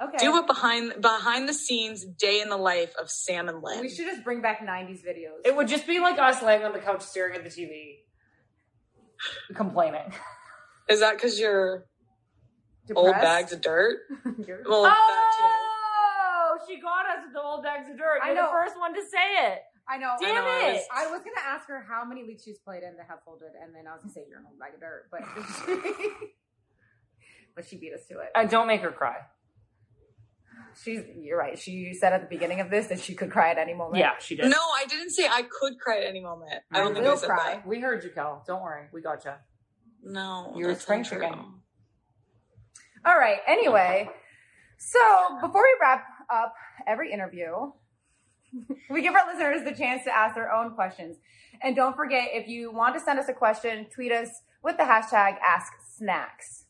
Okay. 0.00 0.16
Do 0.18 0.36
it 0.36 0.46
behind, 0.46 1.00
behind 1.00 1.48
the 1.48 1.52
scenes, 1.54 2.04
day 2.04 2.40
in 2.40 2.48
the 2.48 2.56
life 2.56 2.94
of 3.00 3.10
Sam 3.10 3.48
and 3.48 3.62
Lynn. 3.62 3.80
We 3.80 3.88
should 3.88 4.06
just 4.06 4.22
bring 4.22 4.40
back 4.40 4.60
'90s 4.60 5.04
videos. 5.04 5.44
It 5.44 5.56
would 5.56 5.66
just 5.66 5.86
be 5.88 5.98
like 5.98 6.18
us 6.18 6.40
laying 6.42 6.62
on 6.64 6.72
the 6.72 6.78
couch 6.78 7.02
staring 7.02 7.34
at 7.34 7.42
the 7.42 7.50
TV, 7.50 7.96
complaining. 9.54 10.12
Is 10.88 11.00
that 11.00 11.14
because 11.14 11.38
you're 11.40 11.84
old 12.94 13.12
bags 13.16 13.52
of 13.52 13.60
dirt? 13.60 13.98
You're- 14.46 14.62
Well, 14.68 14.84
that 14.84 14.96
Oh, 16.50 16.58
she 16.66 16.80
got 16.80 17.04
us 17.06 17.24
with 17.24 17.34
the 17.34 17.42
old 17.42 17.62
bags 17.62 17.90
of 17.90 17.98
dirt. 17.98 18.20
I 18.22 18.28
You're 18.28 18.36
know. 18.36 18.42
the 18.46 18.52
first 18.52 18.78
one 18.78 18.94
to 18.94 19.02
say 19.02 19.52
it. 19.52 19.58
I 19.86 19.98
know. 19.98 20.14
Damn 20.20 20.30
I 20.30 20.40
know, 20.40 20.46
I 20.46 20.68
it! 20.70 20.72
was- 20.74 20.86
I 20.94 21.06
was 21.10 21.20
gonna 21.20 21.46
ask 21.46 21.66
her 21.68 21.84
how 21.86 22.04
many 22.04 22.22
leagues 22.22 22.42
she's 22.44 22.58
played 22.58 22.82
in 22.82 22.96
the 22.96 23.02
Heffel 23.02 23.38
did, 23.38 23.52
and 23.60 23.74
then 23.74 23.86
I 23.86 23.92
was 23.92 24.02
gonna 24.02 24.12
say 24.14 24.24
you're 24.28 24.38
an 24.38 24.46
old 24.46 24.58
bag 24.58 24.74
of 24.74 24.80
dirt, 24.80 25.08
but 25.10 25.22
but 27.54 27.64
she 27.68 27.76
beat 27.76 27.92
us 27.92 28.06
to 28.08 28.20
it. 28.20 28.30
Uh, 28.34 28.44
don't 28.44 28.66
make 28.66 28.80
her 28.82 28.90
cry. 28.92 29.16
She's 30.82 31.00
you're 31.20 31.38
right. 31.38 31.58
She 31.58 31.94
said 31.94 32.12
at 32.12 32.20
the 32.22 32.26
beginning 32.28 32.60
of 32.60 32.70
this 32.70 32.86
that 32.88 33.00
she 33.00 33.14
could 33.14 33.30
cry 33.30 33.50
at 33.50 33.58
any 33.58 33.74
moment. 33.74 33.98
Yeah, 33.98 34.12
she 34.18 34.36
did. 34.36 34.46
No, 34.46 34.56
I 34.58 34.84
didn't 34.86 35.10
say 35.10 35.26
I 35.26 35.42
could 35.42 35.78
cry 35.78 35.98
at 35.98 36.04
any 36.04 36.20
moment. 36.20 36.50
I 36.72 36.78
I 36.78 36.82
don't 36.82 36.94
think 36.94 37.04
will 37.04 37.12
I 37.12 37.16
said 37.16 37.28
cry. 37.28 37.54
that. 37.54 37.66
We 37.66 37.80
heard 37.80 38.04
you, 38.04 38.10
Kel. 38.10 38.44
Don't 38.46 38.62
worry. 38.62 38.86
We 38.92 39.00
got 39.02 39.24
you. 39.24 39.32
No, 40.02 40.52
You're 40.56 40.70
a 40.70 40.72
that's 40.72 40.82
spring 40.84 41.04
chicken. 41.04 41.32
All 43.04 43.18
right. 43.18 43.38
Anyway, 43.46 44.08
so 44.78 44.98
before 45.40 45.62
we 45.62 45.76
wrap 45.80 46.04
up 46.30 46.54
every 46.86 47.12
interview, 47.12 47.72
we 48.90 49.02
give 49.02 49.14
our 49.14 49.26
listeners 49.32 49.64
the 49.64 49.74
chance 49.74 50.04
to 50.04 50.14
ask 50.16 50.34
their 50.34 50.52
own 50.52 50.74
questions. 50.74 51.16
And 51.62 51.74
don't 51.74 51.96
forget, 51.96 52.28
if 52.32 52.48
you 52.48 52.70
want 52.72 52.94
to 52.94 53.00
send 53.00 53.18
us 53.18 53.28
a 53.28 53.32
question, 53.32 53.86
tweet 53.92 54.12
us 54.12 54.28
with 54.62 54.76
the 54.76 54.84
hashtag 54.84 55.36
AskSnacks. 55.40 56.64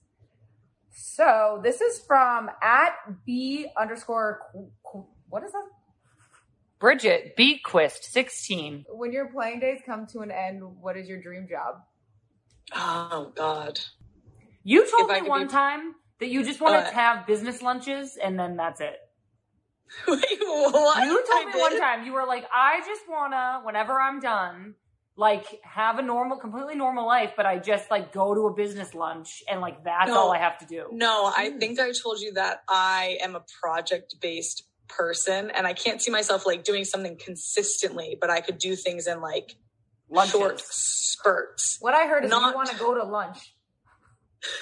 So 1.01 1.61
this 1.63 1.81
is 1.81 2.01
from 2.01 2.51
at 2.61 2.91
B 3.25 3.69
underscore, 3.79 4.41
qu- 4.51 4.71
qu- 4.83 5.07
what 5.29 5.45
is 5.45 5.53
that? 5.53 5.67
Bridget 6.81 7.37
Bequist, 7.37 8.03
16. 8.03 8.85
When 8.89 9.13
your 9.13 9.29
playing 9.29 9.61
days 9.61 9.81
come 9.87 10.09
to 10.09 10.21
an 10.21 10.33
end, 10.33 10.61
what 10.81 10.97
is 10.97 11.09
your 11.09 11.23
dream 11.23 11.47
job? 11.49 11.83
Oh 12.75 13.33
God. 13.37 13.79
You 14.65 14.91
told 14.91 15.09
If 15.13 15.23
me 15.23 15.29
one 15.29 15.47
be- 15.47 15.53
time 15.53 15.95
that 16.19 16.31
you 16.31 16.43
just 16.43 16.61
wanted 16.61 16.79
Uh, 16.79 16.89
to 16.91 16.95
have 16.95 17.27
business 17.29 17.63
lunches 17.63 18.17
and 18.17 18.37
then 18.37 18.57
that's 18.57 18.81
it. 18.81 18.99
Wait, 20.09 20.21
what? 20.41 21.05
You 21.05 21.25
told 21.31 21.47
I 21.47 21.53
me 21.55 21.61
one 21.61 21.79
time, 21.79 22.07
you 22.07 22.13
were 22.13 22.27
like, 22.27 22.45
I 22.53 22.81
just 22.85 23.03
wanna, 23.09 23.61
whenever 23.63 24.01
I'm 24.01 24.19
done, 24.19 24.75
like 25.19 25.61
have 25.64 25.99
a 25.99 26.03
normal, 26.03 26.37
completely 26.39 26.77
normal 26.77 27.05
life, 27.05 27.33
but 27.37 27.45
I 27.45 27.59
just 27.59 27.91
like 27.91 28.12
go 28.12 28.35
to 28.35 28.43
a 28.47 28.55
business 28.55 28.95
lunch 28.95 29.43
and 29.51 29.61
like 29.61 29.83
that's 29.83 30.09
No. 30.09 30.16
all 30.16 30.33
I 30.33 30.39
have 30.39 30.57
to 30.59 30.64
do. 30.66 30.87
No, 30.93 31.27
I 31.37 31.51
hmm. 31.51 31.59
think 31.59 31.81
I 31.81 31.91
told 31.91 32.21
you 32.21 32.33
that 32.35 32.62
I 32.69 33.19
am 33.21 33.35
a 33.35 33.43
project 33.61 34.14
based 34.21 34.62
person 34.87 35.51
and 35.51 35.66
I 35.66 35.73
can't 35.75 36.01
see 36.01 36.12
myself 36.12 36.47
like 36.47 36.62
doing 36.62 36.85
something 36.85 37.19
consistently, 37.23 38.16
but 38.19 38.31
I 38.31 38.41
could 38.41 38.59
do 38.59 38.77
things 38.77 39.09
in 39.09 39.21
like 39.21 39.57
Lunches. 40.09 40.33
short 40.33 40.61
spurts. 40.61 41.79
What 41.81 41.95
I 41.95 42.07
heard 42.07 42.25
is 42.25 42.31
Not- 42.31 42.51
you 42.51 42.55
want 42.57 42.71
to 42.71 42.77
go 42.77 42.95
to 42.95 43.03
lunch. 43.03 43.55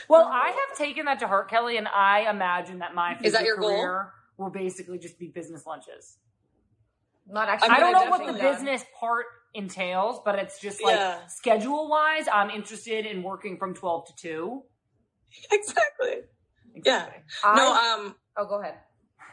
Well, 0.09 0.25
I 0.25 0.49
have 0.49 0.79
taken 0.79 1.05
that 1.05 1.19
to 1.19 1.29
heart, 1.29 1.51
Kelley, 1.51 1.77
and 1.77 1.87
I 1.87 2.31
imagine 2.31 2.79
that 2.79 2.95
my 2.95 3.19
Is 3.23 3.35
that 3.35 3.43
future 3.43 3.45
your 3.45 3.57
goal? 3.59 3.69
career 3.69 4.13
will 4.39 4.49
basically 4.49 4.99
just 4.99 5.19
be 5.19 5.29
business 5.29 5.67
lunches. 5.67 6.17
Not 7.29 7.51
actually. 7.51 7.69
I'm 7.71 7.77
I 7.77 7.81
don't 7.81 7.93
gonna 7.93 8.05
know 8.07 8.11
what 8.11 8.27
the 8.27 8.33
done. 8.39 8.53
business 8.53 8.85
part 8.99 9.27
entails, 9.55 10.21
but 10.25 10.39
it's 10.39 10.61
just 10.61 10.83
like 10.83 10.97
Yeah. 10.97 11.27
schedule 11.29 11.89
wise, 11.89 12.27
I'm 12.33 12.51
interested 12.51 13.07
in 13.07 13.23
working 13.23 13.57
from 13.59 13.75
12 13.75 14.07
to 14.07 14.13
2. 14.17 14.63
Exactly. 15.53 16.15
Yeah. 16.85 17.09
I, 17.45 17.57
No, 17.57 17.75
um, 17.75 18.17
oh, 18.37 18.47
go 18.47 18.61
ahead. 18.61 18.75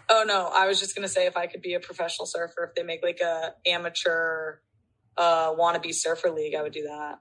oh 0.09 0.23
no, 0.27 0.49
I 0.53 0.67
was 0.67 0.79
just 0.79 0.95
gonna 0.95 1.07
say 1.07 1.25
if 1.27 1.37
I 1.37 1.47
could 1.47 1.61
be 1.61 1.73
a 1.75 1.79
professional 1.79 2.25
surfer, 2.25 2.65
if 2.65 2.75
they 2.75 2.83
make 2.83 3.01
like 3.03 3.19
a 3.21 3.53
amateur 3.65 4.57
uh 5.17 5.53
wannabe 5.53 5.93
surfer 5.93 6.29
league, 6.31 6.55
I 6.55 6.61
would 6.63 6.73
do 6.73 6.83
that. 6.83 7.19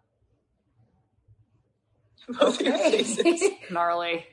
Both 2.38 2.60
of 2.60 2.66
your 2.66 2.78
faces. 2.78 3.42
Gnarly. 3.70 4.24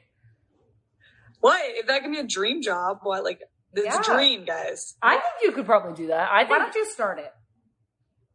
What? 1.41 1.59
If 1.63 1.87
that 1.87 2.01
can 2.01 2.11
be 2.11 2.19
a 2.19 2.23
dream 2.27 2.61
job, 2.61 2.99
what? 3.03 3.23
Like, 3.23 3.39
this 3.73 3.85
Yeah. 3.85 4.01
dream, 4.03 4.45
guys. 4.45 4.95
I 5.01 5.13
think 5.13 5.23
you 5.43 5.51
could 5.53 5.65
probably 5.65 5.93
do 5.95 6.07
that. 6.07 6.29
I 6.31 6.43
Why 6.43 6.59
don't 6.59 6.75
you 6.75 6.85
start 6.85 7.19
it 7.19 7.31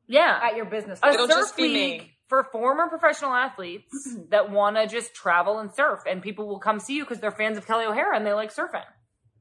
yeah. 0.07 0.41
at 0.43 0.57
your 0.57 0.65
business? 0.67 1.01
a 1.03 1.11
It'll 1.11 1.27
surf 1.27 1.37
just 1.37 1.57
be 1.57 1.69
league 1.69 2.01
me. 2.03 2.17
for 2.29 2.45
former 2.45 2.89
professional 2.89 3.33
athletes 3.33 4.17
that 4.31 4.51
want 4.51 4.77
to 4.77 4.87
just 4.87 5.15
travel 5.15 5.59
and 5.59 5.73
surf, 5.75 6.01
and 6.09 6.23
people 6.23 6.47
will 6.47 6.61
come 6.61 6.79
see 6.81 6.97
you 6.97 7.05
because 7.05 7.21
they're 7.21 7.31
fans 7.33 7.59
of 7.59 7.67
Kelley 7.67 7.87
O'Hara 7.87 8.17
and 8.17 8.27
they 8.27 8.33
like 8.33 8.55
surfing. 8.55 8.85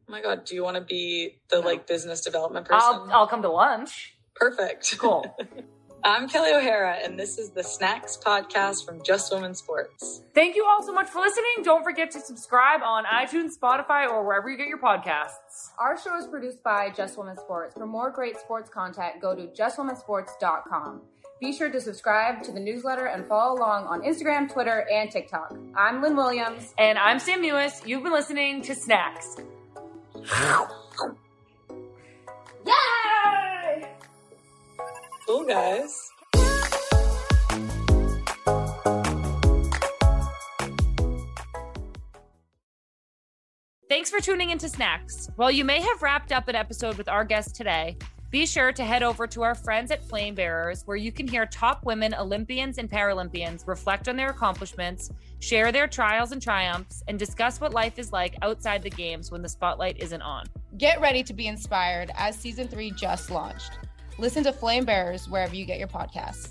Oh 0.08 0.12
my 0.12 0.22
god, 0.22 0.46
do 0.46 0.56
you 0.56 0.64
want 0.64 0.76
to 0.76 0.84
be 0.84 1.40
the 1.50 1.60
like 1.60 1.88
business 1.88 2.22
development 2.22 2.68
person? 2.68 2.82
I'll 2.84 3.10
I'll 3.12 3.28
come 3.28 3.42
to 3.44 3.50
lunch. 3.50 4.16
Perfect. 4.36 4.98
Cool. 4.98 5.26
I'm 6.06 6.28
Kelley 6.28 6.52
O'Hara, 6.52 6.98
and 7.02 7.18
this 7.18 7.38
is 7.38 7.52
the 7.52 7.64
Snacks 7.64 8.18
Podcast 8.18 8.86
from 8.86 9.02
Just 9.04 9.34
Women 9.34 9.56
Sports. 9.56 10.22
Thank 10.36 10.58
you 10.58 10.66
all 10.66 10.84
so 10.84 10.92
much 10.92 11.08
for 11.08 11.20
listening. 11.22 11.64
Don't 11.64 11.82
forget 11.82 12.12
to 12.12 12.20
subscribe 12.20 12.82
on 12.84 13.06
iTunes, 13.06 13.52
Spotify, 13.58 14.10
or 14.10 14.26
wherever 14.26 14.50
you 14.50 14.58
get 14.58 14.68
your 14.68 14.80
podcasts. 14.80 15.70
Our 15.80 15.98
show 15.98 16.18
is 16.18 16.28
produced 16.28 16.62
by 16.62 16.90
Just 16.90 17.18
Women 17.18 17.38
Sports. 17.38 17.76
For 17.76 17.86
more 17.86 18.12
great 18.12 18.38
sports 18.38 18.70
content, 18.70 19.22
go 19.22 19.34
to 19.34 19.44
justwomensports.com. 19.48 21.02
Be 21.40 21.54
sure 21.54 21.70
to 21.70 21.80
subscribe 21.80 22.44
to 22.44 22.52
the 22.52 22.60
newsletter 22.60 23.06
and 23.06 23.26
follow 23.26 23.58
along 23.58 23.86
on 23.86 24.02
Instagram, 24.02 24.52
Twitter, 24.52 24.86
and 24.92 25.10
TikTok. 25.10 25.56
I'm 25.74 26.02
Lynn 26.02 26.18
Williams. 26.18 26.74
And 26.78 26.98
I'm 26.98 27.18
Sam 27.20 27.42
Mewis. 27.42 27.88
You've 27.88 28.04
been 28.04 28.12
listening 28.12 28.62
to 28.64 28.76
Snacks. 28.76 29.38
Yay! 32.66 32.74
Cool, 35.26 35.46
guys. 35.46 36.10
Thanks 43.90 44.10
for 44.10 44.20
tuning 44.20 44.50
into 44.50 44.68
Snacks. 44.68 45.30
While 45.36 45.52
you 45.52 45.64
may 45.64 45.80
have 45.80 46.02
wrapped 46.02 46.32
up 46.32 46.48
an 46.48 46.56
episode 46.56 46.98
with 46.98 47.08
our 47.08 47.24
guest 47.24 47.56
today, 47.56 47.96
be 48.32 48.48
sure 48.48 48.72
to 48.72 48.84
head 48.84 49.04
over 49.04 49.28
to 49.28 49.44
our 49.44 49.54
friends 49.54 49.92
at 49.92 50.04
Flame 50.04 50.34
Bearers, 50.34 50.82
where 50.86 50.98
you 50.98 51.12
can 51.12 51.28
hear 51.28 51.46
top 51.46 51.86
women 51.86 52.16
Olympians 52.16 52.80
and 52.80 52.90
Paralympians 52.90 53.68
reflect 53.68 54.10
on 54.10 54.16
their 54.16 54.32
accomplishments, 54.32 55.12
share 55.40 55.72
their 55.72 55.88
trials 55.88 56.32
and 56.32 56.42
triumphs, 56.42 57.04
and 57.08 57.20
discuss 57.20 57.62
what 57.62 57.74
life 57.74 58.00
is 58.00 58.12
like 58.12 58.36
outside 58.42 58.82
the 58.82 58.90
games 58.90 59.32
when 59.32 59.44
the 59.44 59.50
spotlight 59.50 60.02
isn't 60.02 60.24
on. 60.24 60.46
Get 60.80 61.00
ready 61.00 61.22
to 61.22 61.34
be 61.34 61.46
inspired 61.46 62.10
as 62.16 62.36
season 62.36 62.68
three 62.68 62.90
just 62.90 63.30
launched. 63.30 63.78
Listen 64.20 64.44
to 64.44 64.54
Flame 64.54 64.86
Bearers 64.86 65.28
wherever 65.28 65.56
you 65.56 65.66
get 65.66 65.80
your 65.80 65.88
podcasts. 65.88 66.50